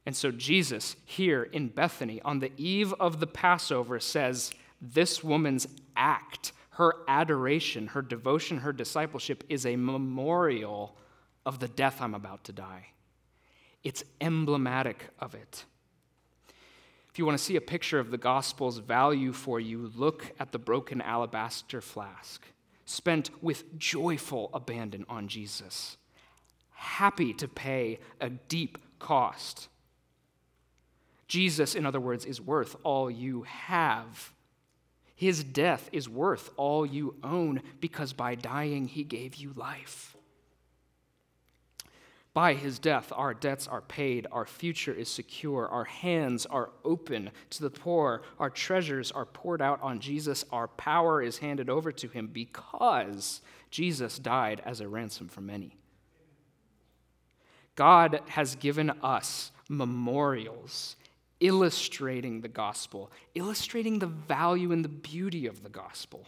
And 0.07 0.16
so 0.16 0.30
Jesus, 0.30 0.97
here 1.05 1.45
in 1.45 1.68
Bethany, 1.68 2.20
on 2.22 2.41
the 2.41 2.53
eve 2.57 2.95
of 2.99 3.20
the 3.20 3.26
Passover, 3.26 4.01
says, 4.01 4.53
This 4.80 5.22
woman's 5.22 5.68
act, 5.95 6.53
her 6.70 6.95
adoration, 7.07 7.88
her 7.88 8.03
devotion, 8.03 8.59
her 8.59 8.72
discipleship 8.72 9.45
is 9.49 9.66
a 9.66 9.76
memorial 9.76 10.97
of 11.45 11.59
the 11.59 11.68
death 11.68 12.01
I'm 12.01 12.14
about 12.14 12.45
to 12.45 12.53
die. 12.53 12.86
It's 13.84 14.05
emblematic 14.20 15.09
of 15.18 15.34
it. 15.34 15.64
If 17.11 17.18
you 17.18 17.26
want 17.26 17.36
to 17.36 17.44
see 17.44 17.56
a 17.56 17.61
picture 17.61 17.98
of 17.98 18.11
the 18.11 18.18
gospel's 18.18 18.78
value 18.78 19.32
for 19.32 19.58
you, 19.58 19.90
look 19.96 20.32
at 20.38 20.52
the 20.52 20.58
broken 20.58 21.00
alabaster 21.00 21.80
flask, 21.80 22.44
spent 22.84 23.30
with 23.42 23.78
joyful 23.78 24.50
abandon 24.54 25.04
on 25.08 25.26
Jesus, 25.26 25.96
happy 26.74 27.32
to 27.34 27.48
pay 27.48 27.98
a 28.20 28.30
deep 28.30 28.78
cost. 29.00 29.68
Jesus, 31.26 31.74
in 31.74 31.84
other 31.84 32.00
words, 32.00 32.24
is 32.24 32.40
worth 32.40 32.76
all 32.84 33.11
you 33.11 33.42
have. 33.42 34.32
His 35.16 35.42
death 35.44 35.90
is 35.92 36.08
worth 36.08 36.50
all 36.56 36.86
you 36.86 37.16
own 37.22 37.62
because 37.80 38.12
by 38.12 38.36
dying, 38.36 38.86
he 38.86 39.04
gave 39.04 39.34
you 39.34 39.52
life. 39.54 40.16
By 42.33 42.55
his 42.55 42.78
death, 42.78 43.12
our 43.14 43.35
debts 43.35 43.66
are 43.66 43.81
paid, 43.81 44.28
our 44.31 44.47
future 44.47 44.93
is 44.93 45.09
secure, 45.09 45.66
our 45.66 45.85
hands 45.85 46.47
are 46.47 46.70
open 46.85 47.31
to 47.51 47.62
the 47.62 47.70
poor, 47.70 48.22
our 48.39 48.51
treasures 48.51 49.11
are 49.11 49.26
poured 49.26 49.61
out 49.61 49.83
on 49.83 49.99
Jesus, 49.99 50.45
our 50.53 50.68
power 50.68 51.20
is 51.20 51.39
handed 51.39 51.68
over 51.68 51.91
to 51.91 52.09
him 52.09 52.28
because 52.28 53.41
Jesus 53.70 54.18
died 54.18 54.62
as 54.64 54.81
a 54.81 54.87
ransom 54.87 55.28
for 55.28 55.41
many. 55.41 55.76
God 57.74 58.20
has 58.28 58.55
given 58.55 58.91
us 59.03 59.51
memorials 59.68 60.95
illustrating 61.41 62.43
the 62.43 62.49
gospel, 62.49 63.11
illustrating 63.35 63.99
the 63.99 64.07
value 64.07 64.70
and 64.70 64.85
the 64.85 64.89
beauty 64.89 65.47
of 65.47 65.62
the 65.62 65.68
gospel, 65.68 66.26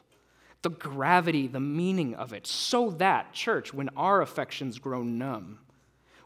the 0.62 0.70
gravity, 0.70 1.46
the 1.46 1.60
meaning 1.60 2.14
of 2.14 2.32
it, 2.32 2.46
so 2.46 2.90
that, 2.90 3.32
church, 3.32 3.72
when 3.72 3.88
our 3.90 4.22
affections 4.22 4.78
grow 4.78 5.02
numb, 5.02 5.58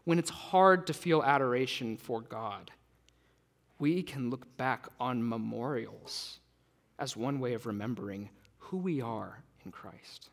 when 0.07 0.19
it's 0.19 0.29
hard 0.29 0.87
to 0.87 0.93
feel 0.93 1.21
adoration 1.21 1.97
for 1.97 2.21
God, 2.21 2.71
we 3.77 4.01
can 4.01 4.29
look 4.29 4.55
back 4.55 4.87
on 5.01 5.27
memorials 5.27 6.39
as 6.97 7.17
one 7.17 7.41
way 7.41 7.53
of 7.55 7.65
remembering 7.65 8.29
who 8.57 8.77
we 8.77 9.01
are 9.01 9.43
in 9.65 9.71
Christ. 9.73 10.29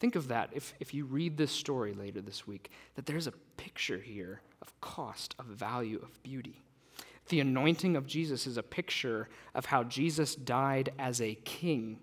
Think 0.00 0.16
of 0.16 0.28
that 0.28 0.50
if, 0.52 0.74
if 0.80 0.92
you 0.92 1.06
read 1.06 1.38
this 1.38 1.50
story 1.50 1.94
later 1.94 2.20
this 2.20 2.46
week, 2.46 2.70
that 2.94 3.06
there's 3.06 3.26
a 3.26 3.32
picture 3.56 3.96
here 3.96 4.42
of 4.60 4.78
cost, 4.82 5.34
of 5.38 5.46
value, 5.46 5.98
of 6.02 6.22
beauty. 6.22 6.60
The 7.30 7.40
anointing 7.40 7.96
of 7.96 8.06
Jesus 8.06 8.46
is 8.46 8.58
a 8.58 8.62
picture 8.62 9.30
of 9.54 9.64
how 9.64 9.84
Jesus 9.84 10.34
died 10.34 10.92
as 10.98 11.22
a 11.22 11.36
king 11.36 12.00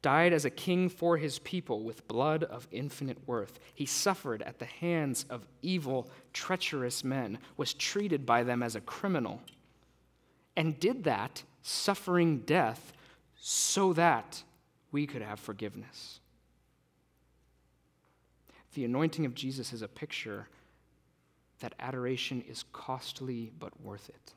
died 0.00 0.32
as 0.32 0.44
a 0.44 0.50
king 0.50 0.88
for 0.88 1.16
his 1.16 1.38
people 1.40 1.82
with 1.82 2.06
blood 2.06 2.44
of 2.44 2.68
infinite 2.70 3.18
worth. 3.26 3.58
He 3.74 3.86
suffered 3.86 4.42
at 4.42 4.58
the 4.58 4.64
hands 4.64 5.24
of 5.28 5.46
evil, 5.62 6.08
treacherous 6.32 7.02
men, 7.02 7.38
was 7.56 7.74
treated 7.74 8.24
by 8.24 8.44
them 8.44 8.62
as 8.62 8.76
a 8.76 8.80
criminal, 8.80 9.40
and 10.56 10.78
did 10.78 11.04
that, 11.04 11.42
suffering 11.62 12.38
death, 12.40 12.92
so 13.36 13.92
that 13.94 14.42
we 14.92 15.06
could 15.06 15.22
have 15.22 15.40
forgiveness. 15.40 16.20
The 18.74 18.84
anointing 18.84 19.26
of 19.26 19.34
Jesus 19.34 19.72
is 19.72 19.82
a 19.82 19.88
picture 19.88 20.48
that 21.60 21.74
adoration 21.80 22.44
is 22.48 22.64
costly 22.72 23.50
but 23.58 23.80
worth 23.80 24.08
it. 24.08 24.34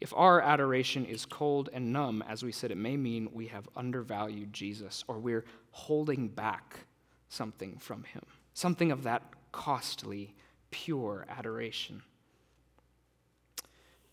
If 0.00 0.12
our 0.14 0.40
adoration 0.40 1.04
is 1.06 1.24
cold 1.24 1.70
and 1.72 1.92
numb, 1.92 2.22
as 2.28 2.42
we 2.42 2.52
said, 2.52 2.70
it 2.70 2.76
may 2.76 2.96
mean 2.96 3.28
we 3.32 3.46
have 3.46 3.68
undervalued 3.76 4.52
Jesus 4.52 5.04
or 5.08 5.18
we're 5.18 5.44
holding 5.70 6.28
back 6.28 6.80
something 7.28 7.78
from 7.78 8.04
him, 8.04 8.22
something 8.52 8.90
of 8.92 9.04
that 9.04 9.22
costly, 9.52 10.34
pure 10.70 11.26
adoration. 11.28 12.02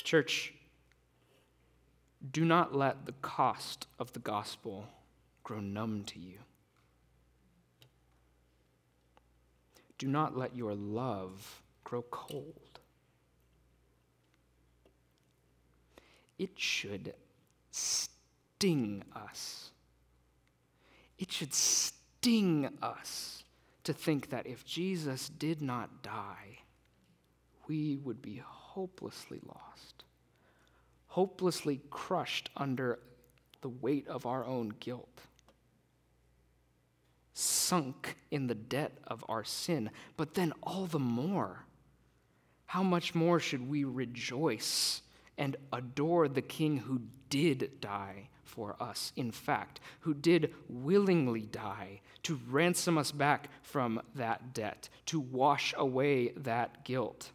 Church, 0.04 0.54
do 2.32 2.46
not 2.46 2.76
let 2.76 3.06
the 3.06 3.14
cost 3.22 3.88
of 4.00 4.14
the 4.14 4.20
gospel 4.20 4.88
grow 5.44 5.60
numb 5.60 6.04
to 6.06 6.20
you. 6.20 6.38
Do 9.98 10.08
not 10.08 10.38
let 10.38 10.56
your 10.56 10.74
love 10.74 11.62
grow 11.84 12.04
cold. 12.10 12.81
It 16.42 16.50
should 16.60 17.14
sting 17.70 19.04
us. 19.16 19.70
It 21.20 21.32
should 21.32 21.54
sting 21.54 22.68
us 22.82 23.44
to 23.84 23.94
think 23.94 24.32
that 24.32 24.48
if 24.48 24.66
Jesus 24.66 25.30
did 25.30 25.62
not 25.62 26.02
die, 26.02 26.58
we 27.68 27.96
would 27.98 28.24
be 28.24 28.42
hopelessly 28.44 29.40
lost, 29.46 30.04
hopelessly 31.06 31.80
crushed 31.92 32.50
under 32.58 32.98
the 33.62 33.70
weight 33.70 34.08
of 34.08 34.26
our 34.26 34.44
own 34.44 34.74
guilt, 34.80 35.22
sunk 37.36 38.16
in 38.32 38.48
the 38.48 38.56
debt 38.56 38.98
of 39.06 39.24
our 39.30 39.44
sin. 39.44 39.92
But 40.18 40.34
then, 40.34 40.54
all 40.64 40.88
the 40.88 40.98
more, 40.98 41.66
how 42.66 42.82
much 42.82 43.14
more 43.14 43.40
should 43.40 43.70
we 43.70 43.84
rejoice 43.84 45.04
and 45.42 45.58
adore 45.74 46.28
the 46.28 46.42
King 46.44 46.78
who 46.78 47.02
did 47.32 47.82
die 47.82 48.30
for 48.44 48.76
us, 48.80 49.12
in 49.16 49.32
fact, 49.32 49.80
who 50.02 50.14
did 50.14 50.54
willingly 50.70 51.42
die 51.42 52.00
to 52.22 52.40
ransom 52.48 52.96
us 52.96 53.12
back 53.12 53.50
from 53.64 54.00
that 54.14 54.54
debt, 54.54 54.88
to 55.08 55.20
wash 55.20 55.74
away 55.76 56.30
that 56.38 56.86
guilt. 56.86 57.32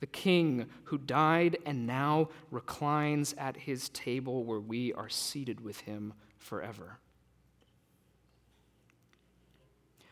The 0.00 0.08
King 0.08 0.66
who 0.84 0.98
died 0.98 1.58
and 1.64 1.86
now 1.86 2.30
reclines 2.50 3.36
at 3.38 3.56
his 3.56 3.88
table 3.90 4.42
where 4.42 4.58
we 4.58 4.92
are 4.92 5.08
seated 5.08 5.60
with 5.60 5.82
him 5.82 6.12
forever. 6.38 6.98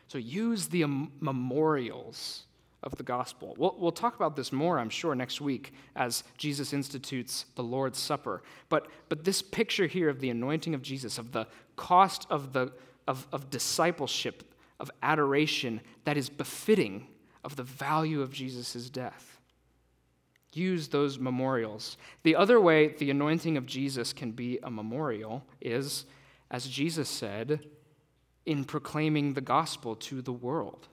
So 0.07 0.17
use 0.17 0.67
the 0.67 0.85
memorials 1.19 2.45
of 2.85 2.95
the 2.95 3.03
gospel. 3.03 3.55
We'll, 3.57 3.75
we'll 3.77 3.91
talk 3.91 4.15
about 4.15 4.35
this 4.35 4.51
more, 4.51 4.77
I'm 4.77 4.89
sure, 4.89 5.15
next 5.15 5.41
week 5.41 5.73
as 5.95 6.23
Jesus 6.37 6.71
institutes 6.71 7.45
the 7.55 7.63
Lord's 7.63 7.97
Supper. 7.97 8.43
But, 8.69 8.87
but 9.09 9.23
this 9.23 9.41
picture 9.41 9.87
here 9.87 10.07
of 10.07 10.19
the 10.19 10.29
anointing 10.29 10.75
of 10.75 10.81
Jesus, 10.81 11.17
of 11.17 11.31
the 11.31 11.47
cost 11.75 12.27
of, 12.29 12.53
the, 12.53 12.71
of, 13.07 13.27
of 13.31 13.49
discipleship, 13.49 14.43
of 14.79 14.91
adoration 15.01 15.81
that 16.03 16.15
is 16.15 16.29
befitting 16.29 17.07
of 17.43 17.55
the 17.55 17.63
value 17.63 18.21
of 18.21 18.31
Jesus' 18.31 18.89
death. 18.89 19.39
Use 20.53 20.87
those 20.87 21.19
memorials. 21.19 21.97
The 22.23 22.35
other 22.35 22.61
way 22.61 22.89
the 22.89 23.09
anointing 23.09 23.57
of 23.57 23.65
Jesus 23.65 24.13
can 24.13 24.31
be 24.31 24.59
a 24.63 24.71
memorial 24.71 25.43
is, 25.59 26.05
as 26.49 26.67
Jesus 26.67 27.09
said, 27.09 27.65
in 28.45 28.63
proclaiming 28.63 29.33
the 29.33 29.41
gospel 29.41 29.95
to 29.95 30.21
the 30.21 30.31
world 30.31 30.87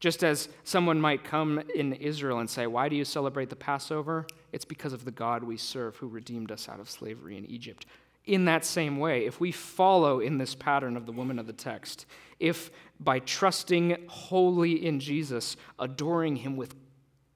Just 0.00 0.24
as 0.24 0.48
someone 0.64 0.98
might 0.98 1.24
come 1.24 1.62
in 1.74 1.92
Israel 1.92 2.38
and 2.38 2.48
say, 2.48 2.66
Why 2.66 2.88
do 2.88 2.96
you 2.96 3.04
celebrate 3.04 3.50
the 3.50 3.56
Passover? 3.56 4.26
It's 4.50 4.64
because 4.64 4.94
of 4.94 5.04
the 5.04 5.10
God 5.10 5.44
we 5.44 5.58
serve 5.58 5.96
who 5.96 6.08
redeemed 6.08 6.50
us 6.50 6.68
out 6.68 6.80
of 6.80 6.90
slavery 6.90 7.36
in 7.36 7.44
Egypt. 7.44 7.84
In 8.24 8.46
that 8.46 8.64
same 8.64 8.98
way, 8.98 9.26
if 9.26 9.40
we 9.40 9.52
follow 9.52 10.20
in 10.20 10.38
this 10.38 10.54
pattern 10.54 10.96
of 10.96 11.06
the 11.06 11.12
woman 11.12 11.38
of 11.38 11.46
the 11.46 11.52
text, 11.52 12.06
if 12.38 12.70
by 12.98 13.18
trusting 13.18 13.96
wholly 14.08 14.86
in 14.86 15.00
Jesus, 15.00 15.56
adoring 15.78 16.36
him 16.36 16.56
with 16.56 16.74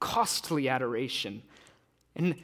costly 0.00 0.68
adoration, 0.68 1.42
and 2.16 2.34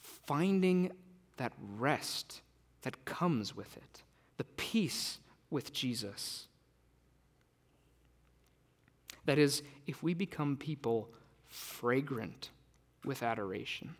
finding 0.00 0.92
that 1.36 1.52
rest 1.76 2.42
that 2.82 3.04
comes 3.04 3.56
with 3.56 3.76
it, 3.76 4.02
the 4.36 4.44
peace 4.44 5.18
with 5.50 5.72
Jesus, 5.72 6.46
that 9.26 9.38
is, 9.38 9.62
if 9.86 10.02
we 10.02 10.14
become 10.14 10.56
people 10.56 11.10
fragrant 11.48 12.50
with 13.04 13.22
adoration. 13.22 13.94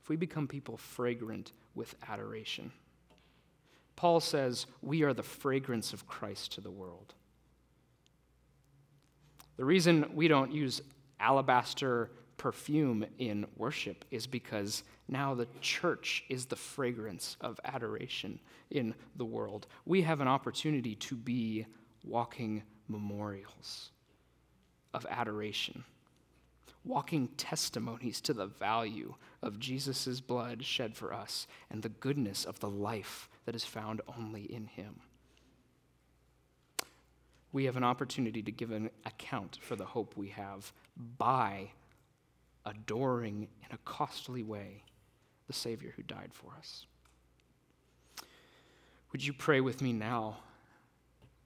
If 0.00 0.08
we 0.08 0.16
become 0.16 0.48
people 0.48 0.76
fragrant 0.76 1.52
with 1.74 1.94
adoration. 2.08 2.72
Paul 3.96 4.20
says 4.20 4.66
we 4.80 5.02
are 5.02 5.14
the 5.14 5.22
fragrance 5.22 5.92
of 5.92 6.06
Christ 6.06 6.52
to 6.52 6.60
the 6.60 6.70
world. 6.70 7.14
The 9.56 9.64
reason 9.64 10.10
we 10.14 10.28
don't 10.28 10.52
use 10.52 10.80
alabaster 11.20 12.10
perfume 12.36 13.04
in 13.18 13.46
worship 13.56 14.04
is 14.10 14.26
because 14.26 14.82
now 15.06 15.34
the 15.34 15.46
church 15.60 16.24
is 16.28 16.46
the 16.46 16.56
fragrance 16.56 17.36
of 17.40 17.60
adoration 17.64 18.40
in 18.70 18.94
the 19.14 19.24
world. 19.24 19.68
We 19.84 20.02
have 20.02 20.20
an 20.20 20.26
opportunity 20.26 20.96
to 20.96 21.14
be 21.14 21.66
walking 22.02 22.64
memorials 22.88 23.90
of 24.94 25.06
adoration, 25.08 25.84
walking 26.84 27.28
testimonies 27.36 28.20
to 28.20 28.32
the 28.32 28.46
value 28.46 29.14
of 29.42 29.58
Jesus' 29.58 30.20
blood 30.20 30.64
shed 30.64 30.96
for 30.96 31.12
us 31.12 31.46
and 31.70 31.82
the 31.82 31.88
goodness 31.88 32.44
of 32.44 32.60
the 32.60 32.70
life 32.70 33.28
that 33.44 33.54
is 33.54 33.64
found 33.64 34.00
only 34.18 34.42
in 34.42 34.66
Him. 34.66 35.00
We 37.52 37.64
have 37.64 37.76
an 37.76 37.84
opportunity 37.84 38.42
to 38.42 38.52
give 38.52 38.70
an 38.70 38.90
account 39.04 39.58
for 39.60 39.76
the 39.76 39.84
hope 39.84 40.16
we 40.16 40.28
have 40.28 40.72
by 41.18 41.70
adoring 42.64 43.48
in 43.68 43.74
a 43.74 43.78
costly 43.84 44.42
way 44.42 44.84
the 45.46 45.52
Savior 45.52 45.92
who 45.96 46.02
died 46.02 46.30
for 46.32 46.52
us. 46.56 46.86
Would 49.12 49.24
you 49.24 49.34
pray 49.34 49.60
with 49.60 49.82
me 49.82 49.92
now 49.92 50.38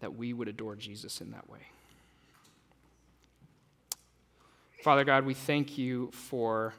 that 0.07 0.17
we 0.17 0.33
would 0.33 0.47
adore 0.47 0.77
Jesus 0.77 1.21
in 1.21 1.33
that 1.33 1.51
way. 1.51 1.59
Father 4.85 5.03
God, 5.03 5.27
we 5.27 5.35
thank 5.35 5.77
you 5.77 6.13
for 6.13 6.75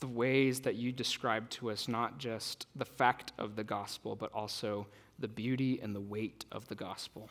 the 0.00 0.06
ways 0.06 0.60
that 0.60 0.76
you 0.76 0.90
describe 0.90 1.50
to 1.50 1.70
us 1.70 1.86
not 1.86 2.16
just 2.16 2.66
the 2.74 2.86
fact 2.86 3.32
of 3.38 3.56
the 3.56 3.62
gospel, 3.62 4.16
but 4.16 4.32
also 4.32 4.86
the 5.18 5.28
beauty 5.28 5.80
and 5.82 5.94
the 5.94 6.00
weight 6.00 6.46
of 6.50 6.66
the 6.68 6.74
gospel. 6.74 7.28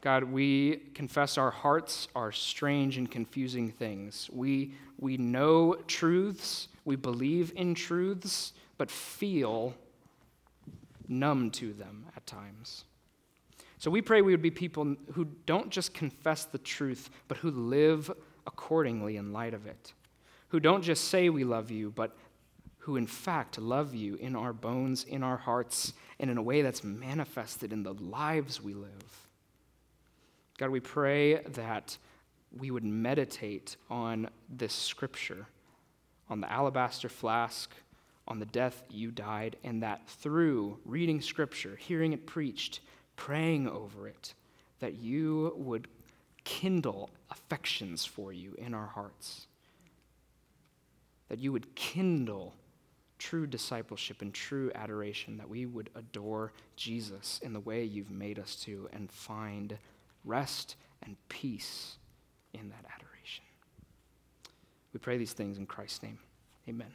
God, 0.00 0.24
we 0.24 0.78
confess 0.92 1.38
our 1.38 1.52
hearts 1.52 2.08
are 2.16 2.32
strange 2.32 2.98
and 2.98 3.08
confusing 3.08 3.70
things. 3.70 4.28
We, 4.32 4.74
we 4.98 5.16
know 5.16 5.74
truths, 5.86 6.66
we 6.84 6.96
believe 6.96 7.52
in 7.54 7.76
truths, 7.76 8.52
but 8.78 8.90
feel 8.90 9.76
numb 11.06 11.52
to 11.52 11.72
them 11.72 12.06
at 12.16 12.26
times. 12.26 12.84
So 13.82 13.90
we 13.90 14.00
pray 14.00 14.22
we 14.22 14.30
would 14.30 14.42
be 14.42 14.52
people 14.52 14.94
who 15.14 15.24
don't 15.44 15.68
just 15.70 15.92
confess 15.92 16.44
the 16.44 16.58
truth, 16.58 17.10
but 17.26 17.38
who 17.38 17.50
live 17.50 18.12
accordingly 18.46 19.16
in 19.16 19.32
light 19.32 19.54
of 19.54 19.66
it. 19.66 19.92
Who 20.50 20.60
don't 20.60 20.82
just 20.82 21.08
say 21.08 21.30
we 21.30 21.42
love 21.42 21.72
you, 21.72 21.90
but 21.90 22.16
who 22.78 22.94
in 22.94 23.08
fact 23.08 23.58
love 23.58 23.92
you 23.92 24.14
in 24.14 24.36
our 24.36 24.52
bones, 24.52 25.02
in 25.02 25.24
our 25.24 25.36
hearts, 25.36 25.94
and 26.20 26.30
in 26.30 26.38
a 26.38 26.42
way 26.42 26.62
that's 26.62 26.84
manifested 26.84 27.72
in 27.72 27.82
the 27.82 27.94
lives 27.94 28.62
we 28.62 28.72
live. 28.72 29.26
God, 30.58 30.70
we 30.70 30.78
pray 30.78 31.38
that 31.42 31.98
we 32.56 32.70
would 32.70 32.84
meditate 32.84 33.74
on 33.90 34.30
this 34.48 34.74
scripture, 34.74 35.48
on 36.30 36.40
the 36.40 36.52
alabaster 36.52 37.08
flask, 37.08 37.74
on 38.28 38.38
the 38.38 38.46
death 38.46 38.84
you 38.90 39.10
died, 39.10 39.56
and 39.64 39.82
that 39.82 40.06
through 40.06 40.78
reading 40.84 41.20
scripture, 41.20 41.74
hearing 41.74 42.12
it 42.12 42.28
preached, 42.28 42.78
praying 43.22 43.68
over 43.68 44.08
it, 44.08 44.34
that 44.80 44.94
you 44.94 45.54
would 45.56 45.86
kindle 46.42 47.08
affections 47.30 48.04
for 48.04 48.32
you 48.32 48.52
in 48.58 48.74
our 48.74 48.88
hearts. 48.88 49.46
That 51.28 51.38
you 51.38 51.52
would 51.52 51.72
kindle 51.76 52.52
true 53.20 53.46
discipleship 53.46 54.22
and 54.22 54.34
true 54.34 54.72
adoration, 54.74 55.36
that 55.36 55.48
we 55.48 55.66
would 55.66 55.88
adore 55.94 56.52
Jesus 56.74 57.38
in 57.44 57.52
the 57.52 57.60
way 57.60 57.84
you've 57.84 58.10
made 58.10 58.40
us 58.40 58.56
to 58.64 58.88
and 58.92 59.08
find 59.08 59.78
rest 60.24 60.74
and 61.04 61.14
peace 61.28 61.98
in 62.54 62.70
that 62.70 62.84
adoration. 62.92 63.44
We 64.92 64.98
pray 64.98 65.16
these 65.16 65.32
things 65.32 65.58
in 65.58 65.66
Christ's 65.66 66.02
name. 66.02 66.18
Amen. 66.68 66.90